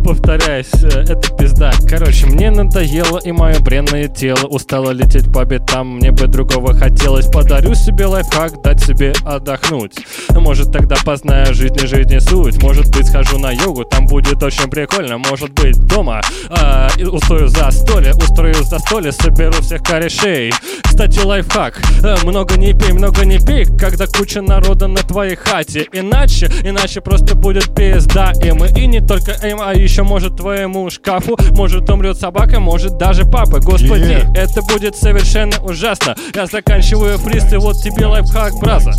Повторяюсь, 0.03 0.71
э, 0.83 1.05
это 1.07 1.35
пизда. 1.35 1.71
Короче, 1.89 2.27
мне 2.27 2.51
надоело, 2.51 3.17
и 3.19 3.31
мое 3.31 3.59
бренное 3.59 4.07
тело 4.09 4.47
устало 4.47 4.91
лететь 4.91 5.31
по 5.33 5.43
битам. 5.45 5.97
Мне 5.97 6.11
бы 6.11 6.27
другого 6.27 6.73
хотелось. 6.73 7.27
Подарю 7.27 7.73
себе 7.73 8.05
лайфхак, 8.05 8.61
дать 8.61 8.83
себе 8.83 9.13
отдохнуть. 9.25 9.95
Может, 10.31 10.71
тогда 10.71 10.97
познаю 11.03 11.53
жизнь 11.53 11.77
и 11.81 11.87
жизни 11.87 12.19
суть. 12.19 12.61
Может 12.61 12.95
быть, 12.95 13.07
схожу 13.07 13.39
на 13.39 13.51
йогу, 13.51 13.85
там 13.85 14.05
будет 14.07 14.43
очень 14.43 14.69
прикольно. 14.69 15.17
Может 15.17 15.51
быть, 15.53 15.79
дома 15.87 16.21
а, 16.49 16.89
и 16.97 17.05
устрою 17.05 17.47
застолье, 17.47 18.13
устрою 18.13 18.55
застолье, 18.55 19.11
соберу 19.11 19.61
всех 19.61 19.81
корешей. 19.83 20.53
Кстати, 20.83 21.19
лайфхак. 21.19 21.81
Э, 22.03 22.15
Много 22.23 22.56
не 22.57 22.73
пей, 22.73 22.91
много 22.91 23.25
не 23.25 23.39
пей, 23.39 23.65
когда 23.65 24.07
куча 24.07 24.41
народа 24.41 24.87
на 24.87 25.01
твоей 25.01 25.35
хате. 25.35 25.87
Иначе, 25.93 26.51
иначе 26.63 27.01
просто 27.01 27.35
будет 27.35 27.73
пизда 27.73 28.31
им. 28.43 28.63
И 28.65 28.87
не 28.87 28.99
только 28.99 29.31
им, 29.47 29.59
а 29.61 29.73
еще 29.73 30.03
может 30.03 30.37
твоему 30.37 30.89
шкафу. 30.89 31.37
Может 31.51 31.89
умрет 31.89 32.17
собака, 32.17 32.59
может 32.59 32.97
даже 32.97 33.23
папа. 33.25 33.59
Господи, 33.59 34.07
Yeah. 34.07 34.37
это 34.37 34.61
будет 34.61 34.95
совершенно 34.95 35.61
ужасно. 35.63 36.15
Я 36.33 36.45
заканчиваю 36.45 37.17
фрист, 37.17 37.51
и 37.53 37.57
вот 37.57 37.81
тебе 37.81 38.05
лайфхак, 38.05 38.53
браза. 38.59 38.91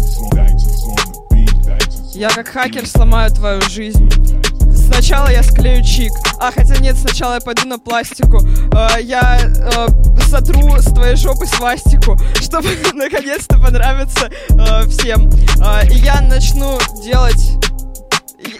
Я 2.14 2.30
как 2.30 2.48
хакер 2.48 2.86
сломаю 2.86 3.30
твою 3.30 3.60
жизнь. 3.62 4.10
Сначала 4.88 5.30
я 5.30 5.42
склею 5.42 5.84
чик. 5.84 6.12
А, 6.40 6.50
хотя 6.50 6.76
нет, 6.78 6.96
сначала 6.96 7.34
я 7.34 7.40
пойду 7.40 7.66
на 7.68 7.78
пластику. 7.78 8.40
Э, 8.74 9.00
я 9.00 9.38
э, 9.38 9.86
сотру 10.28 10.76
с 10.78 10.86
твоей 10.92 11.14
жопы 11.16 11.46
свастику, 11.46 12.18
чтобы 12.40 12.68
наконец-то 12.94 13.58
понравиться 13.58 14.30
э, 14.48 14.86
всем. 14.88 15.30
Э, 15.62 15.86
и 15.88 15.98
я 15.98 16.20
начну 16.22 16.78
делать... 17.04 17.52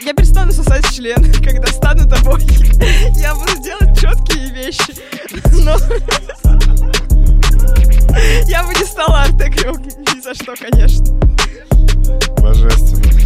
Я 0.05 0.13
перестану 0.13 0.53
сосать 0.53 0.87
член, 0.95 1.17
когда 1.43 1.67
стану 1.69 2.09
тобой. 2.09 2.43
Я 3.17 3.35
буду 3.35 3.63
делать 3.63 3.99
четкие 3.99 4.51
вещи. 4.51 4.95
Но... 5.65 5.77
Я 8.47 8.65
бы 8.65 8.75
не 8.75 8.85
стала 8.85 9.23
Артекрио 9.23 9.73
ни 9.77 10.21
за 10.21 10.35
что, 10.35 10.55
конечно. 10.57 11.07
Божественно. 12.41 13.18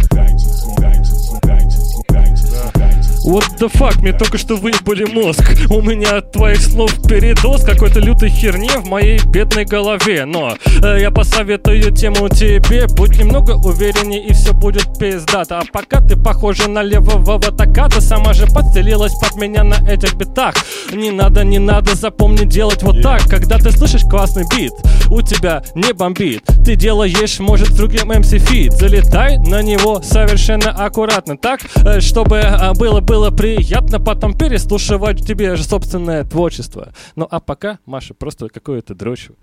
What 3.25 3.57
the 3.57 3.71
fuck, 3.71 3.99
мне 4.01 4.11
только 4.11 4.37
что 4.37 4.57
выебали 4.57 5.05
мозг. 5.05 5.41
У 5.69 5.81
меня 5.81 6.17
от 6.17 6.33
твоих 6.33 6.61
слов 6.61 6.91
передоз 7.07 7.63
Какой-то 7.63 7.99
лютой 7.99 8.29
херни 8.29 8.69
в 8.69 8.85
моей 8.87 9.17
бедной 9.25 9.63
голове. 9.63 10.25
Но 10.25 10.57
э, 10.83 10.97
я 10.99 11.09
посоветую 11.09 11.91
тему 11.91 12.27
тебе. 12.27 12.85
Будь 12.87 13.17
немного 13.17 13.51
увереннее 13.51 14.25
и 14.25 14.33
все 14.33 14.53
будет 14.53 14.99
пиздато. 14.99 15.59
А 15.59 15.63
пока 15.71 16.01
ты 16.01 16.17
похожа 16.17 16.69
на 16.69 16.83
левого 16.83 17.39
таката 17.39 18.01
Сама 18.01 18.33
же 18.33 18.45
подстелилась 18.45 19.13
под 19.13 19.35
меня 19.37 19.63
на 19.63 19.75
этих 19.89 20.15
битах. 20.15 20.55
Не 20.91 21.09
надо, 21.09 21.45
не 21.45 21.59
надо, 21.59 21.95
запомни 21.95 22.45
делать 22.45 22.83
вот 22.83 23.01
так. 23.01 23.23
Когда 23.29 23.57
ты 23.57 23.71
слышишь 23.71 24.03
классный 24.03 24.43
бит 24.55 24.73
У 25.09 25.21
тебя 25.21 25.63
не 25.75 25.93
бомбит. 25.93 26.43
Ты 26.65 26.75
делаешь, 26.75 27.39
может, 27.39 27.69
с 27.69 27.75
другим 27.75 28.11
MC 28.11 28.37
фит 28.37 28.73
Залетай 28.73 29.37
на 29.37 29.61
него 29.61 30.01
совершенно 30.03 30.71
аккуратно 30.71 31.37
Так, 31.37 31.61
э, 31.85 31.99
чтобы 31.99 32.37
э, 32.37 32.73
было 32.73 32.99
было 32.99 33.31
приятно 33.31 33.99
потом 33.99 34.37
переслушивать 34.37 35.25
тебе 35.25 35.55
же 35.55 35.63
собственное 35.63 36.23
творчество. 36.23 36.93
Ну 37.15 37.27
а 37.29 37.39
пока, 37.39 37.79
Маша, 37.85 38.13
просто 38.13 38.49
какое-то 38.49 38.93
уже. 38.95 39.35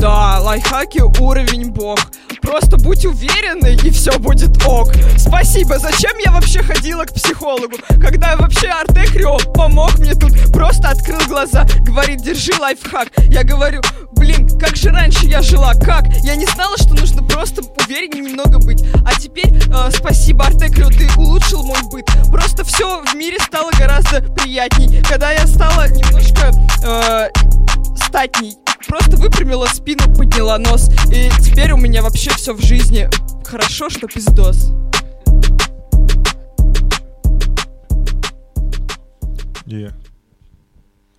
Да, 0.00 0.40
лайфхаки 0.40 1.02
уровень 1.20 1.70
бог. 1.72 1.98
Просто 2.42 2.76
будь 2.76 3.04
уверенной, 3.04 3.74
и 3.76 3.90
все 3.90 4.18
будет 4.18 4.64
ок. 4.66 4.92
Спасибо, 5.16 5.78
зачем 5.78 6.16
я 6.24 6.32
вообще 6.32 6.62
ходила 6.62 7.04
к 7.04 7.12
психологу? 7.12 7.76
Когда 8.00 8.36
вообще 8.36 8.68
Артекрио 8.68 9.38
помог 9.54 9.98
мне 9.98 10.14
тут, 10.14 10.32
просто 10.52 10.88
открыл 10.88 11.20
глаза, 11.28 11.66
говорит, 11.80 12.22
держи 12.22 12.52
лайфхак. 12.58 13.08
Я 13.28 13.44
говорю, 13.44 13.80
блин, 14.12 14.48
как 14.58 14.76
же 14.76 14.90
раньше 14.90 15.26
я 15.26 15.42
жила, 15.42 15.74
как? 15.74 16.06
Я 16.22 16.36
не 16.36 16.46
знала, 16.46 16.76
что 16.76 16.94
нужно 16.94 17.22
просто 17.22 17.62
увереннее 17.84 18.30
немного 18.30 18.58
быть. 18.58 18.84
А 19.04 19.14
теперь, 19.18 19.52
э, 19.52 19.90
спасибо, 19.90 20.46
Артекрио, 20.46 20.88
ты 20.88 21.08
улучшил 21.16 21.62
мой 21.62 21.82
быт. 21.90 22.06
Просто 22.30 22.64
все 22.64 23.02
в 23.02 23.14
мире 23.14 23.38
стало 23.40 23.70
гораздо 23.78 24.22
приятней, 24.34 25.02
когда 25.02 25.32
я 25.32 25.46
стала 25.46 25.88
немножко 25.88 26.52
э, 26.84 27.28
статней. 28.06 28.56
Просто 28.88 29.16
выпрямила 29.16 29.66
спину, 29.66 30.14
подняла 30.14 30.58
нос. 30.58 30.88
И 31.12 31.30
теперь 31.40 31.72
у 31.72 31.76
меня 31.76 32.02
вообще 32.02 32.30
все 32.30 32.54
в 32.54 32.60
жизни 32.60 33.08
хорошо, 33.44 33.88
что 33.90 34.06
пиздос. 34.06 34.72
Yeah. 39.66 39.92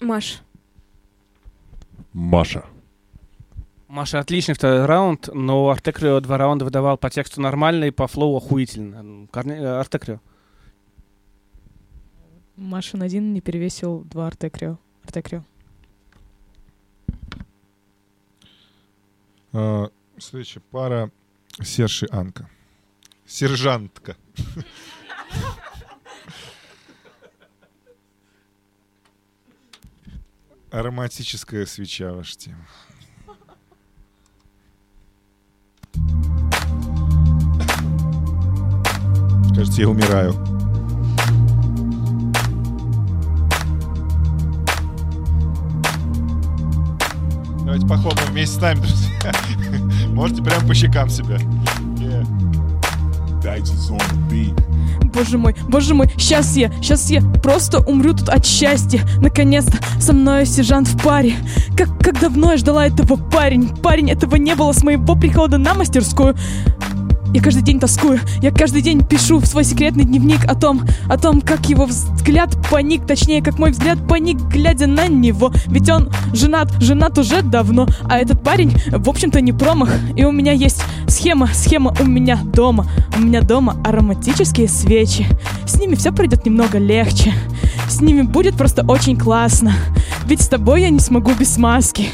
Маш, 0.02 0.42
Маша. 2.14 2.66
Маша, 3.88 4.20
отличный 4.20 4.56
второй 4.56 4.86
раунд, 4.86 5.30
но 5.34 5.70
Артекрио 5.70 6.20
два 6.20 6.38
раунда 6.38 6.66
выдавал 6.66 6.98
по 6.98 7.10
тексту 7.10 7.42
нормально 7.42 7.86
и 7.86 7.92
по 7.92 8.08
флоу 8.08 8.38
охуительно. 8.38 9.28
Корне... 9.32 9.56
э, 9.56 9.80
Артекрио. 9.80 10.20
Машин 12.56 13.02
один 13.02 13.34
не 13.34 13.42
перевесил 13.42 14.04
два 14.04 14.28
Артекрио. 14.28 14.78
Артекрио. 15.04 15.44
Следующая 19.52 20.62
пара 20.72 21.12
Серж 21.62 22.04
и 22.04 22.08
Анка. 22.12 22.50
Сержантка. 23.26 24.16
Ароматическая 30.72 31.66
свеча 31.66 32.14
ваша 32.14 32.38
тема. 32.38 32.68
Кажется, 39.54 39.82
я 39.82 39.90
умираю. 39.90 40.61
Похлопаем 47.92 48.32
вместе 48.32 48.56
с 48.56 48.62
нами, 48.62 48.80
друзья. 48.80 49.34
Можете 50.14 50.42
прям 50.42 50.66
по 50.66 50.74
щекам 50.74 51.10
себя. 51.10 51.38
Боже 55.14 55.38
мой, 55.38 55.54
боже 55.68 55.94
мой, 55.94 56.10
сейчас 56.18 56.56
я, 56.56 56.72
сейчас 56.82 57.10
я 57.10 57.22
просто 57.22 57.80
умру 57.80 58.14
тут 58.14 58.30
от 58.30 58.46
счастья. 58.46 59.02
Наконец-то 59.18 59.78
со 60.00 60.14
мной 60.14 60.46
сержант 60.46 60.88
в 60.88 61.04
паре. 61.04 61.34
Как, 61.76 61.90
как 62.00 62.22
давно 62.22 62.52
я 62.52 62.58
ждала 62.58 62.88
этого 62.88 63.18
парень. 63.18 63.68
Парень, 63.68 64.10
этого 64.10 64.38
не 64.38 64.56
было 64.56 64.72
с 64.72 64.84
моего 64.84 65.16
прихода 65.16 65.58
на 65.58 65.74
мастерскую. 65.74 66.36
Я 67.34 67.42
каждый 67.42 67.64
день 67.64 67.80
тоскую, 67.80 68.20
я 68.42 68.52
каждый 68.52 68.82
день 68.82 69.06
пишу 69.06 69.40
в 69.40 69.46
свой 69.46 69.64
секретный 69.64 70.04
дневник 70.04 70.44
о 70.46 70.56
том, 70.56 70.82
о 71.10 71.18
том, 71.18 71.40
как 71.42 71.70
его 71.70 71.86
взгляд 71.86 72.56
паник, 72.70 73.06
точнее, 73.08 73.42
как 73.42 73.58
мой 73.58 73.72
взгляд 73.72 74.06
паник, 74.08 74.38
глядя 74.38 74.88
на 74.88 75.08
него. 75.08 75.52
Ведь 75.68 75.90
он 75.90 76.10
женат, 76.34 76.70
женат 76.82 77.18
уже 77.18 77.42
давно, 77.42 77.88
а 78.10 78.18
этот 78.18 78.44
парень, 78.44 78.74
в 78.92 79.10
общем-то, 79.10 79.40
не 79.40 79.54
промах. 79.54 79.90
И 80.16 80.26
у 80.26 80.32
меня 80.32 80.52
есть 80.52 80.84
схема, 81.08 81.48
схема 81.54 81.96
у 82.00 82.04
меня 82.04 82.38
дома. 82.44 82.88
У 83.16 83.22
меня 83.22 83.42
дома 83.42 83.78
ароматические 83.86 84.68
свечи. 84.68 85.26
С 85.66 85.80
ними 85.80 85.96
все 85.96 86.12
пройдет 86.12 86.46
немного 86.46 86.78
легче. 86.80 87.34
С 87.90 88.02
ними 88.02 88.24
будет 88.24 88.56
просто 88.56 88.86
очень 88.86 89.18
классно. 89.18 89.74
Ведь 90.26 90.42
с 90.42 90.48
тобой 90.48 90.82
я 90.82 90.90
не 90.90 91.00
смогу 91.00 91.32
без 91.34 91.58
маски. 91.58 92.10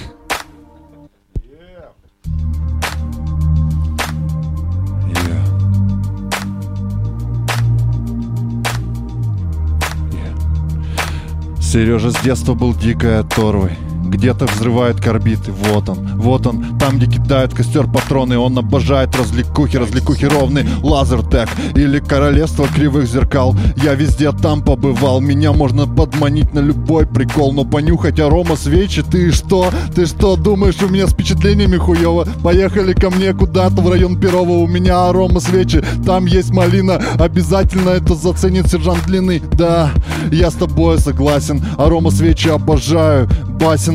Сережа 11.78 12.09
с 12.09 12.19
детства 12.23 12.55
был 12.55 12.73
дикой 12.73 13.19
оторвой. 13.19 13.73
Где-то 14.07 14.45
взрывает 14.45 15.01
корбиты, 15.01 15.51
вот 15.51 15.89
он, 15.89 15.97
вот 16.15 16.47
он 16.47 16.77
Там, 16.79 16.97
где 16.97 17.07
кидают 17.07 17.53
костер 17.53 17.87
патроны 17.87 18.37
Он 18.37 18.57
обожает 18.57 19.15
развлекухи, 19.15 19.77
развлекухи 19.77 20.25
ровный 20.25 20.65
Лазертек 20.81 21.49
или 21.75 21.99
королевство 21.99 22.67
кривых 22.67 23.07
зеркал 23.07 23.55
Я 23.83 23.95
везде 23.95 24.31
там 24.31 24.61
побывал 24.61 25.19
Меня 25.19 25.51
можно 25.51 25.85
подманить 25.85 26.53
на 26.53 26.59
любой 26.59 27.05
прикол 27.05 27.51
Но 27.51 27.65
понюхать 27.65 28.19
арома 28.19 28.55
свечи 28.55 29.03
Ты 29.03 29.31
что? 29.31 29.71
Ты 29.93 30.05
что 30.05 30.37
думаешь, 30.37 30.81
у 30.81 30.87
меня 30.87 31.07
с 31.07 31.11
впечатлениями 31.11 31.77
хуево? 31.77 32.25
Поехали 32.43 32.93
ко 32.93 33.09
мне 33.09 33.33
куда-то 33.33 33.81
в 33.81 33.89
район 33.89 34.19
Перова 34.19 34.51
У 34.51 34.67
меня 34.67 35.09
арома 35.09 35.41
свечи, 35.41 35.83
там 36.05 36.25
есть 36.25 36.51
малина 36.51 37.01
Обязательно 37.19 37.89
это 37.89 38.15
заценит 38.15 38.67
сержант 38.67 39.05
Длины 39.05 39.41
Да, 39.53 39.91
я 40.31 40.49
с 40.49 40.53
тобой 40.55 40.99
согласен 40.99 41.61
Арома 41.77 42.11
свечи 42.11 42.47
обожаю 42.47 43.29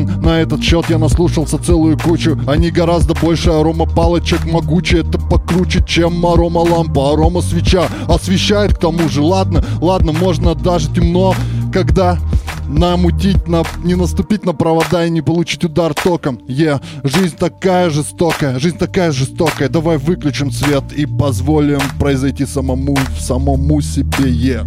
На 0.03 0.41
этот 0.41 0.63
счет 0.63 0.85
я 0.89 0.97
наслушался 0.97 1.57
целую 1.57 1.97
кучу 1.97 2.37
Они 2.47 2.71
гораздо 2.71 3.13
больше 3.13 3.49
арома 3.49 3.85
палочек 3.85 4.45
Могучие, 4.45 5.01
это 5.01 5.17
покруче, 5.17 5.83
чем 5.85 6.25
арома 6.25 6.59
лампа 6.59 7.13
Арома 7.13 7.41
свеча 7.41 7.87
освещает 8.07 8.75
к 8.75 8.79
тому 8.79 9.09
же 9.09 9.21
Ладно, 9.21 9.63
ладно, 9.81 10.11
можно 10.11 10.55
даже 10.55 10.93
темно 10.93 11.35
Когда 11.71 12.17
намутить, 12.67 13.47
на, 13.47 13.63
не 13.83 13.95
наступить 13.95 14.45
на 14.45 14.53
провода 14.53 15.05
и 15.05 15.09
не 15.09 15.21
получить 15.21 15.63
удар 15.63 15.93
током. 15.93 16.39
Е, 16.47 16.79
жизнь 17.03 17.35
такая 17.37 17.89
жестокая, 17.89 18.59
жизнь 18.59 18.77
такая 18.77 19.11
жестокая. 19.11 19.69
Давай 19.69 19.97
выключим 19.97 20.51
свет 20.51 20.83
и 20.95 21.05
позволим 21.05 21.81
произойти 21.99 22.45
самому, 22.45 22.97
самому 23.19 23.81
себе. 23.81 24.29
Е. 24.29 24.65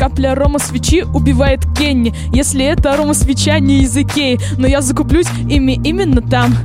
Капля 0.00 0.32
арома 0.32 0.58
свечи 0.58 1.02
убивает 1.12 1.60
Кенни 1.76 2.14
Если 2.32 2.64
это 2.64 2.94
арома 2.94 3.12
свеча 3.12 3.58
не 3.58 3.82
из 3.82 3.94
Икеи. 3.94 4.40
Но 4.56 4.66
я 4.66 4.80
закуплюсь 4.80 5.26
ими 5.46 5.78
именно 5.84 6.22
там. 6.22 6.56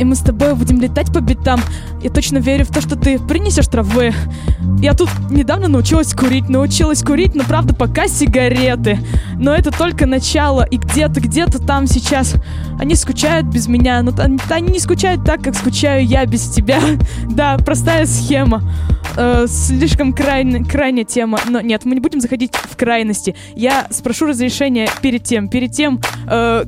И 0.00 0.04
мы 0.04 0.16
с 0.16 0.18
тобой 0.18 0.56
будем 0.56 0.80
летать 0.80 1.12
по 1.12 1.20
битам. 1.20 1.60
Я 2.02 2.10
точно 2.10 2.38
верю 2.38 2.64
в 2.64 2.70
то, 2.70 2.80
что 2.80 2.96
ты 2.96 3.20
принесешь 3.20 3.68
травы. 3.68 4.12
Я 4.80 4.94
тут 4.94 5.10
недавно 5.30 5.68
научилась 5.68 6.12
курить 6.12 6.48
Научилась 6.48 7.04
курить, 7.04 7.36
но 7.36 7.44
правда 7.44 7.72
пока 7.72 8.08
сигареты. 8.08 8.98
Но 9.38 9.54
это 9.54 9.70
только 9.70 10.06
начало 10.06 10.64
И 10.64 10.76
где-то, 10.76 11.20
где-то 11.20 11.60
там 11.60 11.86
сейчас. 11.86 12.34
Они 12.80 12.96
скучают 12.96 13.46
без 13.46 13.68
меня 13.68 14.02
Но 14.02 14.12
они, 14.18 14.40
они 14.50 14.72
не 14.72 14.80
скучают 14.80 15.24
так, 15.24 15.40
как 15.42 15.54
скучаю 15.54 16.04
я 16.04 16.26
без 16.26 16.48
тебя. 16.48 16.80
Да, 17.28 17.56
простая 17.58 18.06
схема. 18.06 18.62
Э, 19.16 19.46
Слишком 19.48 20.12
крайне, 20.12 20.64
крайняя 20.64 21.04
тема. 21.04 21.38
Но 21.48 21.60
нет, 21.60 21.84
мы 21.84 21.94
не 21.94 22.00
будем 22.00 22.20
заходить 22.20 22.50
в 22.72 22.76
крайности. 22.76 23.34
Я 23.54 23.86
спрошу 23.90 24.26
разрешения 24.26 24.88
перед 25.00 25.24
тем 25.24 25.48
Перед 25.48 25.72
тем 25.72 26.00
э, 26.28 26.64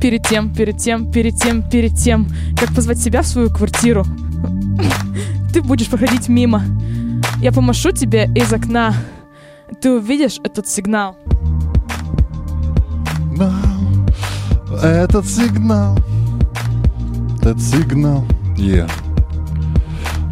Перед 0.00 0.22
тем, 0.26 0.54
перед 0.54 0.78
тем, 0.78 1.10
перед 1.10 1.36
тем, 1.36 1.68
перед 1.68 1.96
тем 1.96 2.28
Как 2.58 2.74
позвать 2.74 2.98
себя 2.98 3.22
в 3.22 3.26
свою 3.26 3.50
квартиру. 3.50 4.04
Ты 5.52 5.62
будешь 5.62 5.88
проходить 5.88 6.28
мимо. 6.28 6.62
Я 7.40 7.52
помашу 7.52 7.90
тебе 7.90 8.30
из 8.34 8.52
окна. 8.52 8.94
Ты 9.80 9.90
увидишь 9.90 10.38
этот 10.44 10.68
сигнал. 10.68 11.16
Этот 14.82 15.26
сигнал. 15.26 15.98
Этот 17.40 17.60
сигнал. 17.60 18.24
Yeah. 18.56 19.09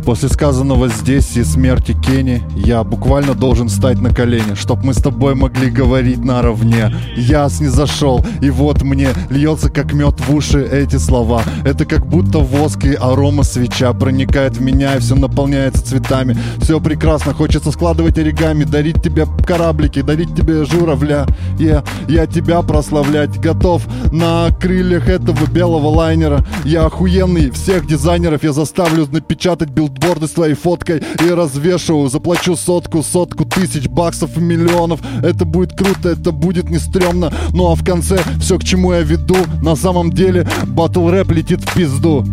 После 0.09 0.30
сказанного 0.30 0.88
здесь 0.88 1.36
и 1.36 1.44
смерти 1.44 1.92
Кенни 1.92 2.42
Я 2.56 2.82
буквально 2.82 3.34
должен 3.34 3.68
встать 3.68 4.00
на 4.00 4.09
колени 4.09 4.54
Чтоб 4.54 4.82
мы 4.82 4.94
с 4.94 5.02
тобой 5.02 5.34
могли 5.34 5.70
говорить 5.70 6.24
наравне. 6.24 6.94
Я 7.14 7.46
снизошел, 7.50 8.24
и 8.40 8.48
вот 8.48 8.80
мне 8.80 9.11
Льется 9.28 9.68
как 9.68 9.92
мед 9.92 10.14
в 10.18 10.34
уши 10.34 10.66
эти 10.66 10.96
слова. 10.96 11.42
Это 11.62 11.84
как 11.84 12.06
будто 12.06 12.38
воск 12.38 12.86
и 12.86 12.94
арома 12.94 13.42
свеча 13.42 13.92
Проникает 13.92 14.56
в 14.56 14.62
меня 14.62 14.96
и 14.96 15.00
все 15.00 15.14
наполняется 15.14 15.84
цветами. 15.84 16.38
Все 16.62 16.80
прекрасно, 16.80 17.34
хочется 17.34 17.70
складывать 17.70 18.16
оригами 18.16 18.64
Дарить 18.64 19.02
тебе 19.02 19.26
кораблики, 19.46 20.00
дарить 20.00 20.34
тебе 20.34 20.64
журавля. 20.64 21.26
Я, 21.59 21.84
я 22.09 22.24
тебя 22.24 22.62
прославлять 22.62 23.38
готов 23.38 23.86
На 24.11 24.48
крыльях 24.59 25.11
этого 25.11 25.44
белого 25.50 25.88
лайнера. 25.88 26.46
Я 26.64 26.86
охуенный 26.86 27.50
всех 27.50 27.86
дизайнеров 27.86 28.42
Я 28.42 28.54
заставлю 28.54 29.06
напечатать 29.12 29.68
билд 29.68 29.97
билборды 29.99 30.26
с 30.26 30.32
твоей 30.32 30.55
фоткой 30.55 31.03
и 31.20 31.30
развешу. 31.30 32.09
Заплачу 32.09 32.57
сотку, 32.57 33.03
сотку 33.03 33.44
тысяч 33.44 33.88
баксов 33.88 34.36
и 34.36 34.40
миллионов. 34.40 35.01
Это 35.22 35.44
будет 35.44 35.76
круто, 35.76 36.11
это 36.11 36.32
будет 36.32 36.70
не 36.70 36.78
стрёмно 36.78 37.32
Ну 37.53 37.70
а 37.70 37.74
в 37.74 37.84
конце 37.84 38.22
все 38.40 38.59
к 38.59 38.64
чему 38.64 38.92
я 38.92 39.01
веду 39.01 39.36
На 39.62 39.76
самом 39.76 40.11
деле 40.11 40.46
батл 40.66 41.09
рэп 41.09 41.30
летит 41.32 41.61
в 41.61 41.74
пизду. 41.74 42.24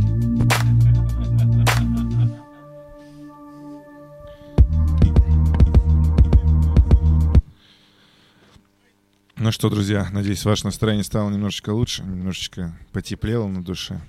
Ну 9.38 9.52
что, 9.52 9.70
друзья, 9.70 10.08
надеюсь, 10.12 10.44
ваше 10.44 10.66
настроение 10.66 11.04
стало 11.04 11.30
немножечко 11.30 11.70
лучше, 11.70 12.04
немножечко 12.04 12.76
потеплело 12.92 13.48
на 13.48 13.64
душе. 13.64 14.02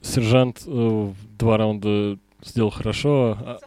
Сержант 0.00 0.62
э, 0.66 1.12
два 1.38 1.58
раунда 1.58 2.16
сделал 2.46 2.70
хорошо. 2.70 3.36
а- 3.40 3.58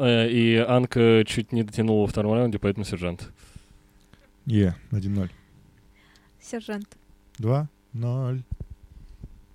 Э, 0.00 0.28
И 0.30 0.56
Анка 0.56 1.24
чуть 1.26 1.52
не 1.52 1.64
дотянула 1.64 2.02
во 2.02 2.06
втором 2.06 2.32
раунде, 2.32 2.58
поэтому 2.58 2.84
сержант. 2.84 3.30
Е, 4.46 4.74
1-0. 4.92 5.28
Сержант. 6.40 6.96
2-0. 7.38 8.42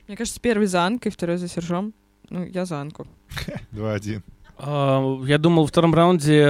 Мне 0.08 0.18
кажется, 0.18 0.42
первый 0.42 0.68
за 0.68 0.84
Анкой, 0.86 1.12
второй 1.12 1.38
за 1.38 1.48
Сержом. 1.48 1.94
Ну, 2.30 2.44
я 2.44 2.66
за 2.66 2.82
Анку. 2.82 3.08
2-1. 3.72 4.22
А, 4.58 5.02
Я 5.26 5.38
думал, 5.38 5.64
во 5.64 5.68
втором 5.68 5.94
раунде 5.96 6.42
э, 6.42 6.50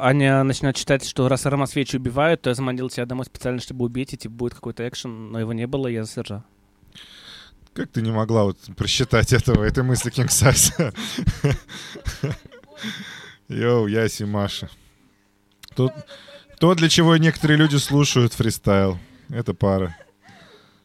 Аня 0.00 0.42
начнет 0.42 0.76
считать, 0.76 1.04
что 1.06 1.28
раз 1.28 1.44
арома 1.46 1.66
свечи 1.66 1.96
убивают, 1.96 2.40
то 2.42 2.50
я 2.50 2.54
заманил 2.54 2.88
тебя 2.88 3.04
домой 3.06 3.26
специально, 3.26 3.60
чтобы 3.60 3.84
убить, 3.84 4.14
и 4.14 4.16
типа 4.16 4.34
будет 4.34 4.54
какой-то 4.54 4.88
экшен, 4.88 5.30
но 5.30 5.38
его 5.40 5.52
не 5.52 5.66
было, 5.66 5.86
я 5.88 6.04
за 6.04 6.10
Сержа. 6.10 6.44
Как 7.76 7.90
ты 7.90 8.00
не 8.00 8.10
могла 8.10 8.44
вот 8.44 8.58
просчитать 8.74 9.34
этого, 9.34 9.62
этой 9.62 9.84
мысли 9.84 10.08
Кинг 10.08 10.30
Сайса? 10.30 10.94
Йоу, 13.48 13.86
Яси, 13.86 14.22
Маша. 14.22 14.70
Тут 15.74 15.92
то, 16.58 16.74
для 16.74 16.88
чего 16.88 17.14
некоторые 17.18 17.58
люди 17.58 17.76
слушают 17.76 18.32
фристайл. 18.32 18.98
Это 19.28 19.52
пара. 19.52 19.94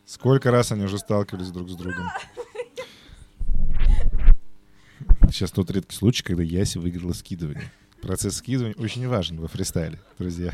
Сколько 0.06 0.52
раз 0.52 0.74
они 0.74 0.84
уже 0.84 0.98
сталкивались 0.98 1.52
друг 1.52 1.70
с 1.70 1.76
другом. 1.76 2.10
Сейчас 5.28 5.52
тот 5.52 5.72
редкий 5.72 5.96
случай, 5.96 6.24
когда 6.24 6.44
Яси 6.44 6.78
выиграла 6.78 7.14
скидывание. 7.14 7.72
Процесс 8.02 8.36
скидывания 8.36 8.76
очень 8.78 9.08
важен 9.08 9.40
во 9.40 9.48
фристайле, 9.48 9.98
друзья. 10.20 10.54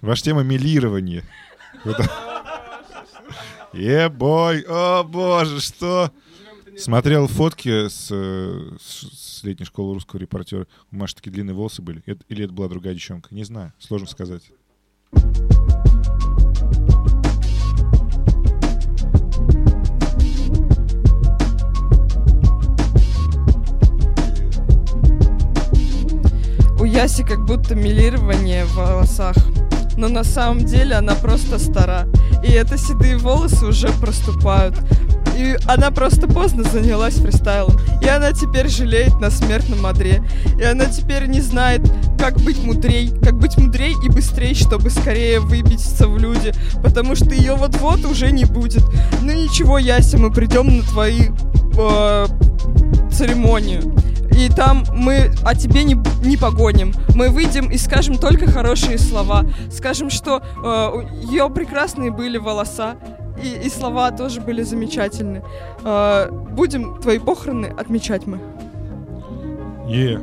Ваша 0.00 0.24
тема 0.24 0.42
милирование. 0.42 1.22
Ебой, 3.72 4.64
о 4.68 5.02
боже, 5.04 5.60
что? 5.60 6.10
Смотрел 6.76 7.26
фотки 7.26 7.88
с, 7.88 8.08
э, 8.10 8.70
с- 8.80 9.38
с 9.40 9.44
летней 9.44 9.66
школы 9.66 9.94
русского 9.94 10.20
репортера. 10.20 10.66
У 10.92 10.96
Маши 10.96 11.16
такие 11.16 11.32
длинные 11.32 11.54
волосы 11.54 11.82
были. 11.82 12.02
Или 12.28 12.44
это 12.44 12.52
была 12.52 12.68
другая 12.68 12.94
девчонка? 12.94 13.34
Не 13.34 13.44
знаю, 13.44 13.72
сложно 13.78 14.06
сказать. 14.06 14.42
У 26.80 26.84
Яси 26.84 27.24
как 27.24 27.44
будто 27.44 27.74
милирование 27.74 28.64
в 28.64 28.76
волосах. 28.76 29.36
Но 29.98 30.08
на 30.08 30.22
самом 30.22 30.64
деле 30.64 30.94
она 30.94 31.16
просто 31.16 31.58
стара. 31.58 32.06
И 32.44 32.52
это 32.52 32.78
седые 32.78 33.16
волосы 33.18 33.66
уже 33.66 33.88
проступают. 34.00 34.76
И 35.36 35.56
она 35.66 35.90
просто 35.90 36.28
поздно 36.28 36.62
занялась 36.62 37.14
фристайлом. 37.14 37.76
И 38.00 38.06
она 38.06 38.32
теперь 38.32 38.68
жалеет 38.68 39.20
на 39.20 39.28
смертном 39.28 39.84
одре. 39.86 40.22
И 40.56 40.62
она 40.62 40.84
теперь 40.84 41.26
не 41.26 41.40
знает, 41.40 41.82
как 42.16 42.36
быть 42.38 42.62
мудрей. 42.62 43.10
Как 43.24 43.38
быть 43.38 43.58
мудрей 43.58 43.94
и 44.04 44.08
быстрей, 44.08 44.54
чтобы 44.54 44.90
скорее 44.90 45.40
выбиться 45.40 46.06
в 46.06 46.16
люди. 46.16 46.52
Потому 46.80 47.16
что 47.16 47.34
ее 47.34 47.56
вот-вот 47.56 48.04
уже 48.04 48.30
не 48.30 48.44
будет. 48.44 48.84
Ну 49.22 49.32
ничего, 49.32 49.78
Яся, 49.78 50.16
мы 50.16 50.30
придем 50.30 50.76
на 50.76 50.82
твои 50.84 51.30
э, 51.76 52.26
церемонию. 53.10 53.92
И 54.38 54.48
там 54.48 54.84
мы 54.94 55.32
о 55.44 55.56
тебе 55.56 55.82
не, 55.82 55.96
не 56.24 56.36
погоним. 56.36 56.92
Мы 57.16 57.28
выйдем 57.28 57.72
и 57.72 57.76
скажем 57.76 58.18
только 58.18 58.48
хорошие 58.48 58.96
слова. 58.96 59.44
Скажем, 59.68 60.10
что 60.10 60.40
э, 60.64 61.24
ее 61.24 61.50
прекрасные 61.50 62.12
были 62.12 62.38
волоса. 62.38 62.96
И, 63.42 63.66
и 63.66 63.68
слова 63.68 64.12
тоже 64.12 64.40
были 64.40 64.62
замечательны. 64.62 65.42
Э, 65.82 66.30
будем 66.30 67.00
твои 67.00 67.18
похороны 67.18 67.66
отмечать 67.66 68.28
мы. 68.28 68.38
Е. 69.88 70.20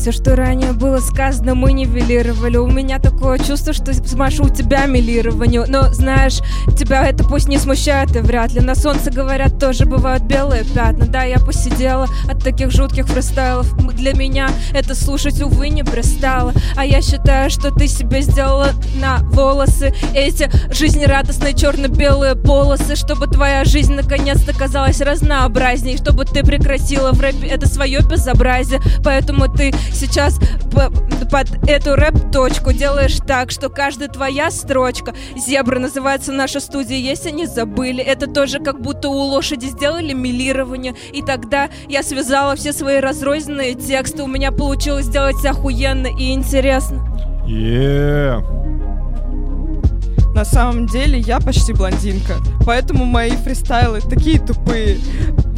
Все, 0.00 0.12
что 0.12 0.34
ранее 0.34 0.72
было 0.72 0.98
сказано, 0.98 1.54
мы 1.54 1.74
нивелировали. 1.74 2.56
У 2.56 2.66
меня 2.66 2.98
такое 2.98 3.38
чувство, 3.38 3.74
что 3.74 3.92
Маша 4.16 4.42
у 4.42 4.48
тебя 4.48 4.86
милирование. 4.86 5.66
Но 5.68 5.92
знаешь, 5.92 6.38
тебя 6.78 7.06
это 7.06 7.22
пусть 7.22 7.48
не 7.48 7.58
смущает 7.58 8.16
и 8.16 8.20
вряд 8.20 8.54
ли. 8.54 8.60
На 8.62 8.74
солнце, 8.74 9.10
говорят, 9.10 9.58
тоже 9.58 9.84
бывают 9.84 10.22
белые 10.22 10.64
пятна. 10.64 11.04
Да, 11.04 11.24
я 11.24 11.38
посидела 11.38 12.06
от 12.26 12.42
таких 12.42 12.70
жутких 12.70 13.08
фристайлов. 13.08 13.76
Для 13.94 14.14
меня 14.14 14.48
это 14.72 14.94
слушать, 14.94 15.42
увы, 15.42 15.68
не 15.68 15.82
пристало. 15.82 16.54
А 16.76 16.86
я 16.86 17.02
считаю, 17.02 17.50
что 17.50 17.70
ты 17.70 17.86
себе 17.86 18.22
сделала 18.22 18.70
на 19.02 19.18
волосы 19.18 19.92
эти 20.14 20.50
жизнерадостные 20.72 21.52
черно-белые 21.52 22.36
полосы, 22.36 22.96
чтобы 22.96 23.26
твоя 23.26 23.64
жизнь 23.66 23.92
наконец-то 23.92 24.54
казалась 24.54 25.02
разнообразней, 25.02 25.98
чтобы 25.98 26.24
ты 26.24 26.42
прекратила 26.42 27.12
в 27.12 27.20
рэпе 27.20 27.48
это 27.48 27.68
свое 27.68 28.00
безобразие. 28.00 28.80
Поэтому 29.04 29.46
ты 29.46 29.74
сейчас 29.92 30.38
по- 30.72 30.90
под 31.30 31.68
эту 31.68 31.94
рэп-точку 31.96 32.72
делаешь 32.72 33.18
так, 33.26 33.50
что 33.50 33.68
каждая 33.68 34.08
твоя 34.08 34.50
строчка 34.50 35.14
«Зебра» 35.36 35.78
называется 35.78 36.32
наша 36.32 36.60
студия, 36.60 36.96
если 36.98 37.30
не 37.30 37.46
забыли. 37.46 38.02
Это 38.02 38.26
тоже 38.26 38.58
как 38.58 38.80
будто 38.80 39.08
у 39.08 39.12
лошади 39.12 39.66
сделали 39.66 40.12
милирование. 40.12 40.94
И 41.12 41.22
тогда 41.22 41.68
я 41.88 42.02
связала 42.02 42.56
все 42.56 42.72
свои 42.72 42.98
разрозненные 43.00 43.74
тексты. 43.74 44.22
У 44.22 44.26
меня 44.26 44.52
получилось 44.52 45.06
сделать 45.06 45.44
охуенно 45.44 46.06
и 46.06 46.32
интересно. 46.32 47.06
Е. 47.46 48.40
на 50.34 50.44
самом 50.44 50.86
деле 50.86 51.18
я 51.18 51.40
почти 51.40 51.72
блондинка, 51.72 52.34
поэтому 52.64 53.04
мои 53.04 53.32
фристайлы 53.32 54.00
такие 54.00 54.38
тупые. 54.38 54.98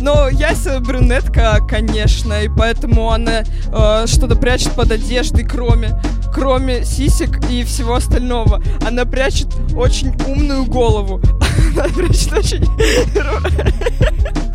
Но 0.02 0.28
Яся 0.28 0.80
брюнетка, 0.80 1.60
конечно, 1.68 2.42
и 2.42 2.48
поэтому 2.48 3.12
она 3.12 3.44
э, 3.44 4.06
что-то 4.08 4.34
прячет 4.34 4.72
под 4.72 4.90
одеждой, 4.90 5.44
кроме, 5.44 5.96
кроме 6.34 6.84
сисек 6.84 7.38
и 7.48 7.62
всего 7.62 7.94
остального. 7.94 8.60
Она 8.84 9.04
прячет 9.04 9.46
очень 9.76 10.12
умную 10.26 10.64
голову. 10.64 11.20
Она 11.76 11.84
прячет 11.84 12.32
очень... 12.32 12.66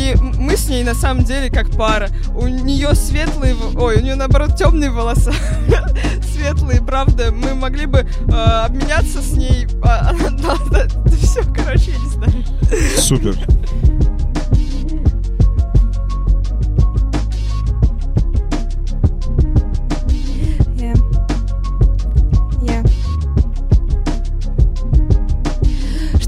И 0.00 0.14
мы 0.38 0.56
с 0.56 0.68
ней 0.68 0.82
на 0.82 0.94
самом 0.94 1.24
деле 1.24 1.50
как 1.50 1.70
пара. 1.72 2.08
У 2.34 2.46
нее 2.46 2.94
светлые, 2.94 3.54
ой, 3.76 3.96
у 3.96 4.00
нее 4.00 4.14
наоборот 4.14 4.56
темные 4.56 4.90
волоса, 4.90 5.32
светлые, 6.40 6.80
правда. 6.80 7.30
Мы 7.32 7.54
могли 7.54 7.86
бы 7.86 7.98
э, 8.00 8.32
обменяться 8.32 9.20
с 9.20 9.32
ней. 9.32 9.66
а, 9.82 10.12
все, 11.20 11.42
короче, 11.54 11.92
я 11.92 11.98
не 11.98 12.08
знаю. 12.08 12.44
Супер. 12.98 13.36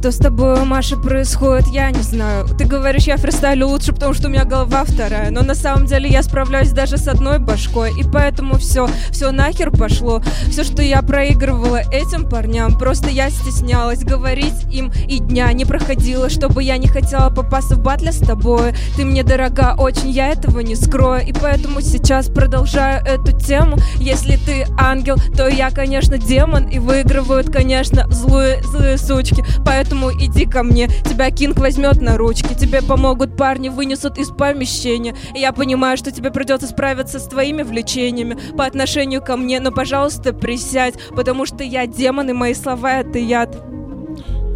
Что 0.03 0.11
с 0.11 0.17
тобой, 0.17 0.65
Маша, 0.65 0.97
происходит, 0.97 1.69
я 1.69 1.89
не 1.93 2.03
знаю. 2.03 2.49
Ты 2.59 2.65
говоришь, 2.65 3.05
я 3.05 3.17
фристайлю 3.17 3.69
лучше, 3.69 3.93
потому 3.93 4.15
что 4.15 4.27
у 4.27 4.31
меня 4.33 4.45
голова 4.45 4.83
вторая. 4.83 5.31
Но 5.31 5.43
на 5.43 5.55
самом 5.55 5.87
деле 5.87 6.11
я 6.11 6.25
справляюсь 6.25 6.73
даже 6.73 6.97
с 6.97 7.07
одной 7.07 7.39
башкой. 7.39 7.93
И 7.97 8.03
поэтому 8.03 8.57
все, 8.57 8.89
все 9.13 9.31
нахер 9.31 9.71
пошло. 9.71 10.21
Все, 10.51 10.65
что 10.65 10.83
я 10.83 11.03
проигрывала 11.03 11.83
этим 11.93 12.29
парням, 12.29 12.77
просто 12.77 13.11
я 13.11 13.31
стеснялась 13.31 14.03
говорить 14.03 14.65
им 14.73 14.91
и 15.07 15.21
дня 15.21 15.53
не 15.53 15.65
проходила, 15.65 16.29
чтобы 16.29 16.65
я 16.65 16.79
не 16.79 16.89
хотела 16.89 17.31
попасться 17.31 17.77
в 17.77 17.79
батле 17.79 18.11
с 18.11 18.19
тобой. 18.19 18.75
Ты 18.97 19.05
мне 19.05 19.23
дорога 19.23 19.77
очень, 19.79 20.11
я 20.11 20.31
этого 20.33 20.59
не 20.61 20.75
скрою. 20.75 21.25
И 21.25 21.33
поэтому 21.33 21.81
сейчас 21.81 22.27
продолжаю 22.27 23.05
эту 23.05 23.39
тему. 23.39 23.77
Если 23.99 24.35
ты 24.35 24.67
ангел, 24.77 25.15
то 25.37 25.47
я, 25.47 25.71
конечно, 25.71 26.19
демон. 26.19 26.65
И 26.65 26.81
выигрывают, 26.81 27.53
конечно, 27.53 28.11
злые, 28.11 28.61
злые 28.65 28.99
сучки. 28.99 29.45
Поэтому 29.65 29.92
иди 29.93 30.47
ко 30.47 30.63
мне. 30.63 30.89
Тебя 31.05 31.31
Кинг 31.31 31.59
возьмет 31.59 32.01
на 32.01 32.17
ручки. 32.17 32.55
Тебе 32.55 32.83
помогут 32.83 33.37
парни, 33.37 33.69
вынесут 33.69 34.19
из 34.19 34.31
помещения. 34.31 35.15
И 35.35 35.41
я 35.41 35.53
понимаю, 35.53 35.97
что 35.97 36.11
тебе 36.11 36.31
придется 36.31 36.67
справиться 36.67 37.19
с 37.19 37.27
твоими 37.27 37.63
влечениями 37.63 38.39
по 38.57 38.65
отношению 38.65 39.23
ко 39.23 39.37
мне. 39.37 39.61
Но, 39.61 39.71
пожалуйста, 39.71 40.33
присядь, 40.33 40.95
потому 41.15 41.47
что 41.47 41.63
я 41.65 41.87
демон, 41.87 42.31
и 42.31 42.33
мои 42.33 42.55
слова— 42.55 43.01
это 43.01 43.19
яд. 43.19 43.57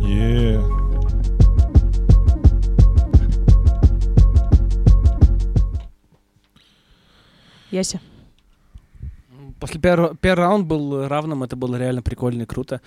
Е. 0.01 0.61
Яся. 7.71 8.01
После 9.61 9.81
первого, 9.81 10.15
первый 10.15 10.45
раунд 10.45 10.67
был 10.67 11.09
равным, 11.09 11.43
это 11.43 11.57
было 11.57 11.77
реально 11.77 12.03
прикольно 12.03 12.43
и 12.43 12.47
круто. 12.47 12.81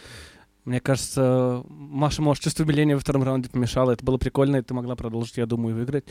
Мне 0.66 0.80
кажется, 0.80 1.64
Маша, 1.68 2.22
может, 2.22 2.44
чувство 2.44 2.64
умиления 2.64 2.96
во 2.96 3.02
втором 3.02 3.24
раунде 3.24 3.50
помешало. 3.50 3.92
Это 3.92 4.06
было 4.06 4.18
прикольно, 4.18 4.58
и 4.58 4.62
ты 4.62 4.74
могла 4.74 4.96
продолжить, 4.96 5.38
я 5.38 5.46
думаю, 5.46 5.76
и 5.76 5.80
выиграть. 5.80 6.06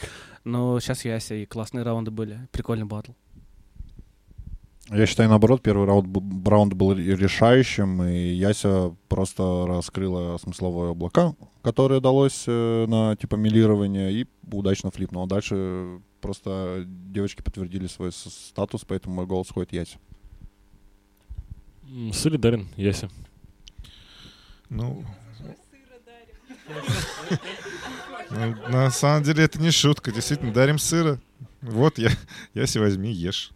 Но 0.44 0.80
сейчас 0.80 1.04
Яся, 1.04 1.34
и 1.34 1.46
классные 1.46 1.84
раунды 1.84 2.10
были. 2.10 2.48
Прикольный 2.50 2.86
батл. 2.86 3.12
Я 4.90 5.04
считаю, 5.04 5.28
наоборот, 5.28 5.60
первый 5.62 5.86
раунд, 5.86 6.08
раунд 6.46 6.72
был 6.72 6.94
ре- 6.94 7.14
решающим, 7.14 8.02
и 8.04 8.28
Яся 8.32 8.94
просто 9.08 9.64
раскрыла 9.66 10.38
смысловое 10.38 10.90
облако, 10.90 11.36
которое 11.62 12.00
далось 12.00 12.44
э, 12.46 12.86
на 12.88 13.14
типа 13.14 13.36
милирование, 13.36 14.10
и 14.12 14.26
удачно 14.50 14.90
флипнула. 14.90 15.28
Дальше 15.28 16.00
просто 16.22 16.84
девочки 16.86 17.42
подтвердили 17.42 17.86
свой 17.86 18.12
статус, 18.12 18.84
поэтому 18.86 19.14
мой 19.16 19.26
голос 19.26 19.50
ходит 19.50 19.74
Ясе. 19.74 19.98
М, 21.86 22.12
Солидарен, 22.14 22.68
Яся. 22.76 23.10
Ну... 24.70 25.04
Ну, 28.30 28.54
На 28.68 28.90
самом 28.90 29.22
деле 29.22 29.44
это 29.44 29.60
не 29.60 29.70
шутка. 29.70 30.12
Действительно, 30.12 30.52
дарим 30.52 30.78
сыра. 30.78 31.20
Вот 31.62 31.98
я, 31.98 32.10
Яся, 32.54 32.80
возьми, 32.80 33.10
ешь. 33.10 33.52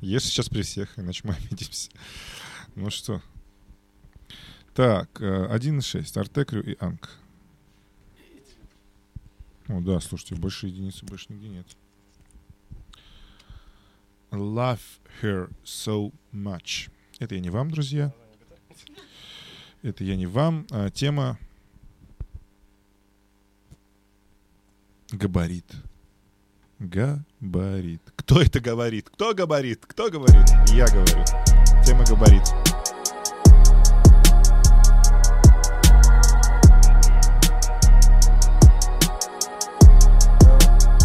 Ешь 0.00 0.24
сейчас 0.24 0.48
при 0.48 0.62
всех, 0.62 0.98
иначе 0.98 1.20
мы 1.24 1.34
обидимся. 1.34 1.90
Ну 2.74 2.90
что. 2.90 3.22
Так, 4.74 5.20
э, 5.20 5.46
1.6. 5.54 6.18
Артекрю 6.18 6.62
и 6.62 6.76
Анг. 6.80 7.10
О, 9.68 9.80
да, 9.80 10.00
слушайте, 10.00 10.34
больше 10.34 10.66
единицы 10.66 11.06
больше 11.06 11.26
нигде 11.28 11.48
нет. 11.48 11.66
Love 14.30 14.80
her 15.22 15.50
so 15.64 16.12
much. 16.32 16.90
Это 17.18 17.36
я 17.36 17.40
не 17.40 17.50
вам, 17.50 17.70
друзья. 17.70 18.12
Это 19.84 20.02
я 20.02 20.16
не 20.16 20.24
вам. 20.24 20.66
А 20.70 20.88
тема 20.88 21.38
габарит. 25.12 25.70
Габарит. 26.78 28.00
Кто 28.16 28.40
это 28.40 28.60
говорит? 28.60 29.10
Кто 29.10 29.34
говорит? 29.34 29.84
Кто 29.86 30.10
говорит? 30.10 30.48
Я 30.72 30.86
говорю. 30.86 31.22
Тема 31.84 32.02
габарит. 32.06 32.44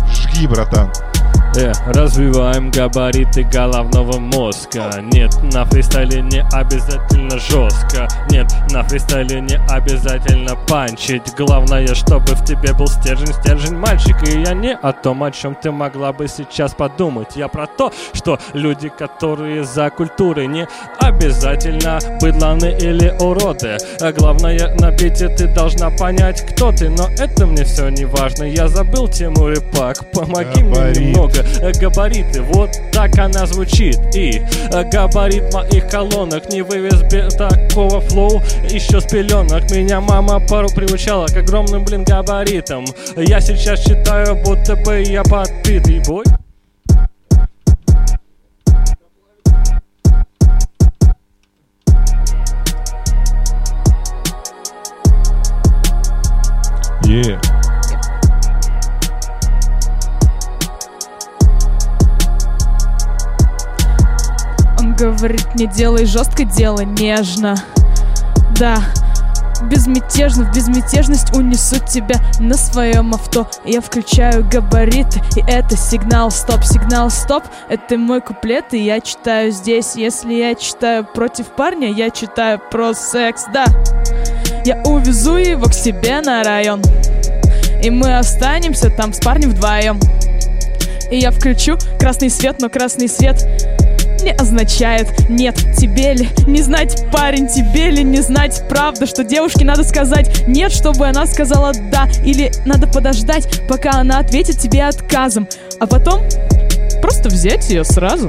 Жги, 0.08 0.48
братан. 0.48 0.90
Э, 1.60 1.74
развиваем 1.88 2.72
габариты 2.72 3.44
головного 3.44 4.18
мозга. 4.18 4.92
Нет, 5.02 5.32
на 5.54 5.66
фристайле 5.66 6.22
не 6.22 6.42
обязательно 6.54 7.38
жестко. 7.38 8.08
Нет, 8.30 8.48
на 8.72 8.82
фристайле 8.84 9.42
не 9.42 9.60
обязательно 9.70 10.56
панчить. 10.56 11.34
Главное, 11.38 11.94
чтобы 11.96 12.28
в 12.28 12.46
тебе 12.46 12.74
был 12.74 12.88
стержень, 12.88 13.34
стержень 13.34 13.76
мальчик. 13.76 14.16
И 14.26 14.40
я 14.40 14.54
не 14.54 14.74
о 14.74 14.94
том, 14.94 15.22
о 15.22 15.32
чем 15.32 15.54
ты 15.54 15.70
могла 15.70 16.14
бы 16.14 16.30
сейчас 16.30 16.74
подумать. 16.74 17.36
Я 17.36 17.50
про 17.50 17.68
то, 17.68 17.92
что 18.14 18.40
люди, 18.54 18.88
которые 18.88 19.66
за 19.66 19.90
культурой 19.90 20.48
Не 20.48 20.66
обязательно 21.00 22.00
быдланы 22.22 22.78
или 22.80 23.14
уроды. 23.20 23.76
А 24.00 24.14
Главное, 24.14 24.76
на 24.76 24.92
бите 24.92 25.28
ты 25.28 25.48
должна 25.48 25.90
понять, 25.90 26.42
кто 26.54 26.72
ты. 26.72 26.90
Но 26.90 27.10
это 27.18 27.46
мне 27.46 27.66
все 27.66 27.90
не 27.90 28.06
важно. 28.06 28.46
Я 28.46 28.70
забыл 28.70 29.10
тему 29.10 29.50
репак, 29.50 30.10
помоги 30.14 30.64
мне 30.64 30.74
Габарит. 30.74 30.98
немного. 30.98 31.40
Э, 31.40 31.49
Габариты, 31.80 32.42
вот 32.42 32.72
так 32.92 33.18
она 33.18 33.46
звучит. 33.46 34.00
И 34.16 34.42
габарит 34.92 35.54
моих 35.54 35.88
колонок 35.90 36.50
Не 36.52 36.62
вывез 36.62 37.02
без 37.12 37.34
такого 37.36 38.02
флоу. 38.02 38.42
Еще 38.70 39.02
с 39.02 39.06
пеленок 39.06 39.70
Меня 39.72 40.02
мама 40.02 40.40
пару 40.48 40.70
приучала 40.70 41.28
К 41.28 41.38
огромным, 41.38 41.84
блин, 41.86 42.04
габаритам. 42.04 42.86
Я 43.16 43.42
сейчас 43.42 43.84
читаю, 43.84 44.36
будто 44.44 44.76
бы 44.76 45.02
я 45.02 45.24
подпитый 45.24 46.02
бой. 46.08 46.24
Е. 57.06 57.59
говорит, 65.00 65.56
не 65.56 65.66
делай 65.66 66.06
жестко, 66.06 66.44
делай 66.44 66.86
нежно. 66.86 67.56
Да, 68.60 68.80
безмятежно, 69.64 70.44
в 70.44 70.54
безмятежность 70.54 71.34
унесу 71.36 71.78
тебя 71.86 72.20
на 72.40 72.56
своем 72.56 73.14
авто. 73.14 73.50
Я 73.64 73.80
включаю 73.80 74.46
габариты, 74.50 75.22
и 75.38 75.44
это 75.48 75.78
сигнал 75.78 76.32
стоп, 76.32 76.64
сигнал 76.64 77.10
стоп. 77.10 77.44
Это 77.70 77.98
мой 77.98 78.20
куплет, 78.20 78.74
и 78.74 78.84
я 78.84 79.00
читаю 79.00 79.52
здесь. 79.52 79.96
Если 79.96 80.34
я 80.34 80.56
читаю 80.56 81.06
против 81.06 81.48
парня, 81.48 81.92
я 81.92 82.10
читаю 82.10 82.60
про 82.60 82.94
секс, 82.94 83.46
да. 83.54 83.66
Я 84.66 84.82
увезу 84.84 85.38
его 85.38 85.68
к 85.68 85.74
себе 85.74 86.20
на 86.20 86.44
район. 86.44 86.82
И 87.82 87.90
мы 87.90 88.18
останемся 88.18 88.90
там 88.90 89.14
с 89.14 89.20
парнем 89.20 89.52
вдвоем. 89.52 90.00
И 91.10 91.18
я 91.18 91.32
включу 91.32 91.78
красный 91.98 92.30
свет, 92.30 92.58
но 92.60 92.70
красный 92.70 93.08
свет 93.08 93.46
не 94.24 94.32
означает 94.32 95.30
нет 95.30 95.56
тебе 95.78 96.14
ли 96.14 96.30
не 96.48 96.62
знать 96.62 97.06
парень 97.12 97.48
тебе 97.48 97.90
ли 97.90 98.04
не 98.04 98.22
знать 98.22 98.64
правда 98.70 99.06
что 99.06 99.24
девушке 99.24 99.66
надо 99.66 99.84
сказать 99.84 100.48
нет 100.48 100.72
чтобы 100.72 101.08
она 101.08 101.26
сказала 101.26 101.74
да 101.92 102.08
или 102.24 102.52
надо 102.66 102.88
подождать 102.88 103.62
пока 103.68 103.92
она 104.00 104.20
ответит 104.20 104.58
тебе 104.58 104.84
отказом 104.84 105.48
а 105.80 105.88
потом 105.88 106.24
просто 107.02 107.30
взять 107.30 107.70
ее 107.70 107.84
сразу 107.84 108.28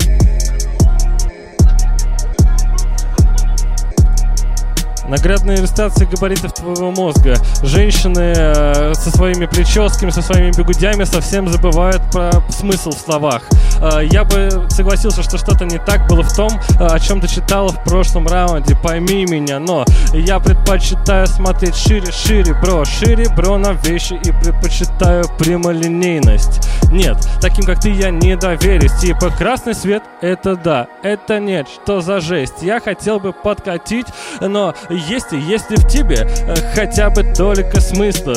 Наглядная 5.10 5.56
иллюстрация 5.56 6.06
габаритов 6.06 6.54
твоего 6.54 6.92
мозга. 6.92 7.34
Женщины 7.64 8.32
э, 8.36 8.94
со 8.94 9.10
своими 9.10 9.46
прическами, 9.46 10.10
со 10.10 10.22
своими 10.22 10.52
бегудями 10.56 11.02
совсем 11.02 11.48
забывают 11.48 12.00
про 12.12 12.30
смысл 12.48 12.90
в 12.90 12.98
словах. 12.98 13.42
Э, 13.82 14.04
я 14.04 14.22
бы 14.22 14.68
согласился, 14.68 15.24
что 15.24 15.36
что-то 15.36 15.64
не 15.64 15.78
так 15.78 16.06
было 16.06 16.22
в 16.22 16.32
том, 16.32 16.50
э, 16.78 16.86
о 16.86 17.00
чем 17.00 17.20
ты 17.20 17.26
читала 17.26 17.70
в 17.70 17.82
прошлом 17.82 18.28
раунде. 18.28 18.76
Пойми 18.76 19.26
меня, 19.26 19.58
но 19.58 19.84
я 20.14 20.38
предпочитаю 20.38 21.26
смотреть 21.26 21.74
шире, 21.74 22.12
шире, 22.12 22.54
бро, 22.54 22.84
шире, 22.84 23.26
бро 23.36 23.58
на 23.58 23.72
вещи 23.72 24.14
и 24.14 24.30
предпочитаю 24.30 25.24
прямолинейность. 25.40 26.68
Нет, 26.92 27.16
таким 27.40 27.64
как 27.64 27.80
ты 27.80 27.90
я 27.90 28.10
не 28.10 28.36
доверюсь. 28.36 28.92
Типа 29.00 29.30
красный 29.30 29.74
свет, 29.74 30.04
это 30.20 30.54
да, 30.54 30.86
это 31.02 31.40
нет, 31.40 31.66
что 31.68 32.00
за 32.00 32.20
жесть. 32.20 32.62
Я 32.62 32.78
хотел 32.78 33.18
бы 33.18 33.32
подкатить, 33.32 34.06
но 34.40 34.74
есть 35.00 35.32
и 35.32 35.38
есть 35.38 35.70
ли 35.70 35.76
в 35.76 35.86
тебе 35.86 36.26
э, 36.26 36.54
хотя 36.74 37.10
бы 37.10 37.22
только 37.22 37.80
смысла? 37.80 38.34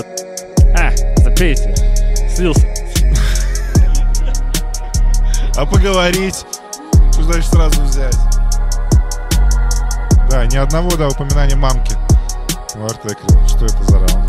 А, 0.77 0.91
запейте. 1.17 1.75
Слился. 2.29 2.67
А 5.55 5.65
поговорить? 5.65 6.45
Значит 7.11 7.45
сразу 7.45 7.81
взять? 7.83 8.17
Да, 10.29 10.45
ни 10.47 10.57
одного, 10.57 10.95
да, 10.95 11.07
упоминания 11.07 11.55
мамки. 11.55 11.95
в. 12.75 13.27
Что 13.47 13.65
это 13.65 13.83
за 13.83 13.99
раунд 13.99 14.22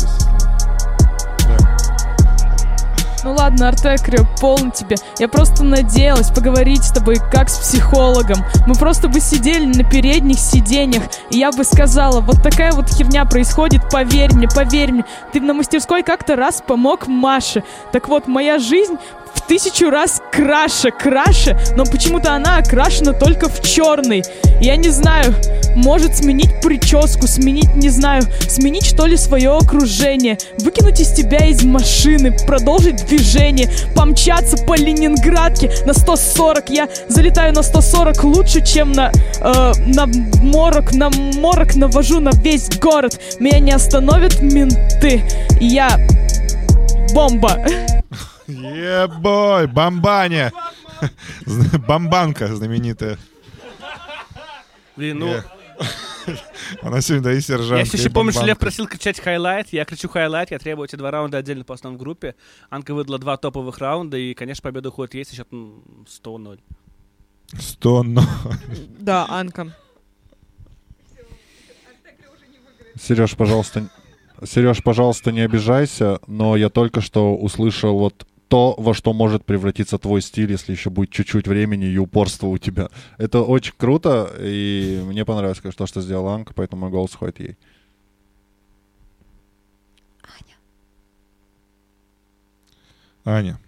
Ну 3.25 3.33
ладно, 3.33 3.69
Артекрио, 3.69 4.23
полно 4.39 4.69
тебе. 4.69 4.97
Я 5.17 5.27
просто 5.27 5.63
надеялась 5.63 6.29
поговорить 6.29 6.83
с 6.83 6.91
тобой 6.91 7.15
как 7.31 7.49
с 7.49 7.57
психологом. 7.57 8.37
Мы 8.67 8.75
просто 8.75 9.07
бы 9.07 9.19
сидели 9.19 9.65
на 9.65 9.83
передних 9.83 10.37
сиденьях, 10.37 11.05
и 11.31 11.39
я 11.39 11.51
бы 11.51 11.63
сказала, 11.63 12.21
вот 12.21 12.43
такая 12.43 12.71
вот 12.73 12.87
херня 12.87 13.25
происходит, 13.25 13.89
поверь 13.89 14.35
мне, 14.35 14.47
поверь 14.47 14.91
мне. 14.91 15.05
Ты 15.33 15.41
на 15.41 15.55
мастерской 15.55 16.03
как-то 16.03 16.35
раз 16.35 16.61
помог 16.61 17.07
Маше. 17.07 17.63
Так 17.91 18.09
вот, 18.09 18.27
моя 18.27 18.59
жизнь 18.59 18.97
тысячу 19.47 19.89
раз 19.89 20.21
краше, 20.31 20.91
краше, 20.91 21.57
но 21.75 21.85
почему-то 21.85 22.33
она 22.33 22.57
окрашена 22.57 23.13
только 23.13 23.49
в 23.49 23.61
черный. 23.61 24.23
Я 24.61 24.75
не 24.75 24.89
знаю, 24.89 25.33
может 25.75 26.15
сменить 26.15 26.61
прическу, 26.61 27.27
сменить, 27.27 27.75
не 27.75 27.89
знаю, 27.89 28.23
сменить 28.47 28.85
что 28.85 29.05
ли 29.05 29.17
свое 29.17 29.51
окружение, 29.51 30.37
выкинуть 30.59 30.99
из 30.99 31.11
тебя 31.11 31.45
из 31.45 31.63
машины, 31.63 32.35
продолжить 32.47 33.05
движение, 33.05 33.69
помчаться 33.95 34.57
по 34.65 34.75
Ленинградке 34.75 35.71
на 35.85 35.93
140. 35.93 36.69
Я 36.69 36.89
залетаю 37.09 37.53
на 37.53 37.63
140 37.63 38.23
лучше, 38.23 38.65
чем 38.65 38.91
на, 38.93 39.11
э, 39.41 39.71
на 39.85 40.05
морок, 40.41 40.93
на 40.93 41.09
морок 41.09 41.75
навожу 41.75 42.19
на 42.19 42.31
весь 42.31 42.69
город. 42.79 43.19
Меня 43.39 43.59
не 43.59 43.71
остановят 43.71 44.41
менты. 44.41 45.23
Я 45.59 45.99
бомба. 47.13 47.59
Yeah 48.47 49.07
boy, 49.07 49.67
бомбаня. 49.67 50.51
Бомбанка 51.87 52.53
знаменитая. 52.55 53.17
Блин, 54.95 55.19
ну. 55.19 55.33
Она 56.81 57.01
сегодня, 57.01 57.23
да, 57.23 57.33
и 57.33 57.41
сержант. 57.41 57.79
я 57.79 57.85
все 57.85 57.97
еще 57.97 58.09
помню, 58.09 58.31
что 58.31 58.45
Лев 58.45 58.57
просил 58.57 58.87
кричать 58.87 59.19
highlight. 59.19 59.69
Я 59.71 59.85
кричу 59.85 60.09
highlight, 60.09 60.51
я 60.51 60.59
требую 60.59 60.87
эти 60.87 60.95
два 60.95 61.11
раунда 61.11 61.37
отдельно 61.37 61.63
по 61.63 61.73
основной 61.73 61.99
группе. 61.99 62.35
Анка 62.69 62.93
выдала 62.93 63.19
два 63.19 63.37
топовых 63.37 63.77
раунда, 63.79 64.17
и, 64.17 64.33
конечно, 64.33 64.61
победа 64.61 64.89
уходит 64.89 65.13
ей 65.15 65.25
со 65.25 65.35
счетом 65.35 65.83
100-0. 66.05 66.59
100, 67.59 68.03
но... 68.03 68.23
Да, 68.99 69.25
Анка. 69.29 69.75
Сереж, 72.99 73.35
пожалуйста, 73.35 73.89
Сереж, 74.43 74.81
пожалуйста, 74.81 75.31
не 75.31 75.41
обижайся, 75.41 76.19
но 76.27 76.55
я 76.55 76.69
только 76.69 77.01
что 77.01 77.35
услышал 77.35 77.97
вот 77.97 78.25
то, 78.47 78.75
во 78.77 78.93
что 78.93 79.13
может 79.13 79.45
превратиться 79.45 79.97
твой 79.97 80.21
стиль, 80.21 80.51
если 80.51 80.71
еще 80.71 80.89
будет 80.89 81.09
чуть-чуть 81.09 81.47
времени 81.47 81.85
и 81.85 81.97
упорства 81.97 82.47
у 82.47 82.57
тебя. 82.57 82.89
Это 83.17 83.41
очень 83.41 83.73
круто, 83.77 84.31
и 84.39 85.01
мне 85.05 85.25
понравилось, 85.25 85.59
конечно, 85.59 85.85
то, 85.85 85.87
что 85.87 86.01
сделала 86.01 86.35
Анка, 86.35 86.53
поэтому 86.53 86.81
мой 86.81 86.91
голос 86.91 87.15
уходит 87.15 87.39
ей. 87.39 87.57
Аня. 93.25 93.59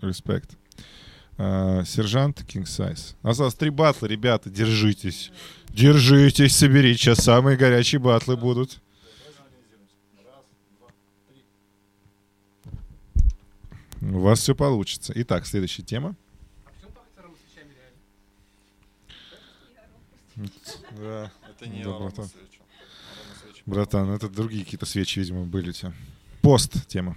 Респект. 0.00 0.56
А, 1.38 1.82
сержант 1.84 2.42
King 2.42 2.64
Size. 2.64 3.16
Осталось 3.22 3.54
три 3.54 3.70
батла, 3.70 4.06
ребята, 4.06 4.48
держитесь. 4.48 5.32
Держитесь, 5.68 6.56
соберите. 6.56 6.98
Сейчас 6.98 7.18
самые 7.18 7.56
горячие 7.56 7.98
батлы 7.98 8.36
будут. 8.36 8.80
У 14.00 14.20
вас 14.20 14.40
все 14.40 14.54
получится. 14.54 15.12
Итак, 15.16 15.46
следующая 15.46 15.82
тема. 15.82 16.14
Да. 20.92 21.32
Это 21.48 21.68
не 21.68 21.82
Да, 21.82 21.98
братан. 21.98 22.28
Братан, 23.64 24.10
это 24.10 24.28
другие 24.28 24.64
какие-то 24.64 24.86
свечи, 24.86 25.18
видимо, 25.18 25.44
были 25.44 25.70
у 25.70 25.72
тебя. 25.72 25.92
Пост 26.42 26.86
тема. 26.86 27.16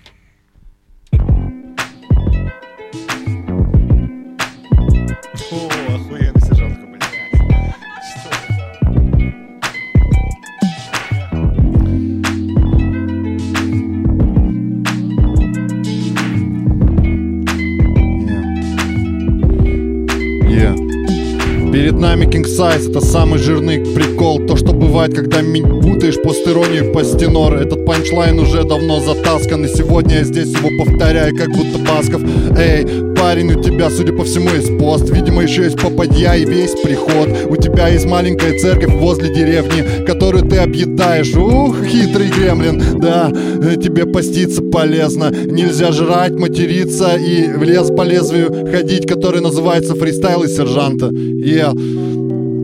Size, 22.59 22.89
это 22.89 22.99
самый 22.99 23.39
жирный 23.39 23.79
прикол. 23.79 24.45
То, 24.45 24.57
что 24.57 24.73
бывает, 24.73 25.15
когда 25.15 25.39
путаешь 25.81 26.21
постеронию 26.21 26.91
по 26.91 27.05
стенор. 27.05 27.55
Этот 27.55 27.85
панчлайн 27.85 28.37
уже 28.37 28.63
давно 28.63 28.99
затаскан 28.99 29.63
И 29.63 29.67
сегодня 29.69 30.17
я 30.17 30.23
здесь 30.25 30.49
его 30.49 30.69
повторяю, 30.83 31.33
как 31.37 31.49
будто 31.49 31.77
Басков. 31.79 32.21
Эй, 32.57 32.85
парень, 33.15 33.53
у 33.53 33.61
тебя, 33.61 33.89
судя 33.89 34.11
по 34.11 34.25
всему, 34.25 34.49
есть 34.49 34.77
пост. 34.77 35.09
Видимо, 35.09 35.43
еще 35.43 35.63
есть 35.63 35.81
попадья 35.81 36.35
и 36.35 36.43
весь 36.43 36.71
приход. 36.71 37.29
У 37.49 37.55
тебя 37.55 37.87
есть 37.87 38.05
маленькая 38.05 38.59
церковь 38.59 38.93
возле 38.93 39.33
деревни 39.33 40.05
Которую 40.05 40.49
ты 40.49 40.57
объедаешь. 40.57 41.33
Ух, 41.35 41.77
хитрый 41.85 42.27
гремлин. 42.27 42.99
Да, 42.99 43.31
э, 43.31 43.75
тебе 43.81 44.05
поститься 44.05 44.61
полезно. 44.61 45.31
Нельзя 45.31 45.91
жрать, 45.91 46.33
материться 46.33 47.15
и 47.15 47.47
в 47.53 47.63
лес 47.63 47.89
по 47.89 48.01
лезвию 48.01 48.67
ходить 48.69 49.07
Который 49.07 49.41
называется 49.41 49.95
фристайл 49.95 50.43
из 50.43 50.55
сержанта. 50.55 51.07
Е, 51.07 51.69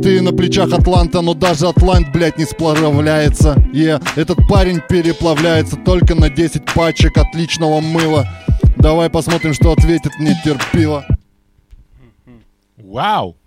ты 0.05 0.21
на 0.21 0.31
плечах 0.31 0.71
Атланта, 0.71 1.21
но 1.21 1.33
даже 1.33 1.67
Атлант, 1.67 2.11
блядь, 2.11 2.37
не 2.37 2.45
сплавляется. 2.45 3.55
Е, 3.73 3.99
этот 4.15 4.37
парень 4.47 4.79
переплавляется 4.87 5.77
только 5.77 6.13
на 6.13 6.29
10 6.29 6.63
пачек 6.75 7.17
отличного 7.17 7.81
мыла. 7.81 8.27
Давай 8.77 9.09
посмотрим, 9.09 9.55
что 9.55 9.71
ответит 9.71 10.11
мне 10.19 10.39
терпила. 10.45 11.03
Вау! 12.77 13.35
А. 13.35 13.44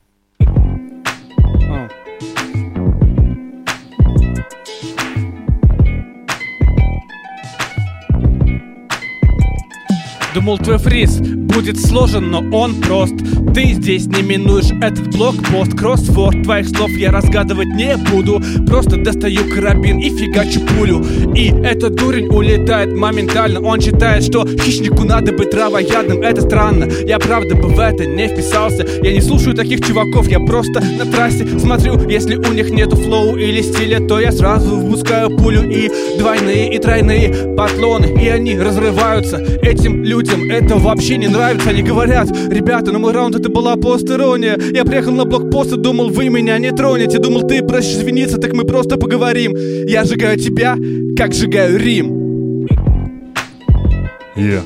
Думал, 10.39 10.59
твой 10.59 10.79
фриз 10.79 11.19
будет 11.59 11.81
сложен, 11.81 12.31
но 12.31 12.39
он 12.53 12.77
прост. 12.77 13.15
Ты 13.53 13.73
здесь 13.73 14.07
не 14.07 14.23
минуешь 14.23 14.71
этот 14.81 15.09
блокпост 15.09 15.77
Кроссворд. 15.77 16.45
Твоих 16.45 16.69
слов 16.69 16.91
я 16.91 17.11
разгадывать 17.11 17.67
не 17.75 17.97
буду. 17.97 18.41
Просто 18.65 18.97
достаю 18.97 19.41
карабин 19.53 19.99
и 19.99 20.11
фигачу 20.11 20.61
пулю. 20.61 21.05
И 21.35 21.49
этот 21.65 21.97
дурень 21.97 22.29
улетает 22.29 22.95
моментально. 22.95 23.61
Он 23.61 23.81
считает, 23.81 24.23
что 24.23 24.47
хищнику 24.47 25.03
надо 25.03 25.33
быть 25.33 25.51
травоядным. 25.51 26.23
Это 26.23 26.43
странно, 26.43 26.89
я 27.05 27.19
правда 27.19 27.57
бы 27.57 27.69
в 27.69 27.81
это 27.81 28.07
не 28.07 28.29
вписался. 28.29 28.87
Я 29.03 29.13
не 29.13 29.21
слушаю 29.21 29.57
таких 29.57 29.85
чуваков, 29.85 30.29
я 30.29 30.39
просто 30.39 30.81
на 30.81 31.05
трассе 31.07 31.59
Смотрю, 31.59 32.09
если 32.09 32.37
у 32.37 32.53
них 32.53 32.71
нету 32.71 32.95
флоу 32.95 33.37
или 33.37 33.61
стиля 33.63 34.07
То 34.07 34.21
я 34.21 34.31
сразу 34.31 34.77
выпускаю 34.77 35.37
пулю. 35.37 35.69
И 35.69 35.91
двойные 36.17 36.73
и 36.73 36.79
тройные 36.79 37.57
патлоны 37.57 38.23
И 38.23 38.29
они 38.29 38.57
разрываются. 38.57 39.39
Этим 39.63 40.05
людям 40.05 40.28
это 40.51 40.77
вообще 40.77 41.17
не 41.17 41.29
нравится 41.29 41.71
Они 41.71 41.83
говорят, 41.83 42.29
ребята, 42.31 42.93
на 42.93 42.99
мой 42.99 43.13
раунд 43.13 43.37
это 43.37 43.49
была 43.49 43.77
постерония 43.77 44.59
Я 44.73 44.85
приехал 44.85 45.13
на 45.13 45.25
блокпост 45.25 45.73
и 45.73 45.77
думал, 45.77 46.11
вы 46.11 46.29
меня 46.29 46.59
не 46.59 46.73
тронете 46.73 47.19
Думал, 47.19 47.43
ты 47.43 47.63
просишь 47.63 47.99
извиниться, 47.99 48.39
так 48.39 48.53
мы 48.53 48.65
просто 48.65 48.97
поговорим 48.97 49.55
Я 49.87 50.05
сжигаю 50.05 50.39
тебя, 50.39 50.77
как 51.17 51.35
сжигаю 51.35 51.79
Рим 51.79 52.67
Е. 54.37 54.63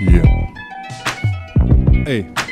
Е. 0.00 0.22
Эй. 2.06 2.43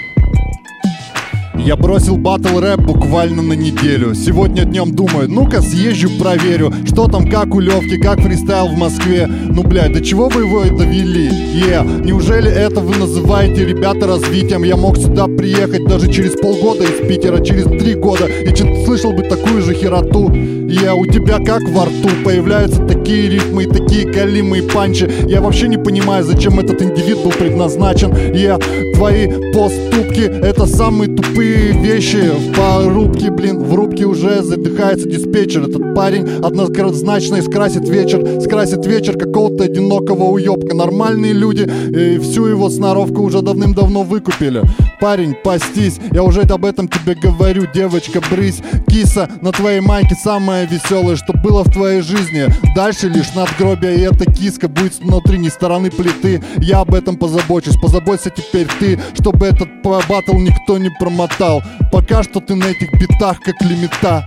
Я 1.64 1.76
бросил 1.76 2.16
батл 2.16 2.58
рэп 2.58 2.80
буквально 2.80 3.40
на 3.40 3.52
неделю 3.52 4.16
Сегодня 4.16 4.64
днем 4.64 4.96
думаю, 4.96 5.30
ну-ка 5.30 5.62
съезжу 5.62 6.10
проверю 6.18 6.72
Что 6.84 7.06
там, 7.06 7.30
как 7.30 7.54
у 7.54 7.60
Левки, 7.60 8.00
как 8.00 8.20
фристайл 8.20 8.66
в 8.66 8.76
Москве 8.76 9.28
Ну, 9.28 9.62
блядь, 9.62 9.92
до 9.92 10.00
чего 10.00 10.28
вы 10.28 10.42
его 10.42 10.64
довели? 10.64 11.26
Е, 11.28 11.82
неужели 12.04 12.50
это 12.50 12.80
вы 12.80 12.96
называете, 12.96 13.64
ребята, 13.64 14.08
развитием? 14.08 14.64
Я 14.64 14.76
мог 14.76 14.96
сюда 14.96 15.28
приехать 15.28 15.84
даже 15.84 16.12
через 16.12 16.32
полгода 16.32 16.82
из 16.82 17.06
Питера, 17.06 17.38
через 17.38 17.66
три 17.66 17.94
года 17.94 18.26
И 18.26 18.52
слышал 18.84 19.12
бы 19.12 19.22
такую 19.22 19.62
же 19.62 19.72
хероту 19.72 20.34
Я 20.72 20.94
у 20.94 21.04
тебя 21.04 21.38
как 21.38 21.62
во 21.68 21.84
рту. 21.84 22.08
Появляются 22.24 22.82
такие 22.86 23.28
ритмы 23.28 23.64
и 23.64 23.66
такие 23.66 24.10
галимые 24.10 24.62
панчи. 24.62 25.06
Я 25.28 25.42
вообще 25.42 25.68
не 25.68 25.76
понимаю, 25.76 26.24
зачем 26.24 26.58
этот 26.58 26.80
индивид 26.80 27.18
был 27.18 27.30
предназначен. 27.30 28.34
Я 28.34 28.58
твои 28.94 29.26
поступки 29.52 30.20
Это 30.20 30.66
самые 30.66 31.14
тупые 31.14 31.72
вещи. 31.72 32.30
В 32.30 32.56
порубке, 32.56 33.30
блин, 33.30 33.62
в 33.62 33.74
рубке 33.74 34.06
уже 34.06 34.42
задыхается 34.42 35.08
диспетчер. 35.08 35.64
Этот 35.68 35.94
парень 35.94 36.26
однозначно 36.42 37.42
скрасит 37.42 37.86
вечер. 37.86 38.40
Скрасит 38.40 38.86
вечер 38.86 39.18
какого-то 39.18 39.64
одинокого 39.64 40.24
уебка 40.24 40.74
Нормальные 40.74 41.34
люди 41.34 41.70
и 41.90 42.18
всю 42.18 42.46
его 42.46 42.70
сноровку 42.70 43.22
уже 43.22 43.42
давным-давно 43.42 44.04
выкупили. 44.04 44.62
Парень, 45.00 45.34
пастись, 45.34 45.98
я 46.12 46.22
уже 46.22 46.42
об 46.42 46.64
этом 46.64 46.88
тебе 46.88 47.14
говорю. 47.14 47.66
Девочка, 47.74 48.20
брысь, 48.30 48.62
киса 48.86 49.28
на 49.42 49.50
твоей 49.50 49.80
майке 49.80 50.14
Самое 50.62 50.78
веселое, 50.78 51.16
что 51.16 51.32
было 51.32 51.64
в 51.64 51.72
твоей 51.72 52.02
жизни. 52.02 52.46
Дальше 52.76 53.08
лишь 53.08 53.34
надгробие, 53.34 53.96
и 53.96 54.00
эта 54.02 54.30
киска 54.30 54.68
будет 54.68 54.94
с 54.94 55.00
внутренней 55.00 55.50
стороны 55.50 55.90
плиты. 55.90 56.40
Я 56.58 56.80
об 56.80 56.94
этом 56.94 57.16
позабочусь, 57.16 57.76
позаботься 57.76 58.30
теперь 58.30 58.68
ты 58.78 58.96
Чтобы 59.18 59.46
этот 59.46 59.68
батл 59.82 60.38
никто 60.38 60.78
не 60.78 60.90
промотал. 61.00 61.62
Пока 61.90 62.22
что 62.22 62.38
ты 62.38 62.54
на 62.54 62.66
этих 62.66 62.92
битах 62.92 63.40
как 63.40 63.60
лимита. 63.62 64.24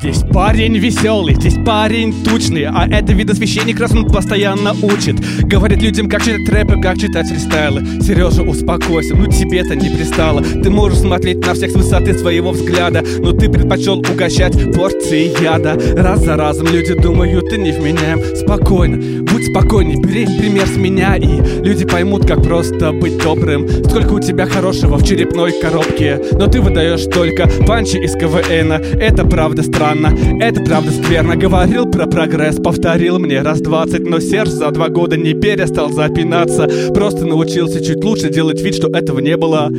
Здесь 0.00 0.19
парень 0.32 0.76
веселый, 0.78 1.34
здесь 1.34 1.56
парень 1.64 2.14
тучный 2.24 2.64
А 2.64 2.86
это 2.86 3.12
видосвященник, 3.12 3.80
раз 3.80 3.92
он 3.92 4.06
постоянно 4.06 4.72
учит. 4.82 5.16
Говорит 5.44 5.82
людям, 5.82 6.08
как 6.08 6.22
читать 6.22 6.48
рэпы, 6.48 6.80
как 6.80 6.98
читать 6.98 7.28
фристайлы. 7.28 7.82
Сережа, 8.00 8.42
успокойся, 8.42 9.14
ну 9.16 9.26
тебе-то 9.26 9.74
не 9.74 9.90
пристало. 9.90 10.42
Ты 10.42 10.70
можешь 10.70 11.00
смотреть 11.00 11.44
на 11.44 11.54
всех 11.54 11.70
с 11.70 11.74
высоты 11.74 12.14
своего 12.14 12.52
взгляда 12.52 13.04
Но 13.18 13.32
ты 13.32 13.48
предпочел 13.48 13.98
угощать 13.98 14.52
порции 14.74 15.30
яда. 15.42 15.78
Раз 15.96 16.24
за 16.24 16.36
разом 16.36 16.68
люди 16.68 16.94
думают, 16.94 17.50
ты 17.50 17.58
не 17.58 17.72
вменяем. 17.72 18.20
Спокойно, 18.36 18.96
будь 19.22 19.46
спокойней, 19.46 19.96
бери 19.96 20.26
пример 20.26 20.66
с 20.66 20.76
меня 20.76 21.16
И 21.16 21.26
люди 21.62 21.84
поймут, 21.84 22.26
как 22.26 22.42
просто 22.42 22.92
быть 22.92 23.18
добрым. 23.22 23.68
Сколько 23.84 24.14
у 24.14 24.20
тебя 24.20 24.46
хорошего 24.46 24.96
в 24.96 25.04
черепной 25.04 25.52
коробке 25.60 26.20
Но 26.32 26.46
ты 26.46 26.60
выдаешь 26.60 27.04
только 27.04 27.48
панчи 27.66 27.96
из 27.96 28.14
КВНа. 28.14 28.74
Это 28.74 29.24
правда 29.24 29.62
странно, 29.62 30.16
это 30.40 30.62
правда 30.62 30.90
скверно 30.90 31.36
Говорил 31.36 31.86
про 31.86 32.06
прогресс, 32.06 32.56
повторил 32.56 33.18
мне 33.18 33.42
раз 33.42 33.60
двадцать 33.60 34.08
Но 34.08 34.20
Серж 34.20 34.48
за 34.50 34.70
два 34.70 34.88
года 34.88 35.16
не 35.16 35.34
перестал 35.34 35.90
запинаться. 35.90 36.68
Просто 36.94 37.26
научился 37.26 37.84
чуть 37.84 38.02
лучше 38.04 38.30
делать 38.30 38.60
вид, 38.62 38.74
что 38.74 38.88
этого 38.88 39.20
не 39.20 39.36
было. 39.36 39.70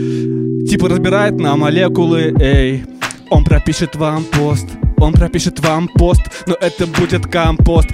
Типа 0.68 0.90
разбирает 0.90 1.40
на 1.40 1.56
молекулы, 1.56 2.34
эй. 2.40 2.84
Он 3.30 3.44
пропишет 3.44 3.96
вам 3.96 4.24
пост 4.26 4.68
он 5.02 5.14
пропишет 5.14 5.60
вам 5.60 5.88
пост, 5.88 6.22
но 6.46 6.54
это 6.54 6.86
будет 6.86 7.26
компост 7.26 7.90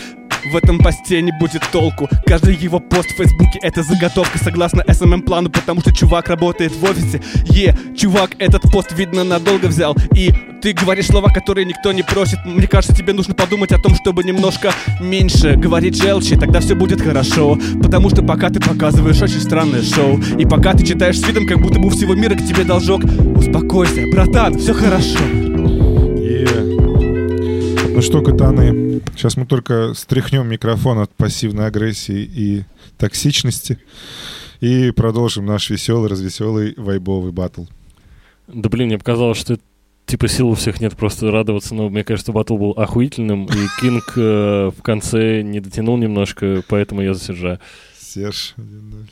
в 0.51 0.55
этом 0.55 0.79
посте 0.79 1.21
не 1.21 1.31
будет 1.31 1.63
толку. 1.71 2.09
Каждый 2.25 2.55
его 2.55 2.79
пост 2.79 3.11
в 3.11 3.15
фейсбуке 3.15 3.59
это 3.61 3.83
заготовка. 3.83 4.37
Согласно 4.37 4.83
SMM 4.87 5.21
плану, 5.21 5.49
потому 5.49 5.81
что 5.81 5.93
чувак 5.93 6.29
работает 6.29 6.73
в 6.75 6.83
офисе. 6.83 7.21
Е, 7.49 7.77
чувак 7.95 8.31
этот 8.39 8.63
пост 8.71 8.91
видно 8.93 9.23
надолго 9.23 9.67
взял. 9.67 9.95
И 10.15 10.31
ты 10.61 10.73
говоришь 10.73 11.07
слова, 11.07 11.29
которые 11.29 11.65
никто 11.65 11.91
не 11.91 12.03
просит. 12.03 12.39
Мне 12.45 12.67
кажется, 12.67 12.95
тебе 12.95 13.13
нужно 13.13 13.33
подумать 13.33 13.71
о 13.71 13.79
том, 13.79 13.95
чтобы 13.95 14.23
немножко 14.23 14.73
меньше 14.99 15.55
говорить 15.55 15.95
желчи. 16.01 16.35
Тогда 16.35 16.59
все 16.59 16.75
будет 16.75 17.01
хорошо. 17.01 17.57
Потому 17.81 18.09
что 18.09 18.23
пока 18.23 18.49
ты 18.49 18.59
показываешь 18.59 19.21
очень 19.21 19.41
странное 19.41 19.83
шоу. 19.83 20.19
И 20.37 20.45
пока 20.45 20.73
ты 20.73 20.85
читаешь 20.85 21.19
с 21.19 21.27
видом, 21.27 21.47
как 21.47 21.59
будто 21.59 21.79
бы 21.79 21.87
у 21.87 21.89
всего 21.89 22.15
мира 22.15 22.35
к 22.35 22.45
тебе 22.45 22.63
должок. 22.63 23.03
Успокойся, 23.03 24.01
братан, 24.11 24.57
все 24.57 24.73
хорошо. 24.73 25.19
Е. 26.17 26.76
Ну 27.97 28.03
что, 28.03 28.21
катаны, 28.21 29.01
сейчас 29.15 29.37
мы 29.37 29.47
только 29.47 29.95
стряхнем 29.95 30.47
микрофон 30.47 30.99
от 30.99 31.09
пассивной 31.15 31.65
агрессии 31.65 32.29
и 32.31 32.63
токсичности 32.95 33.79
и 34.59 34.91
продолжим 34.91 35.47
наш 35.47 35.71
веселый, 35.71 36.07
развеселый, 36.07 36.75
вайбовый 36.77 37.31
батл. 37.31 37.63
Да 38.45 38.69
блин, 38.69 38.89
мне 38.89 38.99
показалось, 38.99 39.39
что 39.39 39.57
типа 40.05 40.27
сил 40.27 40.49
у 40.49 40.53
всех 40.53 40.79
нет 40.79 40.95
просто 40.95 41.31
радоваться, 41.31 41.73
но 41.73 41.89
мне 41.89 42.03
кажется, 42.03 42.31
батл 42.31 42.57
был 42.57 42.71
охуительным, 42.77 43.45
и 43.45 43.67
Кинг 43.81 44.13
э, 44.15 44.69
в 44.77 44.83
конце 44.83 45.41
не 45.41 45.59
дотянул 45.59 45.97
немножко, 45.97 46.61
поэтому 46.67 47.01
я 47.01 47.15
засержаю. 47.15 47.59
Серж. 47.99 48.53
1-0. 48.57 49.07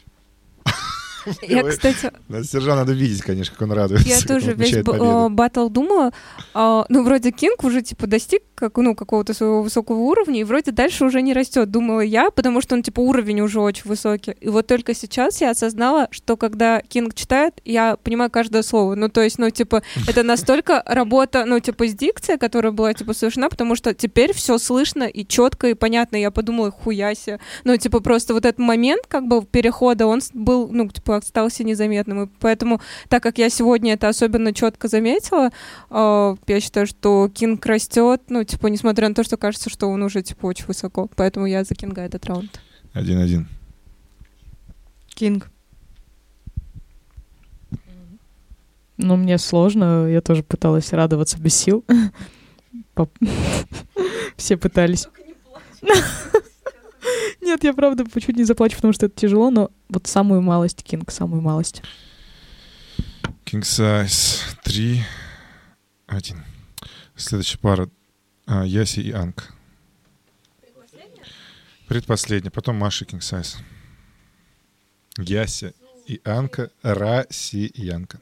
Я, 1.42 1.64
кстати, 1.64 2.12
Сержа 2.44 2.76
надо 2.76 2.94
видеть, 2.94 3.22
конечно, 3.22 3.56
как 3.56 3.68
он 3.68 3.76
радуется. 3.76 4.08
я 4.08 4.20
тоже 4.22 4.54
весь 4.54 4.74
э, 4.74 5.30
батл 5.30 5.70
думала, 5.70 6.12
а, 6.54 6.86
ну, 6.90 7.04
вроде 7.04 7.32
Кинг 7.32 7.64
уже, 7.64 7.82
типа, 7.82 8.08
достиг 8.08 8.44
как, 8.56 8.78
ну, 8.78 8.96
какого-то 8.96 9.34
своего 9.34 9.62
высокого 9.62 9.98
уровня, 9.98 10.40
и 10.40 10.44
вроде 10.44 10.72
дальше 10.72 11.06
уже 11.06 11.22
не 11.22 11.34
растет, 11.34 11.70
думала 11.70 12.00
я, 12.00 12.32
потому 12.32 12.62
что 12.62 12.76
он, 12.76 12.84
типа, 12.84 13.02
уровень 13.02 13.42
уже 13.42 13.60
очень 13.60 13.84
высокий. 13.86 14.32
И 14.40 14.50
вот 14.50 14.68
только 14.68 14.94
сейчас 14.94 15.42
я 15.42 15.52
осознала, 15.52 16.08
что 16.12 16.38
когда 16.38 16.82
Кинг 16.82 17.14
читает, 17.14 17.62
я 17.66 17.98
понимаю 17.98 18.32
каждое 18.32 18.64
слово. 18.64 18.96
Ну, 18.96 19.10
то 19.10 19.22
есть, 19.22 19.38
ну, 19.38 19.50
типа, 19.50 19.84
это 20.08 20.24
настолько 20.24 20.82
работа, 20.86 21.46
ну, 21.46 21.60
типа, 21.60 21.88
с 21.88 21.94
дикцией, 21.94 22.40
которая 22.40 22.72
была, 22.72 22.94
типа, 22.94 23.14
совершена, 23.14 23.50
потому 23.50 23.76
что 23.76 23.94
теперь 23.94 24.34
все 24.34 24.58
слышно 24.58 25.04
и 25.04 25.26
четко, 25.28 25.68
и 25.68 25.74
понятно. 25.74 26.16
Я 26.16 26.32
подумала, 26.32 26.72
хуяся. 26.72 27.40
Ну, 27.64 27.76
типа, 27.78 28.00
просто 28.00 28.34
вот 28.34 28.46
этот 28.46 28.60
момент, 28.60 29.04
как 29.08 29.28
бы, 29.28 29.44
перехода, 29.46 30.08
он 30.08 30.22
был, 30.34 30.70
ну, 30.72 30.88
типа, 30.88 31.15
остался 31.16 31.64
незаметным. 31.64 32.24
И 32.24 32.30
поэтому, 32.40 32.82
так 33.10 33.24
как 33.24 33.38
я 33.38 33.50
сегодня 33.50 33.94
это 33.94 34.08
особенно 34.08 34.54
четко 34.54 34.88
заметила, 34.88 35.50
э, 35.90 36.36
я 36.48 36.60
считаю, 36.60 36.88
что 36.88 37.30
Кинг 37.34 37.66
растет, 37.66 38.22
ну, 38.30 38.44
типа, 38.44 38.68
несмотря 38.68 39.10
на 39.10 39.16
то, 39.16 39.24
что 39.24 39.38
кажется, 39.38 39.70
что 39.70 39.88
он 39.88 40.04
уже, 40.04 40.22
типа, 40.22 40.46
очень 40.46 40.66
высоко. 40.66 41.10
Поэтому 41.16 41.46
я 41.46 41.64
за 41.64 41.76
Кинга 41.76 42.02
этот 42.02 42.26
раунд. 42.26 42.62
1-1. 42.94 43.46
Кинг. 45.10 45.50
Ну, 48.98 49.18
мне 49.18 49.38
сложно, 49.38 50.08
я 50.08 50.22
тоже 50.22 50.42
пыталась 50.44 50.94
радоваться 50.94 51.38
без 51.38 51.56
сил. 51.56 51.84
Все 54.38 54.58
пытались. 54.58 55.08
Нет, 57.42 57.64
я 57.64 57.74
правда 57.74 58.04
чуть 58.20 58.36
не 58.36 58.44
заплачу, 58.44 58.76
потому 58.76 58.94
что 58.94 59.06
это 59.06 59.16
тяжело, 59.16 59.50
но 59.50 59.72
вот 59.90 60.08
самую 60.08 60.42
малость, 60.42 60.84
Кинг, 60.84 61.12
самую 61.12 61.42
малость. 61.42 61.82
King 63.46 63.62
Size 63.62 64.58
3, 64.64 65.04
1. 66.08 66.44
Следующая 67.16 67.60
пара 67.60 67.90
а, 68.46 68.66
Яси 68.66 69.00
и 69.02 69.12
Анка. 69.12 69.46
Предпоследняя. 71.88 72.52
Потом 72.52 72.78
Маша 72.78 73.06
и 73.06 73.08
King 73.08 73.20
Size. 73.20 73.58
Яся 75.18 75.74
и 76.08 76.20
Анка, 76.24 76.72
Россиянка. 76.82 78.20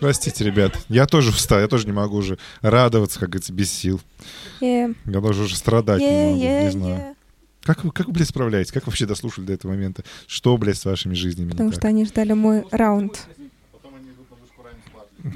Простите, 0.00 0.44
ребят, 0.44 0.78
я 0.88 1.06
тоже 1.06 1.30
устал, 1.30 1.58
я 1.60 1.66
тоже 1.66 1.86
не 1.86 1.92
могу 1.92 2.16
уже 2.18 2.38
радоваться, 2.60 3.18
как 3.18 3.30
говорится, 3.30 3.52
без 3.52 3.72
сил. 3.72 4.00
Yeah, 4.60 4.94
Я 5.06 5.20
даже 5.20 5.42
уже 5.42 5.56
страдать 5.56 6.00
не 6.00 6.06
yeah, 6.06 6.30
могу, 6.30 6.42
yeah, 6.44 6.64
не 6.64 6.70
знаю. 6.70 6.94
yeah. 6.94 7.16
Как 7.68 7.84
вы, 7.84 7.90
как 7.90 8.06
вы, 8.06 8.14
блядь, 8.14 8.28
справляетесь? 8.28 8.72
Как 8.72 8.86
вы 8.86 8.92
вообще 8.92 9.04
дослушали 9.04 9.44
до 9.44 9.52
этого 9.52 9.72
момента? 9.72 10.02
Что, 10.26 10.56
блядь, 10.56 10.78
с 10.78 10.86
вашими 10.86 11.12
жизнями 11.12 11.50
Потому 11.50 11.70
что 11.70 11.82
так? 11.82 11.90
они 11.90 12.06
ждали 12.06 12.32
мой 12.32 12.64
раунд. 12.70 13.28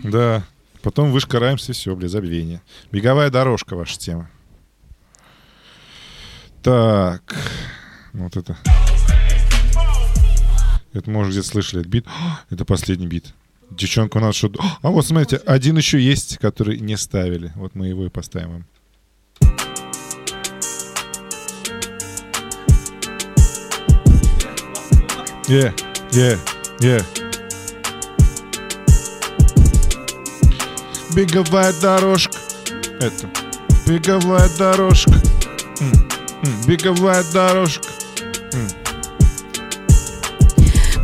Да. 0.03 0.43
Потом 0.81 1.13
вышка 1.13 1.39
Раймс 1.39 1.69
и 1.69 1.75
все, 1.75 1.95
блядь, 1.95 2.11
забвение. 2.11 2.63
Беговая 2.91 3.29
дорожка 3.29 3.77
ваша 3.77 3.99
тема. 3.99 4.31
Так. 6.63 7.37
Вот 8.15 8.35
это. 8.35 8.57
Это, 10.95 11.11
может, 11.11 11.33
где-то 11.33 11.47
слышали 11.47 11.83
этот 11.83 11.93
бит. 11.93 12.07
Это 12.49 12.65
последний 12.65 13.09
бит. 13.09 13.35
Девчонка 13.69 14.17
у 14.17 14.21
нас 14.21 14.37
что... 14.37 14.51
А 14.81 14.89
вот, 14.89 15.05
смотрите, 15.05 15.37
один 15.37 15.77
еще 15.77 16.01
есть, 16.01 16.39
который 16.39 16.79
не 16.79 16.97
ставили. 16.97 17.53
Вот 17.57 17.75
мы 17.75 17.89
его 17.89 18.07
и 18.07 18.09
поставим 18.09 18.53
вам. 18.53 18.65
Yeah, 25.53 25.71
yeah, 26.13 26.39
yeah. 26.81 27.05
Беговая 31.15 31.75
дорожка. 31.75 32.39
Это. 33.01 33.29
Беговая 33.87 34.49
дорожка. 34.57 35.13
Беговая 36.67 37.23
дорожка. 37.35 37.87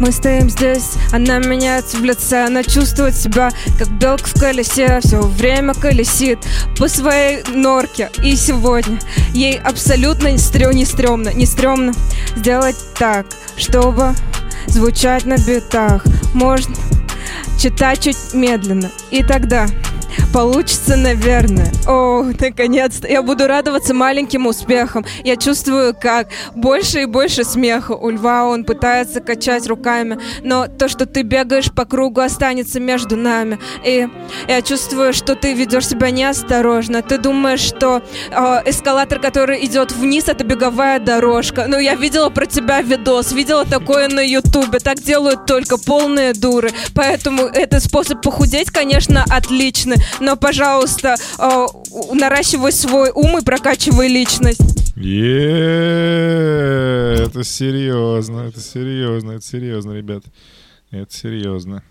Мы 0.01 0.13
стоим 0.13 0.49
здесь, 0.49 0.93
она 1.13 1.39
меняется 1.39 1.97
в 1.97 2.05
лице 2.05 2.45
Она 2.47 2.63
чувствует 2.63 3.17
себя, 3.17 3.51
как 3.79 3.91
белка 3.99 4.27
в 4.29 4.35
колесе 4.35 5.01
Все 5.03 5.21
время 5.21 5.75
колесит 5.75 6.39
по 6.79 6.87
своей 6.89 7.43
норке 7.49 8.09
И 8.23 8.37
сегодня 8.37 9.01
ей 9.35 9.59
абсолютно 9.59 10.29
не, 10.29 10.39
стрё- 10.39 10.73
не 10.73 10.85
стрёмно 10.85 11.31
Не 11.31 11.47
стрёмно 11.47 11.93
сделать 12.37 12.77
так, 12.97 13.27
чтобы 13.57 14.15
звучать 14.69 15.25
на 15.27 15.37
битах. 15.37 16.05
Можно 16.35 16.75
читать 17.59 18.01
чуть 18.01 18.35
медленно. 18.35 18.91
И 19.11 19.23
тогда 19.23 19.67
получится, 20.33 20.97
наверное. 20.97 21.73
О, 21.87 22.23
наконец-то. 22.39 23.09
Я 23.09 23.23
буду 23.23 23.47
радоваться 23.47 23.95
маленьким 23.95 24.47
успехам. 24.47 25.05
Я 25.25 25.37
чувствую, 25.37 25.95
как 25.99 26.29
больше 26.55 27.03
и 27.03 27.07
больше 27.07 27.45
смеха. 27.45 27.93
У 27.93 28.11
льва 28.11 28.47
он 28.47 28.65
пытается 28.65 29.21
качать 29.21 29.67
руками, 29.67 30.19
но 30.43 30.67
то, 30.67 30.89
что 30.89 31.07
ты 31.07 31.23
бегаешь 31.23 31.73
по 31.73 31.85
кругу, 31.85 32.21
останется 32.21 32.81
между 32.81 33.17
нами. 33.17 33.59
И 33.85 34.09
я 34.47 34.63
чувствую, 34.63 35.13
что 35.13 35.35
ты 35.35 35.55
ведешь 35.55 35.89
себя 35.89 36.11
неосторожно. 36.11 37.03
Ты 37.03 37.19
думаешь, 37.19 37.61
что 37.61 38.03
э, 38.31 38.63
эскалатор, 38.67 39.21
который 39.21 39.65
идет 39.65 39.93
вниз, 39.93 40.29
это 40.29 40.45
беговая 40.45 41.01
дорожка. 41.01 41.67
Ну, 41.69 41.79
я 41.79 41.95
видела 41.95 42.29
про 42.31 42.47
тебя 42.47 42.83
видос, 42.83 43.33
видела 43.33 43.65
такое 43.65 44.09
на 44.09 44.21
ютубе. 44.21 44.79
Так 44.79 44.99
делают 45.01 45.47
только 45.47 45.79
полные 45.79 46.33
дуры. 46.35 46.71
Поэтому 46.95 47.43
этот 47.43 47.83
способ 47.83 48.23
похудеть, 48.23 48.71
конечно, 48.71 49.25
отличный. 49.29 49.97
Но, 50.21 50.37
пожалуйста, 50.37 51.17
э, 51.39 51.67
наращивай 52.13 52.73
свой 52.73 53.11
ум 53.15 53.39
и 53.39 53.45
прокачивай 53.45 54.09
личность. 54.09 54.61
Е, 54.97 56.19
Это 57.27 57.45
серьезно, 57.45 58.41
это 58.49 58.61
серьезно, 58.61 59.33
это 59.33 59.45
серьезно, 59.45 59.93
ребят. 59.93 60.25
Это 60.91 61.15
серьезно. 61.15 61.83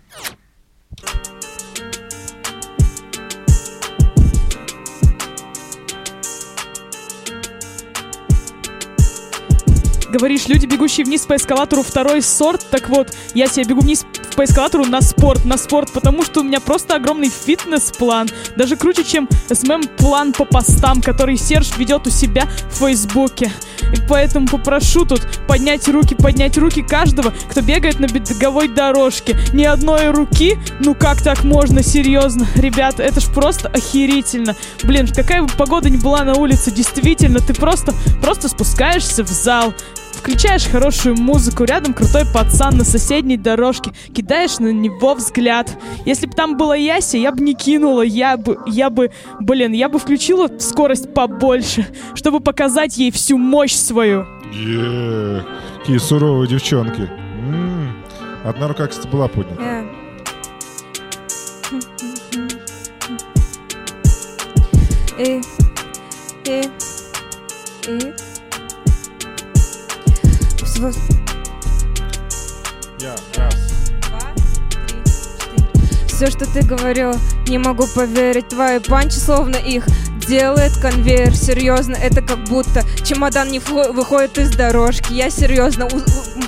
Говоришь, 10.10 10.48
люди, 10.48 10.66
бегущие 10.66 11.04
вниз 11.04 11.26
по 11.26 11.36
эскалатору, 11.36 11.82
второй 11.82 12.22
сорт. 12.22 12.66
Так 12.70 12.88
вот, 12.88 13.14
я 13.34 13.46
себе 13.46 13.64
бегу 13.64 13.80
вниз 13.82 14.06
по 14.38 14.44
эскалатору 14.44 14.84
на 14.84 15.00
спорт, 15.02 15.44
на 15.44 15.56
спорт, 15.56 15.90
потому 15.90 16.22
что 16.22 16.42
у 16.42 16.44
меня 16.44 16.60
просто 16.60 16.94
огромный 16.94 17.28
фитнес-план. 17.28 18.28
Даже 18.54 18.76
круче, 18.76 19.02
чем 19.02 19.28
СММ-план 19.52 20.32
по 20.32 20.44
постам, 20.44 21.02
который 21.02 21.36
Серж 21.36 21.76
ведет 21.76 22.06
у 22.06 22.10
себя 22.10 22.48
в 22.70 22.76
Фейсбуке. 22.76 23.50
И 23.92 23.96
поэтому 24.08 24.46
попрошу 24.46 25.04
тут 25.04 25.26
поднять 25.48 25.88
руки, 25.88 26.14
поднять 26.14 26.56
руки 26.56 26.82
каждого, 26.82 27.34
кто 27.50 27.62
бегает 27.62 27.98
на 27.98 28.06
беговой 28.06 28.68
дорожке. 28.68 29.36
Ни 29.52 29.64
одной 29.64 30.10
руки? 30.10 30.56
Ну 30.78 30.94
как 30.94 31.20
так 31.20 31.42
можно, 31.42 31.82
серьезно? 31.82 32.46
Ребята, 32.54 33.02
это 33.02 33.18
ж 33.18 33.24
просто 33.34 33.66
охерительно. 33.66 34.54
Блин, 34.84 35.08
какая 35.08 35.42
бы 35.42 35.48
погода 35.48 35.90
ни 35.90 35.96
была 35.96 36.22
на 36.22 36.34
улице, 36.34 36.70
действительно, 36.70 37.40
ты 37.40 37.54
просто, 37.54 37.92
просто 38.22 38.48
спускаешься 38.48 39.24
в 39.24 39.28
зал, 39.30 39.74
Включаешь 40.18 40.66
хорошую 40.66 41.16
музыку, 41.16 41.64
рядом 41.64 41.94
крутой 41.94 42.24
пацан 42.32 42.76
на 42.76 42.84
соседней 42.84 43.36
дорожке, 43.36 43.92
кидаешь 44.14 44.58
на 44.58 44.72
него 44.72 45.14
взгляд. 45.14 45.70
Если 46.04 46.26
бы 46.26 46.32
там 46.32 46.56
была 46.56 46.76
Яся, 46.76 47.16
я 47.16 47.32
бы 47.32 47.42
не 47.42 47.54
кинула, 47.54 48.02
я 48.02 48.36
бы, 48.36 48.58
я 48.66 48.90
бы, 48.90 49.10
блин, 49.40 49.72
я 49.72 49.88
бы 49.88 49.98
включила 49.98 50.50
скорость 50.58 51.14
побольше, 51.14 51.86
чтобы 52.14 52.40
показать 52.40 52.96
ей 52.98 53.10
всю 53.10 53.38
мощь 53.38 53.74
свою. 53.74 54.26
Е, 54.52 55.44
Какие 55.80 55.98
суровые 55.98 56.48
девчонки. 56.48 57.08
М, 57.48 57.92
Одна 58.44 58.68
рука, 58.68 58.86
кстати, 58.86 59.06
была 59.08 59.28
поднята. 59.28 59.62
Э. 59.62 59.84
И, 65.18 65.40
и, 66.44 66.62
и. 67.88 68.27
Всего 70.78 70.92
Я, 73.00 73.16
раз. 73.36 73.54
Все, 76.06 76.26
что 76.28 76.46
ты 76.46 76.62
говорил, 76.62 77.14
не 77.48 77.58
могу 77.58 77.84
поверить. 77.88 78.48
Твои 78.48 78.78
панчи, 78.78 79.16
словно 79.16 79.56
их 79.56 79.84
делает 80.28 80.76
конвейер. 80.76 81.34
Серьезно, 81.34 81.96
это 81.96 82.20
как 82.20 82.44
будто 82.44 82.82
чемодан 83.02 83.48
не 83.50 83.58
выходит 83.58 84.38
из 84.38 84.50
дорожки. 84.50 85.12
Я 85.12 85.30
серьезно 85.30 85.88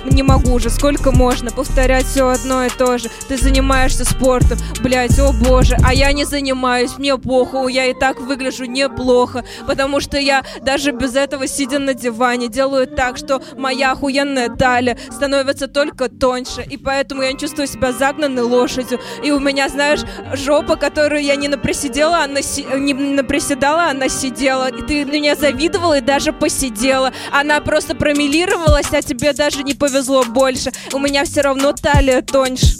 не 0.04 0.22
могу 0.22 0.52
уже. 0.52 0.70
Сколько 0.70 1.12
можно 1.12 1.50
повторять 1.50 2.06
все 2.06 2.28
одно 2.28 2.64
и 2.64 2.68
то 2.68 2.98
же? 2.98 3.08
Ты 3.28 3.36
занимаешься 3.38 4.04
спортом, 4.04 4.58
блять, 4.82 5.18
о 5.18 5.32
боже, 5.32 5.76
а 5.84 5.94
я 5.94 6.12
не 6.12 6.24
занимаюсь. 6.24 6.98
Мне 6.98 7.16
похуй, 7.16 7.72
я 7.72 7.86
и 7.86 7.94
так 7.94 8.20
выгляжу 8.20 8.66
неплохо, 8.66 9.44
потому 9.66 10.00
что 10.00 10.18
я 10.18 10.44
даже 10.62 10.92
без 10.92 11.16
этого, 11.16 11.46
сидя 11.46 11.78
на 11.78 11.94
диване, 11.94 12.48
делаю 12.48 12.86
так, 12.86 13.16
что 13.16 13.42
моя 13.56 13.92
охуенная 13.92 14.50
талия 14.50 14.98
становится 15.10 15.68
только 15.68 16.08
тоньше, 16.08 16.62
и 16.68 16.76
поэтому 16.76 17.22
я 17.22 17.32
не 17.32 17.38
чувствую 17.38 17.66
себя 17.66 17.92
загнанной 17.92 18.42
лошадью. 18.42 19.00
И 19.24 19.30
у 19.30 19.40
меня, 19.40 19.68
знаешь, 19.68 20.00
жопа, 20.34 20.76
которую 20.76 21.22
я 21.22 21.36
не 21.36 21.48
наприсидела, 21.48 22.24
она 22.24 22.42
си- 22.42 22.66
не 22.76 22.92
наприседала, 22.92 23.69
она 23.78 24.08
сидела. 24.08 24.68
И 24.68 24.82
ты 24.82 25.04
меня 25.04 25.36
завидовала 25.36 25.98
и 25.98 26.00
даже 26.00 26.32
посидела. 26.32 27.12
Она 27.32 27.60
просто 27.60 27.94
промелировалась, 27.94 28.92
а 28.92 29.02
тебе 29.02 29.32
даже 29.32 29.62
не 29.62 29.74
повезло 29.74 30.24
больше. 30.24 30.72
У 30.92 30.98
меня 30.98 31.24
все 31.24 31.42
равно 31.42 31.72
талия 31.72 32.22
тоньше. 32.22 32.76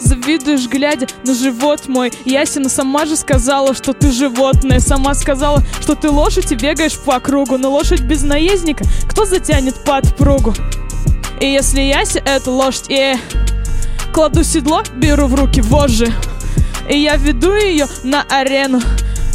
Завидуешь, 0.00 0.68
глядя 0.68 1.06
на 1.24 1.34
живот 1.34 1.88
мой. 1.88 2.12
Ясина 2.24 2.68
сама 2.68 3.06
же 3.06 3.16
сказала, 3.16 3.74
что 3.74 3.92
ты 3.92 4.10
животное. 4.10 4.80
Сама 4.80 5.14
сказала, 5.14 5.62
что 5.80 5.94
ты 5.94 6.10
лошадь 6.10 6.52
и 6.52 6.54
бегаешь 6.54 6.98
по 6.98 7.18
кругу. 7.20 7.58
Но 7.58 7.70
лошадь 7.70 8.02
без 8.02 8.22
наездника, 8.22 8.84
кто 9.08 9.24
затянет 9.24 9.74
подпругу? 9.84 10.54
И 11.40 11.46
если 11.46 11.80
Яся 11.80 12.20
это 12.20 12.50
лошадь, 12.50 12.86
и 12.88 13.14
кладу 14.16 14.42
седло, 14.44 14.82
беру 14.94 15.26
в 15.26 15.34
руки 15.34 15.60
вожжи. 15.60 16.10
И 16.88 16.98
я 16.98 17.16
веду 17.16 17.52
ее 17.54 17.84
на 18.02 18.22
арену, 18.22 18.80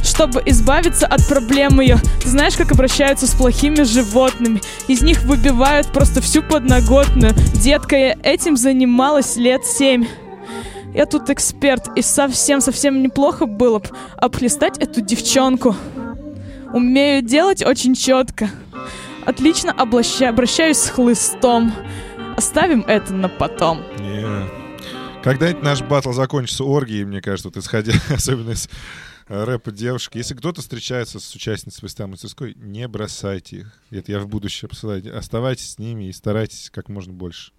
чтобы 0.03 0.41
избавиться 0.47 1.05
от 1.05 1.27
проблем 1.27 1.79
ее. 1.79 1.99
Ты 2.23 2.29
знаешь, 2.29 2.57
как 2.57 2.71
обращаются 2.71 3.27
с 3.27 3.35
плохими 3.35 3.83
животными? 3.83 4.59
Из 4.87 5.03
них 5.03 5.21
выбивают 5.21 5.93
просто 5.93 6.19
всю 6.19 6.41
подноготную. 6.41 7.35
Детка, 7.53 7.95
я 7.95 8.17
этим 8.23 8.57
занималась 8.57 9.35
лет 9.35 9.63
семь. 9.65 10.07
Я 10.95 11.05
тут 11.05 11.29
эксперт, 11.29 11.95
и 11.95 12.01
совсем-совсем 12.01 13.03
неплохо 13.03 13.45
было 13.45 13.77
бы 13.77 13.89
обхлестать 14.17 14.79
эту 14.79 15.01
девчонку. 15.01 15.75
Умею 16.73 17.21
делать 17.21 17.63
очень 17.63 17.93
четко. 17.93 18.49
Отлично 19.27 19.75
облаща- 19.77 20.29
обращаюсь 20.29 20.77
с 20.77 20.89
хлыстом. 20.89 21.71
Оставим 22.35 22.83
это 22.87 23.13
на 23.13 23.29
потом. 23.29 23.81
Не. 23.99 24.60
Когда-нибудь 25.23 25.61
наш 25.61 25.83
батл 25.83 26.13
закончится 26.13 26.63
оргией, 26.63 27.05
мне 27.05 27.21
кажется, 27.21 27.49
вот 27.49 27.57
исходя 27.57 27.93
особенно 28.09 28.51
из 28.51 28.67
э, 29.27 29.43
рэпа 29.43 29.71
девушек. 29.71 30.15
Если 30.15 30.33
кто-то 30.33 30.61
встречается 30.61 31.19
с 31.19 31.35
участницей 31.35 31.79
постоянной 31.79 32.13
мастерской, 32.13 32.55
не 32.55 32.87
бросайте 32.87 33.57
их. 33.57 33.79
Это 33.91 34.13
я 34.13 34.19
в 34.19 34.27
будущее 34.27 34.67
посылаю. 34.67 35.15
Оставайтесь 35.15 35.73
с 35.73 35.77
ними 35.77 36.05
и 36.05 36.11
старайтесь 36.11 36.71
как 36.71 36.89
можно 36.89 37.13
больше. 37.13 37.51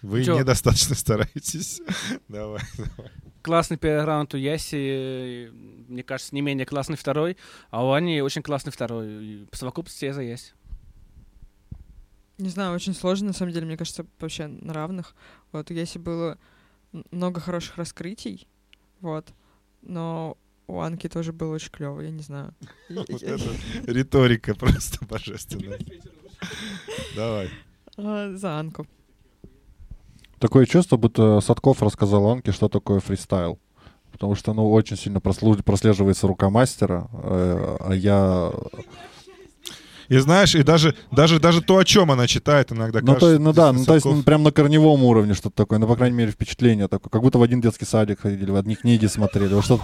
Вы 0.00 0.24
Чё? 0.24 0.38
недостаточно 0.38 0.94
стараетесь. 0.94 1.82
Давай, 2.28 2.62
давай. 2.76 3.10
Классный 3.42 3.78
первый 3.78 4.04
раунд 4.04 4.34
у 4.34 4.36
Яси, 4.36 5.50
мне 5.88 6.04
кажется, 6.04 6.34
не 6.36 6.40
менее 6.40 6.66
классный 6.66 6.96
второй, 6.96 7.36
а 7.70 7.84
у 7.84 7.90
Ани 7.92 8.20
очень 8.20 8.42
классный 8.42 8.70
второй. 8.70 9.24
И 9.24 9.44
По 9.46 9.56
совокупности 9.56 10.04
я 10.04 10.12
за 10.12 10.22
Яси. 10.22 10.52
Не 12.36 12.48
знаю, 12.48 12.74
очень 12.74 12.94
сложно, 12.94 13.28
на 13.28 13.32
самом 13.32 13.52
деле, 13.52 13.66
мне 13.66 13.76
кажется, 13.76 14.06
вообще 14.20 14.46
на 14.46 14.72
равных. 14.72 15.16
Вот, 15.50 15.70
если 15.72 15.98
было 15.98 16.38
много 17.10 17.40
хороших 17.40 17.76
раскрытий, 17.76 18.48
вот, 19.00 19.28
но 19.82 20.36
у 20.66 20.80
Анки 20.80 21.08
тоже 21.08 21.32
было 21.32 21.54
очень 21.54 21.70
клево, 21.70 22.00
я 22.00 22.10
не 22.10 22.22
знаю. 22.22 22.54
Риторика 23.86 24.54
просто 24.54 25.04
божественная. 25.06 25.78
Давай. 27.16 27.50
а, 27.96 28.34
За 28.34 28.58
Анку. 28.58 28.86
Такое 30.38 30.66
чувство, 30.66 30.96
будто 30.96 31.40
Садков 31.40 31.82
рассказал 31.82 32.28
Анке, 32.28 32.52
что 32.52 32.68
такое 32.68 33.00
фристайл. 33.00 33.58
Потому 34.12 34.34
что, 34.34 34.52
ну, 34.52 34.70
очень 34.70 34.96
сильно 34.96 35.20
прослеживается 35.20 36.26
рука 36.26 36.50
мастера, 36.50 37.08
э, 37.12 37.76
а 37.80 37.92
я... 37.92 38.52
И 40.08 40.18
знаешь, 40.18 40.54
и 40.54 40.62
даже, 40.62 40.94
даже, 41.12 41.38
даже 41.38 41.60
то, 41.60 41.76
о 41.76 41.84
чем 41.84 42.10
она 42.10 42.26
читает, 42.26 42.72
иногда 42.72 43.00
Ну, 43.00 43.14
то, 43.14 43.20
кажется, 43.20 43.38
ну 43.38 43.52
да, 43.52 43.72
ну, 43.72 43.84
то 43.84 43.94
есть 43.94 44.06
ну, 44.06 44.22
прям 44.22 44.42
на 44.42 44.52
корневом 44.52 45.04
уровне 45.04 45.34
что-то 45.34 45.56
такое, 45.56 45.78
ну, 45.78 45.86
по 45.86 45.96
крайней 45.96 46.16
мере, 46.16 46.32
впечатление 46.32 46.88
такое. 46.88 47.10
Как 47.10 47.20
будто 47.20 47.38
в 47.38 47.42
один 47.42 47.60
детский 47.60 47.84
садик 47.84 48.20
ходили, 48.20 48.50
в 48.50 48.56
одни 48.56 48.74
книги 48.74 49.04
смотрели. 49.04 49.52
Вот 49.52 49.64
что 49.64 49.82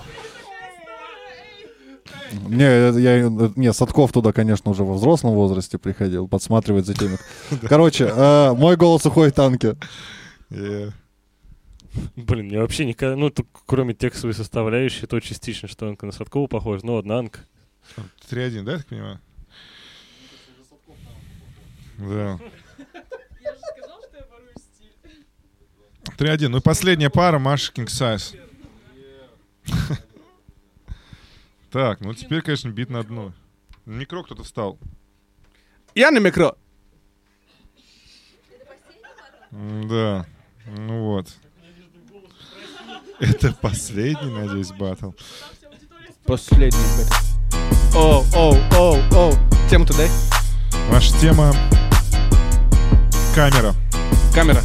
Не, 2.48 2.98
я, 3.00 3.28
не, 3.54 3.72
Садков 3.74 4.12
туда, 4.12 4.32
конечно, 4.32 4.70
уже 4.70 4.82
во 4.82 4.94
взрослом 4.94 5.34
возрасте 5.34 5.76
приходил, 5.76 6.26
подсматривать 6.26 6.86
за 6.86 6.94
теми. 6.94 7.18
Короче, 7.68 8.10
э, 8.10 8.52
мой 8.54 8.76
голос 8.76 9.04
уходит 9.04 9.34
танки. 9.34 9.76
Yeah. 10.50 10.92
Блин, 12.16 12.46
мне 12.46 12.60
вообще 12.60 12.86
никогда, 12.86 13.14
ну, 13.14 13.30
тут, 13.30 13.46
кроме 13.66 13.92
текстовой 13.92 14.34
составляющей, 14.34 15.06
то 15.06 15.20
частично, 15.20 15.68
что 15.68 15.86
Анка 15.86 16.06
на 16.06 16.12
Садкову 16.12 16.48
похож, 16.48 16.82
но 16.82 16.96
одна 16.96 17.18
Анка. 17.18 17.40
3-1, 18.30 18.62
да, 18.62 18.72
я 18.72 18.78
так 18.78 18.86
понимаю? 18.86 19.20
Да. 21.98 22.38
3-1. 26.18 26.48
Ну 26.48 26.58
и 26.58 26.60
последняя 26.60 27.10
пара 27.10 27.38
Маша 27.38 27.72
King 27.72 27.86
Size. 27.86 28.38
Так, 31.70 32.00
ну 32.00 32.14
теперь, 32.14 32.40
конечно, 32.40 32.68
бит 32.68 32.88
на 32.88 33.02
дно. 33.02 33.32
Микро 33.84 34.22
кто-то 34.22 34.44
встал. 34.44 34.78
Я 35.94 36.10
на 36.12 36.18
микро. 36.18 36.54
Да. 39.50 40.24
Ну 40.66 41.04
вот. 41.04 41.34
Это 43.18 43.52
последний, 43.60 44.30
надеюсь, 44.30 44.72
батл. 44.72 45.10
Последний. 46.24 46.78
блядь. 46.96 47.94
Оу, 47.94 48.24
оу, 48.34 48.56
оу, 48.76 49.00
оу. 49.12 49.32
Тему 49.68 49.86
туда. 49.86 50.04
Ваша 50.88 51.12
тема— 51.20 51.52
камера. 53.34 53.74
Камера. 54.32 54.60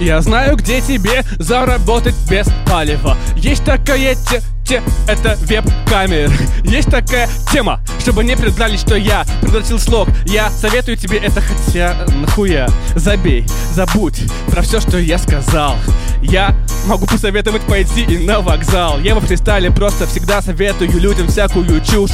Я 0.00 0.22
знаю, 0.22 0.56
где 0.56 0.80
тебе 0.80 1.24
заработать 1.38 2.14
без 2.30 2.46
палева. 2.66 3.16
Есть 3.36 3.64
такая 3.64 4.14
те, 4.14 4.40
те, 4.64 4.82
это 5.06 5.36
веб-камера. 5.42 6.32
Есть 6.64 6.90
такая 6.90 7.28
тема, 7.52 7.80
чтобы 7.98 8.24
не 8.24 8.36
признали, 8.36 8.76
что 8.76 8.94
я 8.94 9.26
превратил 9.42 9.78
слог. 9.78 10.08
Я 10.24 10.50
советую 10.50 10.96
тебе 10.96 11.18
это, 11.18 11.42
хотя 11.42 11.96
нахуя. 12.20 12.68
Забей, 12.94 13.44
забудь 13.72 14.22
про 14.50 14.62
все, 14.62 14.80
что 14.80 14.98
я 14.98 15.18
сказал. 15.18 15.76
Я 16.22 16.54
могу 16.86 17.06
посоветовать 17.06 17.62
пойти 17.62 18.02
и 18.02 18.18
на 18.18 18.40
вокзал. 18.40 18.98
Я 19.00 19.14
во 19.14 19.20
фристайле 19.20 19.70
просто 19.70 20.06
всегда 20.06 20.40
советую 20.40 20.90
людям 20.98 21.28
всякую 21.28 21.84
чушь. 21.84 22.12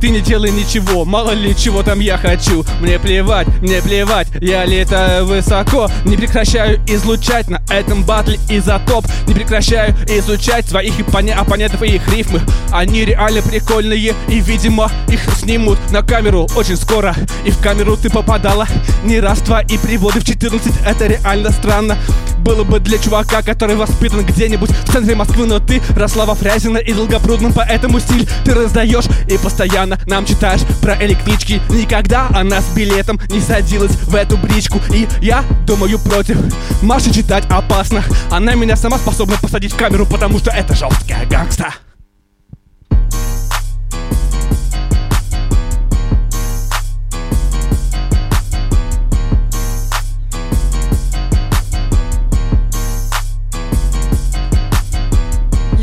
Ты 0.00 0.10
не 0.10 0.20
делай 0.20 0.50
ничего, 0.50 1.04
мало 1.04 1.30
ли 1.30 1.56
чего 1.56 1.82
там 1.82 2.00
я 2.00 2.18
хочу. 2.18 2.64
Мне 2.80 2.98
плевать, 2.98 3.48
мне 3.62 3.80
плевать, 3.80 4.28
я 4.40 4.64
летаю 4.64 5.26
высоко. 5.26 5.88
Не 6.04 6.16
прекращаю 6.16 6.80
излучать 6.86 7.48
на 7.48 7.62
этом 7.70 8.04
батле 8.04 8.38
изотоп. 8.48 9.06
Не 9.26 9.34
прекращаю 9.34 9.96
изучать 10.08 10.68
своих 10.68 10.98
оппоне- 11.00 11.34
оппонентов 11.34 11.82
и 11.82 11.96
их 11.96 12.08
рифмы. 12.14 12.40
Они 12.72 13.04
реально 13.04 13.42
прикольные 13.42 14.14
и, 14.28 14.40
видимо, 14.40 14.90
их 15.08 15.20
снимут 15.38 15.78
на 15.90 16.02
камеру 16.02 16.46
очень 16.56 16.76
скоро. 16.76 17.14
И 17.44 17.50
в 17.50 17.58
камеру 17.58 17.96
ты 17.96 18.10
попадала 18.10 18.66
не 19.04 19.20
раз, 19.20 19.38
твои 19.38 19.78
приводы 19.78 20.20
в 20.20 20.24
14, 20.24 20.72
это 20.84 21.06
реально 21.06 21.50
странно. 21.52 21.96
Было 22.38 22.64
бы 22.64 22.78
для 22.78 22.98
чувака, 22.98 23.42
который 23.42 23.76
воспитан 23.76 24.24
где-нибудь 24.24 24.70
в 24.70 24.92
центре 24.92 25.14
Москвы, 25.16 25.46
но 25.46 25.58
ты 25.58 25.82
росла 25.96 26.26
во 26.26 26.34
Фрязино 26.34 26.78
и 26.78 26.92
Долгопрудном, 26.92 27.52
поэтому 27.52 27.98
стиль 27.98 28.28
ты 28.44 28.54
раздаешь 28.54 29.06
и 29.28 29.36
постоянно 29.38 29.85
нам 30.06 30.26
читаешь 30.26 30.62
про 30.80 30.96
электрички. 31.04 31.60
Никогда 31.68 32.28
она 32.34 32.60
с 32.60 32.68
билетом 32.74 33.20
не 33.30 33.40
садилась 33.40 33.92
в 33.92 34.14
эту 34.14 34.36
бричку, 34.36 34.80
и 34.92 35.06
я 35.20 35.44
думаю 35.66 35.98
против. 35.98 36.38
Маши 36.82 37.12
читать 37.12 37.44
опасно, 37.48 38.02
она 38.30 38.54
меня 38.54 38.76
сама 38.76 38.98
способна 38.98 39.36
посадить 39.40 39.72
в 39.72 39.76
камеру, 39.76 40.06
потому 40.06 40.38
что 40.38 40.50
это 40.50 40.74
жесткая 40.74 41.26
гангста. 41.26 41.74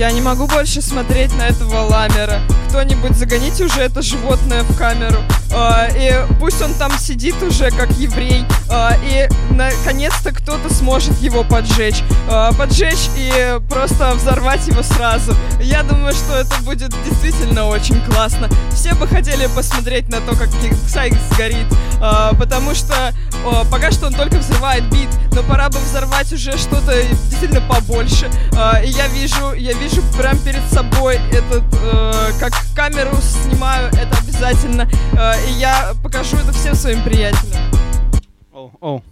Я 0.03 0.11
не 0.11 0.19
могу 0.19 0.47
больше 0.47 0.81
смотреть 0.81 1.33
на 1.37 1.43
этого 1.43 1.79
ламера. 1.83 2.41
Кто-нибудь 2.67 3.15
загоните 3.15 3.63
уже 3.63 3.79
это 3.79 4.01
животное 4.01 4.63
в 4.63 4.77
камеру. 4.77 5.19
А, 5.55 5.87
и 5.95 6.13
пусть 6.41 6.61
он 6.61 6.73
там 6.73 6.91
сидит 6.99 7.41
уже 7.41 7.71
как 7.71 7.89
еврей. 7.91 8.43
А, 8.69 8.97
и 9.01 9.29
наконец-то 9.51 10.33
кто-то 10.33 10.73
сможет 10.73 11.17
его 11.21 11.45
поджечь. 11.45 12.03
А, 12.29 12.51
поджечь 12.51 13.09
и 13.15 13.61
просто 13.69 14.13
взорвать 14.15 14.67
его 14.67 14.83
сразу. 14.83 15.33
Я 15.61 15.83
думаю, 15.83 16.11
что 16.11 16.35
это 16.35 16.61
будет 16.63 16.93
действительно 17.07 17.67
очень 17.67 18.01
классно. 18.01 18.49
Все 18.75 18.95
бы 18.95 19.07
хотели 19.07 19.47
посмотреть 19.55 20.09
на 20.09 20.19
то, 20.19 20.35
как 20.35 20.49
Сайкс 20.89 21.17
горит. 21.37 21.67
А, 22.01 22.33
потому 22.33 22.75
что 22.75 23.13
о, 23.45 23.65
пока 23.69 23.91
что 23.91 24.07
он 24.07 24.13
только 24.13 24.37
взрывает 24.37 24.83
бит, 24.89 25.09
но 25.33 25.43
пора 25.43 25.69
бы 25.69 25.77
взорвать 25.79 26.31
уже 26.31 26.57
что-то 26.57 26.93
действительно 27.03 27.61
побольше. 27.61 28.29
А, 28.57 28.81
и 28.81 28.89
я 28.89 29.07
вижу, 29.07 29.53
я 29.53 29.73
вижу 29.73 29.92
прям 30.17 30.37
перед 30.39 30.63
собой 30.71 31.19
этот, 31.31 31.63
э, 31.73 32.31
как 32.39 32.53
камеру 32.75 33.15
снимаю, 33.21 33.89
это 33.89 34.17
обязательно. 34.17 34.87
Э, 35.13 35.33
и 35.47 35.53
я 35.53 35.93
покажу 36.03 36.37
это 36.37 36.51
всем 36.53 36.75
своим 36.75 37.03
приятелям. 37.03 37.61
Оу, 38.51 38.71
оу. 38.79 39.03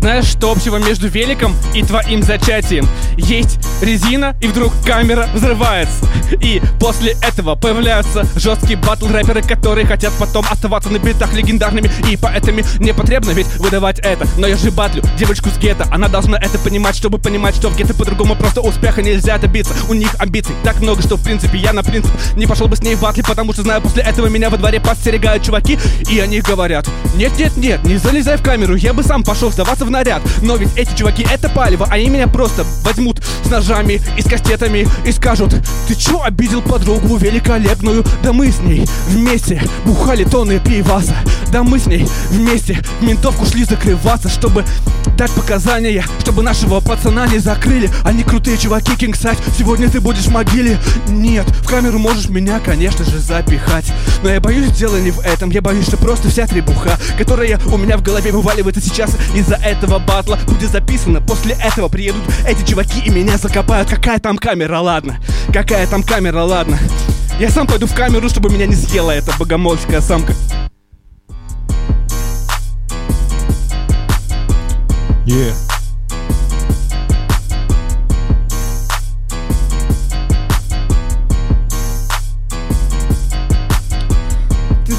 Знаешь, 0.00 0.24
что 0.24 0.50
общего 0.50 0.78
между 0.78 1.08
великом 1.08 1.54
и 1.74 1.82
твоим 1.82 2.22
зачатием? 2.22 2.88
Есть 3.18 3.58
резина, 3.82 4.34
и 4.40 4.46
вдруг 4.46 4.72
камера 4.84 5.28
взрывается. 5.34 6.06
И 6.40 6.62
после 6.80 7.16
этого 7.20 7.54
появляются 7.54 8.24
жесткие 8.34 8.78
батл-рэперы, 8.78 9.46
которые 9.46 9.86
хотят 9.86 10.14
потом 10.18 10.46
оставаться 10.50 10.88
на 10.88 10.98
битах 10.98 11.34
легендарными 11.34 11.90
и 12.10 12.16
поэтому 12.16 12.60
не 12.78 12.94
потребно 12.94 13.32
ведь 13.32 13.46
выдавать 13.58 13.98
это. 13.98 14.26
Но 14.38 14.46
я 14.46 14.56
же 14.56 14.70
батлю 14.70 15.02
девочку 15.18 15.50
с 15.50 15.58
гетто, 15.58 15.86
она 15.92 16.08
должна 16.08 16.38
это 16.38 16.58
понимать, 16.58 16.96
чтобы 16.96 17.18
понимать, 17.18 17.54
что 17.54 17.68
в 17.68 17.76
гетто 17.76 17.92
по-другому 17.92 18.36
просто 18.36 18.62
успеха 18.62 19.02
нельзя 19.02 19.36
добиться. 19.36 19.74
У 19.90 19.94
них 19.94 20.14
амбиций 20.18 20.54
так 20.64 20.80
много, 20.80 21.02
что 21.02 21.16
в 21.16 21.22
принципе 21.22 21.58
я 21.58 21.74
на 21.74 21.82
принцип 21.82 22.12
не 22.36 22.46
пошел 22.46 22.68
бы 22.68 22.76
с 22.76 22.82
ней 22.82 22.94
в 22.94 23.02
батли, 23.02 23.20
потому 23.20 23.52
что 23.52 23.62
знаю, 23.62 23.82
после 23.82 24.02
этого 24.02 24.28
меня 24.28 24.48
во 24.48 24.56
дворе 24.56 24.80
подстерегают 24.80 25.42
чуваки, 25.42 25.78
и 26.08 26.18
они 26.20 26.40
говорят, 26.40 26.88
нет-нет-нет, 27.16 27.84
не 27.84 27.98
залезай 27.98 28.38
в 28.38 28.42
камеру, 28.42 28.76
я 28.76 28.94
бы 28.94 29.02
сам 29.02 29.22
пошел 29.22 29.52
сдаваться 29.52 29.84
в 29.84 29.89
наряд. 29.90 30.22
Но 30.42 30.56
ведь 30.56 30.70
эти 30.76 30.96
чуваки 30.96 31.26
это 31.30 31.48
палево, 31.48 31.86
они 31.90 32.08
меня 32.08 32.26
просто 32.26 32.64
возьмут 32.82 33.22
с 33.44 33.50
ножами 33.50 34.00
и 34.16 34.22
с 34.22 34.24
кастетами 34.24 34.86
и 35.04 35.12
скажут, 35.12 35.54
ты 35.88 35.94
чё 35.94 36.22
обидел 36.22 36.62
подругу 36.62 37.16
великолепную? 37.16 38.04
Да 38.22 38.32
мы 38.32 38.50
с 38.50 38.60
ней 38.60 38.86
вместе 39.08 39.62
бухали 39.84 40.24
тонны 40.24 40.60
пиваса. 40.60 41.16
Да 41.52 41.62
мы 41.62 41.78
с 41.78 41.86
ней 41.86 42.06
вместе 42.30 42.78
в 43.00 43.04
ментовку 43.04 43.44
шли 43.44 43.64
закрываться, 43.64 44.28
чтобы 44.28 44.64
дать 45.16 45.32
показания, 45.32 46.04
чтобы 46.20 46.42
нашего 46.42 46.80
пацана 46.80 47.26
не 47.26 47.38
закрыли. 47.38 47.90
Они 48.04 48.22
крутые 48.22 48.56
чуваки, 48.56 48.92
Size, 49.00 49.38
сегодня 49.58 49.90
ты 49.90 50.00
будешь 50.00 50.24
в 50.24 50.30
могиле. 50.30 50.78
Нет, 51.08 51.46
в 51.46 51.66
камеру 51.66 51.98
можешь 51.98 52.28
меня, 52.28 52.60
конечно 52.60 53.04
же, 53.04 53.18
запихать. 53.18 53.86
Но 54.22 54.30
я 54.30 54.40
боюсь, 54.40 54.70
дело 54.70 54.96
не 54.96 55.10
в 55.10 55.20
этом, 55.20 55.50
я 55.50 55.60
боюсь, 55.60 55.86
что 55.86 55.96
просто 55.96 56.28
вся 56.28 56.46
требуха, 56.46 56.98
которая 57.18 57.58
у 57.66 57.76
меня 57.76 57.96
в 57.96 58.02
голове 58.02 58.30
вываливается 58.30 58.80
сейчас 58.80 59.10
из-за 59.34 59.56
этого 59.56 59.79
батла, 59.86 60.38
будет 60.46 60.70
записана. 60.70 61.20
После 61.20 61.54
этого 61.54 61.88
приедут 61.88 62.22
эти 62.46 62.64
чуваки 62.68 63.00
и 63.00 63.10
меня 63.10 63.38
закопают. 63.38 63.88
Какая 63.88 64.18
там 64.18 64.38
камера, 64.38 64.78
ладно? 64.78 65.18
Какая 65.52 65.86
там 65.86 66.02
камера, 66.02 66.42
ладно? 66.42 66.78
Я 67.38 67.50
сам 67.50 67.66
пойду 67.66 67.86
в 67.86 67.94
камеру, 67.94 68.28
чтобы 68.28 68.50
меня 68.50 68.66
не 68.66 68.74
съела 68.74 69.12
эта 69.12 69.32
богомольская 69.38 70.00
самка. 70.00 70.34
Yeah. 75.26 75.69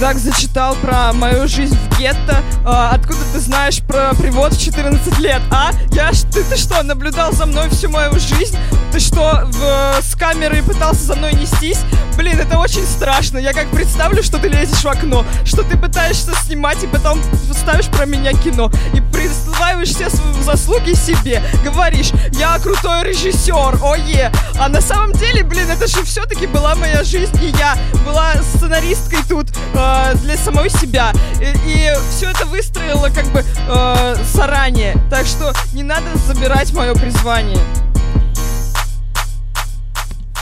Так 0.01 0.17
зачитал 0.17 0.73
про 0.81 1.13
мою 1.13 1.47
жизнь 1.47 1.77
в 1.77 1.99
гетто. 1.99 2.41
А, 2.65 2.89
откуда 2.89 3.19
ты 3.33 3.39
знаешь 3.39 3.83
про 3.83 4.15
привод 4.15 4.51
в 4.51 4.59
14 4.59 5.19
лет, 5.19 5.41
а? 5.51 5.73
Я 5.91 6.11
ж, 6.11 6.21
ты, 6.23 6.43
ты 6.43 6.57
что, 6.57 6.81
наблюдал 6.81 7.31
за 7.33 7.45
мной 7.45 7.69
всю 7.69 7.87
мою 7.87 8.13
жизнь? 8.13 8.57
Ты 8.91 8.99
что, 8.99 9.43
в, 9.45 10.01
с 10.01 10.15
камерой 10.15 10.63
пытался 10.63 11.01
за 11.01 11.15
мной 11.15 11.33
нестись? 11.33 11.77
блин, 12.21 12.39
это 12.39 12.59
очень 12.59 12.85
страшно. 12.85 13.39
Я 13.39 13.51
как 13.51 13.67
представлю, 13.71 14.21
что 14.21 14.37
ты 14.37 14.47
лезешь 14.47 14.83
в 14.83 14.87
окно, 14.87 15.25
что 15.43 15.63
ты 15.63 15.75
пытаешься 15.75 16.33
снимать 16.45 16.83
и 16.83 16.87
потом 16.87 17.19
ставишь 17.51 17.87
про 17.87 18.05
меня 18.05 18.31
кино. 18.33 18.71
И 18.93 19.01
присваиваешь 19.01 19.89
все 19.89 20.07
свои 20.07 20.43
заслуги 20.43 20.93
себе. 20.93 21.41
Говоришь, 21.63 22.11
я 22.33 22.59
крутой 22.59 23.05
режиссер, 23.05 23.83
ое. 23.83 24.31
А 24.59 24.69
на 24.69 24.81
самом 24.81 25.13
деле, 25.13 25.43
блин, 25.43 25.67
это 25.69 25.87
же 25.87 26.03
все-таки 26.03 26.45
была 26.45 26.75
моя 26.75 27.03
жизнь. 27.03 27.37
И 27.41 27.47
я 27.57 27.75
была 28.05 28.33
сценаристкой 28.55 29.19
тут 29.27 29.47
э, 29.73 29.90
для 30.21 30.37
самой 30.37 30.69
себя. 30.69 31.11
И, 31.39 31.45
и 31.45 31.89
все 32.09 32.29
это 32.29 32.45
выстроила 32.45 33.07
как 33.09 33.25
бы 33.33 33.39
э, 33.41 34.15
заранее. 34.23 34.95
Так 35.09 35.25
что 35.25 35.53
не 35.73 35.83
надо 35.83 36.15
забирать 36.17 36.73
мое 36.73 36.93
призвание. 36.93 37.59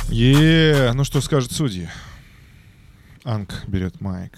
Е, 0.09 0.91
ну 0.93 1.03
что 1.03 1.21
скажут 1.21 1.51
судьи? 1.51 1.87
Анг 3.23 3.63
берет 3.67 4.01
майк. 4.01 4.33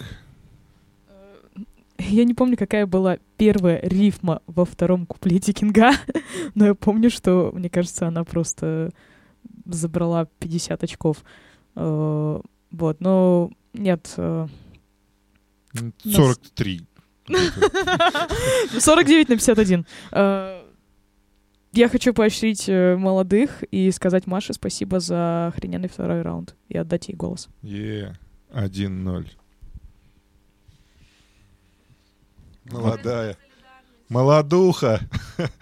Я 1.97 2.23
не 2.25 2.33
помню, 2.33 2.57
какая 2.57 2.85
была 2.85 3.17
первая 3.37 3.79
рифма 3.81 4.41
во 4.47 4.65
втором 4.65 5.05
куплете 5.05 5.53
Кинга, 5.53 5.91
но 6.55 6.65
я 6.65 6.75
помню, 6.75 7.09
что, 7.09 7.51
мне 7.53 7.69
кажется, 7.69 8.07
она 8.07 8.23
просто 8.23 8.91
забрала 9.65 10.25
50 10.39 10.83
очков. 10.83 11.17
Э, 11.75 12.39
Вот, 12.71 13.01
но 13.01 13.51
нет, 13.73 14.13
э, 14.17 14.47
43. 16.03 16.81
49 18.79 19.29
на 19.29 19.35
51. 19.37 19.85
Э, 20.11 20.63
Я 21.73 21.87
хочу 21.89 22.13
поощрить 22.13 22.67
э, 22.67 22.95
молодых 22.97 23.63
и 23.71 23.89
сказать 23.91 24.27
Маше 24.27 24.53
спасибо 24.53 24.99
за 24.99 25.47
охрененный 25.47 25.87
второй 25.89 26.21
раунд 26.21 26.55
и 26.67 26.77
отдать 26.77 27.07
ей 27.09 27.15
голос. 27.15 27.47
Е, 27.61 28.17
1-0. 28.53 29.27
Молодая. 32.65 33.37
Молодуха. 34.09 34.99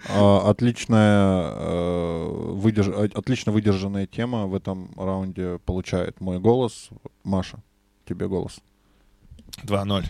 А, 0.08 0.50
Отличная, 0.50 1.52
э, 1.54 2.26
выдерж- 2.54 3.12
отлично 3.14 3.52
выдержанная 3.52 4.06
тема 4.08 4.46
в 4.48 4.54
этом 4.56 4.90
раунде 4.96 5.58
получает 5.64 6.20
мой 6.20 6.40
голос. 6.40 6.90
Маша, 7.22 7.62
тебе 8.06 8.26
голос. 8.26 8.58
2-0. 9.64 10.04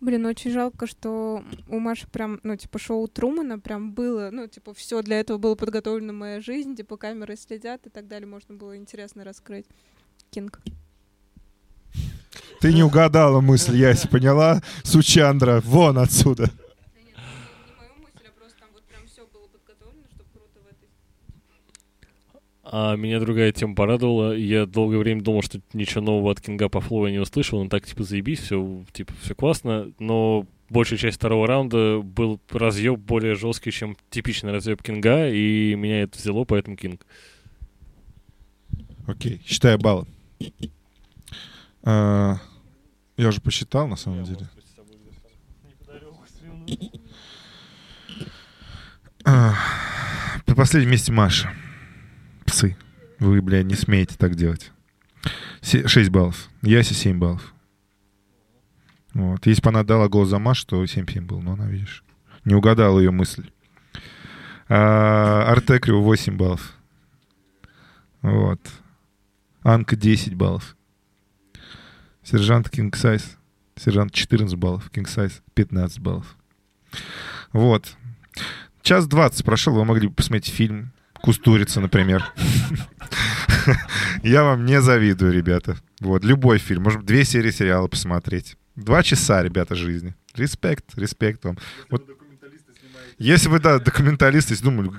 Блин, 0.00 0.26
очень 0.26 0.50
жалко, 0.50 0.86
что 0.86 1.42
у 1.68 1.78
Маши 1.78 2.06
прям, 2.06 2.38
ну, 2.42 2.54
типа, 2.54 2.78
шоу 2.78 3.08
Трумана 3.08 3.58
прям 3.58 3.92
было, 3.92 4.28
ну, 4.30 4.46
типа, 4.46 4.74
все 4.74 5.02
для 5.02 5.18
этого 5.20 5.38
было 5.38 5.54
подготовлено 5.54 6.12
моя 6.12 6.40
жизнь, 6.40 6.76
типа, 6.76 6.96
камеры 6.96 7.36
следят 7.36 7.86
и 7.86 7.90
так 7.90 8.06
далее, 8.06 8.28
можно 8.28 8.54
было 8.54 8.76
интересно 8.76 9.24
раскрыть. 9.24 9.66
Кинг. 10.30 10.60
Ты 12.60 12.72
не 12.72 12.82
угадала 12.82 13.40
мысль, 13.40 13.76
Яси, 13.76 14.06
поняла? 14.08 14.62
Сучандра, 14.84 15.62
вон 15.64 15.98
отсюда. 15.98 16.50
А 22.68 22.96
меня 22.96 23.20
другая 23.20 23.52
тема 23.52 23.76
порадовала. 23.76 24.32
Я 24.36 24.66
долгое 24.66 24.98
время 24.98 25.22
думал, 25.22 25.42
что 25.42 25.60
ничего 25.72 26.00
нового 26.00 26.32
от 26.32 26.40
Кинга 26.40 26.68
по 26.68 26.80
flow 26.80 27.06
я 27.06 27.12
не 27.12 27.18
услышал. 27.20 27.58
Он 27.60 27.68
так, 27.68 27.86
типа, 27.86 28.02
заебись, 28.02 28.40
все, 28.40 28.84
типа, 28.92 29.12
все 29.22 29.36
классно. 29.36 29.92
Но 30.00 30.46
большая 30.68 30.98
часть 30.98 31.18
второго 31.18 31.46
раунда 31.46 32.00
был 32.02 32.40
разъеб 32.50 32.98
более 32.98 33.36
жесткий, 33.36 33.70
чем 33.70 33.96
типичный 34.10 34.50
разъеб 34.52 34.82
Кинга, 34.82 35.28
и 35.28 35.76
меня 35.76 36.02
это 36.02 36.18
взяло, 36.18 36.44
поэтому 36.44 36.76
Кинг. 36.76 37.06
Окей, 39.06 39.40
считаю 39.46 39.78
баллы. 39.78 40.06
А, 41.84 42.38
Я 43.16 43.28
уже 43.28 43.40
посчитал, 43.40 43.86
на 43.86 43.94
самом 43.94 44.24
деле. 44.24 44.48
А, 49.24 49.54
При 50.44 50.54
последнем 50.54 50.90
месте 50.90 51.12
Маша. 51.12 51.52
Псы. 52.46 52.76
Вы, 53.18 53.42
бля, 53.42 53.62
не 53.62 53.74
смеете 53.74 54.16
так 54.16 54.34
делать. 54.34 54.72
6 55.62 56.10
баллов. 56.10 56.48
Яси 56.62 56.92
7 56.92 57.18
баллов. 57.18 57.52
Вот. 59.14 59.46
Если 59.46 59.62
бы 59.62 59.70
она 59.70 59.82
дала 59.82 60.08
голос 60.08 60.28
за 60.28 60.38
Машу, 60.38 60.66
то 60.66 60.84
7-7 60.84 61.22
был. 61.22 61.40
Но 61.40 61.52
она, 61.52 61.66
видишь, 61.66 62.04
не 62.44 62.54
угадала 62.54 62.98
ее 62.98 63.10
мысль. 63.10 63.50
А, 64.68 65.44
Артекрио 65.48 66.02
8 66.02 66.36
баллов. 66.36 66.74
Вот. 68.22 68.60
Анка 69.62 69.96
10 69.96 70.34
баллов. 70.34 70.76
Сержант 72.22 72.68
Size. 72.68 73.36
Сержант 73.76 74.12
14 74.12 74.56
баллов. 74.56 74.90
Size 74.92 75.40
15 75.54 76.00
баллов. 76.00 76.36
Вот. 77.52 77.96
Час 78.82 79.08
20 79.08 79.44
прошел, 79.44 79.74
вы 79.74 79.84
могли 79.84 80.08
бы 80.08 80.14
посмотреть 80.14 80.54
фильм 80.54 80.92
Кустурица, 81.22 81.80
например. 81.80 82.24
Я 84.22 84.44
вам 84.44 84.64
не 84.64 84.80
завидую, 84.80 85.32
ребята. 85.32 85.76
Вот, 86.00 86.24
любой 86.24 86.58
фильм. 86.58 86.84
Может, 86.84 87.04
две 87.04 87.24
серии 87.24 87.50
сериала 87.50 87.88
посмотреть. 87.88 88.56
Два 88.76 89.02
часа, 89.02 89.42
ребята, 89.42 89.74
жизни. 89.74 90.14
Респект, 90.34 90.96
респект 90.96 91.44
вам. 91.44 91.58
Вот 91.90 92.04
если 93.18 93.48
вы, 93.48 93.60
да, 93.60 93.78
документалисты, 93.78 94.52
если 94.52 94.64
думали, 94.64 94.90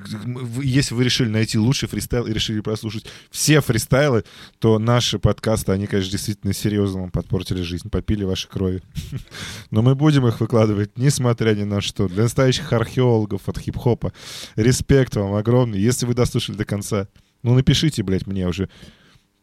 если 0.64 0.95
вы 0.95 1.03
решили 1.03 1.30
найти 1.30 1.60
лучший 1.60 1.88
фристайл 1.88 2.26
и 2.26 2.34
решили 2.34 2.61
прослушать 2.61 3.06
все 3.30 3.61
фристайлы, 3.61 4.23
то 4.60 4.80
наши 4.80 5.19
подкасты, 5.19 5.72
они, 5.72 5.85
конечно, 5.85 6.11
действительно 6.11 6.53
серьезно 6.53 7.02
вам 7.02 7.11
подпортили 7.11 7.61
жизнь, 7.61 7.89
попили 7.89 8.23
ваши 8.23 8.48
крови. 8.48 8.81
Но 9.72 9.84
мы 9.84 9.94
будем 9.94 10.27
их 10.27 10.39
выкладывать, 10.39 10.98
несмотря 10.98 11.53
ни 11.53 11.64
на 11.64 11.80
что. 11.80 12.07
Для 12.07 12.23
настоящих 12.23 12.73
археологов 12.73 13.48
от 13.48 13.60
хип-хопа. 13.60 14.14
Респект 14.56 15.15
вам 15.15 15.35
огромный. 15.35 15.80
Если 15.80 16.06
вы 16.06 16.15
дослушали 16.15 16.57
до 16.57 16.65
конца, 16.65 17.07
ну 17.44 17.53
напишите, 17.53 18.02
блядь, 18.02 18.26
мне 18.26 18.48
уже 18.48 18.69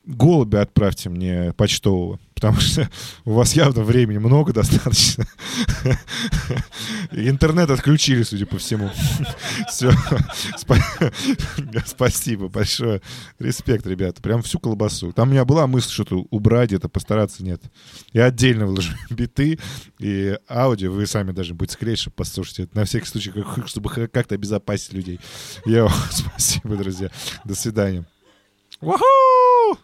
голубя 0.06 0.62
отправьте 0.62 1.08
мне 1.08 1.52
почтового, 1.56 2.18
потому 2.34 2.60
что 2.60 2.88
у 3.24 3.32
вас 3.32 3.54
явно 3.54 3.82
времени 3.82 4.18
много 4.18 4.52
достаточно. 4.52 5.24
Интернет 7.12 7.70
отключили, 7.70 8.22
судя 8.22 8.46
по 8.46 8.58
всему. 8.58 8.90
Все. 9.68 9.92
Спасибо 11.86 12.48
большое. 12.48 13.00
Респект, 13.38 13.86
ребята. 13.86 14.20
Прям 14.20 14.42
всю 14.42 14.58
колбасу. 14.58 15.12
Там 15.12 15.28
у 15.28 15.32
меня 15.32 15.44
была 15.44 15.66
мысль 15.66 15.90
что-то 15.90 16.26
убрать, 16.30 16.72
это 16.72 16.88
постараться, 16.88 17.44
нет. 17.44 17.62
Я 18.12 18.26
отдельно 18.26 18.66
выложу 18.66 18.92
биты 19.10 19.58
и 19.98 20.36
аудио. 20.48 20.92
Вы 20.92 21.06
сами 21.06 21.32
даже 21.32 21.54
будете 21.54 21.74
склеить, 21.74 21.98
чтобы 21.98 22.14
послушать 22.14 22.60
это. 22.60 22.76
На 22.76 22.84
всякий 22.84 23.06
случай, 23.06 23.32
чтобы 23.66 23.90
как-то 24.08 24.34
обезопасить 24.34 24.92
людей. 24.92 25.20
Я 25.64 25.88
спасибо, 26.10 26.76
друзья. 26.76 27.10
До 27.44 27.54
свидания. 27.54 28.04
Ваху! 28.80 29.78